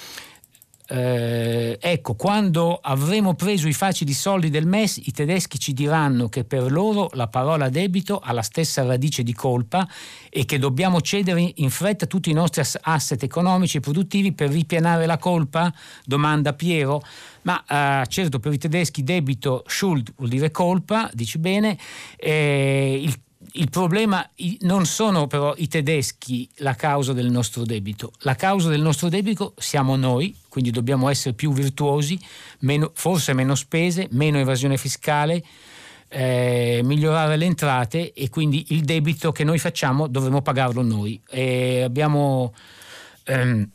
eh, 0.88 1.78
ecco, 1.82 2.14
quando 2.14 2.80
avremo 2.82 3.34
preso 3.34 3.68
i 3.68 3.74
facili 3.74 4.14
soldi 4.14 4.50
del 4.50 4.68
MES, 4.68 4.98
i 4.98 5.12
tedeschi 5.12 5.58
ci 5.58 5.74
diranno 5.74 6.30
che 6.30 6.44
per 6.44 6.72
loro 6.72 7.10
la 7.14 7.28
parola 7.28 7.70
debito 7.70 8.20
ha 8.20 8.32
la 8.32 8.44
stessa 8.44 8.84
radice 8.84 9.24
di 9.24 9.34
colpa 9.34 9.88
e 10.30 10.46
che 10.46 10.60
dobbiamo 10.60 11.02
cedere 11.02 11.52
in 11.56 11.70
fretta 11.70 12.06
tutti 12.06 12.30
i 12.30 12.34
nostri 12.34 12.62
asset 12.82 13.24
economici 13.24 13.78
e 13.78 13.80
produttivi 13.80 14.34
per 14.34 14.50
ripianare 14.50 15.06
la 15.06 15.18
colpa? 15.18 15.74
Domanda 16.04 16.54
Piero. 16.54 17.02
Ma 17.44 17.64
eh, 18.02 18.08
certo, 18.08 18.40
per 18.40 18.54
i 18.54 18.58
tedeschi 18.58 19.04
debito, 19.04 19.64
Schuld 19.68 20.14
vuol 20.16 20.30
dire 20.30 20.52
colpa, 20.52 21.10
dici 21.14 21.38
bene, 21.38 21.78
eh, 22.18 23.00
il 23.02 23.20
il 23.58 23.70
problema 23.70 24.28
non 24.62 24.86
sono 24.86 25.28
però 25.28 25.54
i 25.58 25.68
tedeschi 25.68 26.50
la 26.58 26.76
causa 26.76 27.14
del 27.14 27.30
nostro 27.30 27.64
debito, 27.64 28.12
la 28.20 28.36
causa 28.36 28.70
del 28.70 28.82
nostro 28.82 29.10
debito 29.10 29.54
siamo 29.58 29.96
noi, 29.96 30.36
quindi 30.50 30.72
dobbiamo 30.72 31.10
essere 31.10 31.36
più 31.36 31.54
virtuosi, 31.54 32.20
meno, 32.60 32.92
forse 32.94 33.34
meno 33.34 33.56
spese, 33.56 34.08
meno 34.12 34.40
evasione 34.40 34.78
fiscale, 34.78 35.44
eh, 36.10 36.82
migliorare 36.84 37.38
le 37.38 37.46
entrate 37.46 38.14
e 38.14 38.30
quindi 38.30 38.68
il 38.70 38.82
debito 38.82 39.32
che 39.32 39.44
noi 39.44 39.60
facciamo 39.60 40.08
dovremo 40.08 40.42
pagarlo 40.42 40.82
noi. 40.82 41.20
E 41.30 41.82
abbiamo, 41.82 42.54
ehm, 43.24 43.70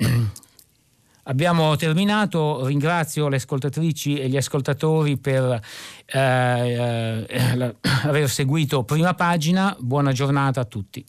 abbiamo 1.31 1.77
terminato, 1.77 2.67
ringrazio 2.67 3.29
le 3.29 3.37
ascoltatrici 3.37 4.19
e 4.19 4.29
gli 4.29 4.37
ascoltatori 4.37 5.17
per 5.17 5.61
eh, 6.07 7.27
eh, 7.29 7.75
aver 8.05 8.29
seguito 8.29 8.83
prima 8.83 9.15
pagina, 9.15 9.75
buona 9.79 10.13
giornata 10.13 10.61
a 10.61 10.65
tutti. 10.65 11.05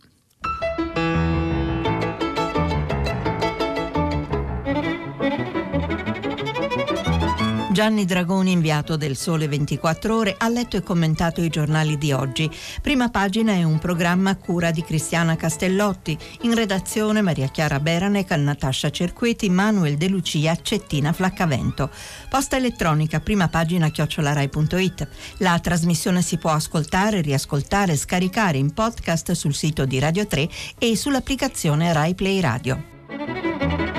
Gianni 7.72 8.04
Dragoni, 8.04 8.52
inviato 8.52 8.98
del 8.98 9.16
Sole 9.16 9.48
24 9.48 10.14
Ore, 10.14 10.36
ha 10.38 10.50
letto 10.50 10.76
e 10.76 10.84
commentato 10.84 11.42
i 11.42 11.48
giornali 11.48 11.98
di 11.98 12.12
oggi. 12.12 12.52
Prima 12.82 13.10
pagina 13.10 13.54
è 13.54 13.64
un 13.64 13.80
programma 13.80 14.32
a 14.32 14.36
cura 14.36 14.72
di 14.72 14.84
Cristiana 14.84 15.38
Castellotti. 15.38 16.18
In 16.42 16.54
redazione 16.54 17.22
Maria 17.22 17.48
Chiara 17.48 17.80
Beranec, 17.80 18.30
Natascia 18.32 18.90
Cerqueti, 18.90 19.50
Manuel 19.50 19.96
De 19.96 20.10
Lucia, 20.10 20.54
Cettina 20.62 21.14
Flaccavento. 21.14 21.90
Posta 22.30 22.58
elettronica, 22.58 23.22
prima 23.22 23.48
pagina 23.48 23.90
chiocciolarai.it. 23.90 25.08
La 25.38 25.58
trasmissione 25.60 26.22
si 26.22 26.38
può 26.38 26.52
ascoltare, 26.52 27.22
riascoltare, 27.22 27.96
scaricare 27.96 28.58
in 28.58 28.74
podcast 28.74 29.32
sul 29.32 29.54
sito 29.54 29.86
di 29.86 29.98
Radio 29.98 30.28
3 30.28 30.50
e 30.78 30.98
sull'applicazione 30.98 31.94
Rai 31.94 32.16
Play 32.16 32.42
Radio. 32.42 33.91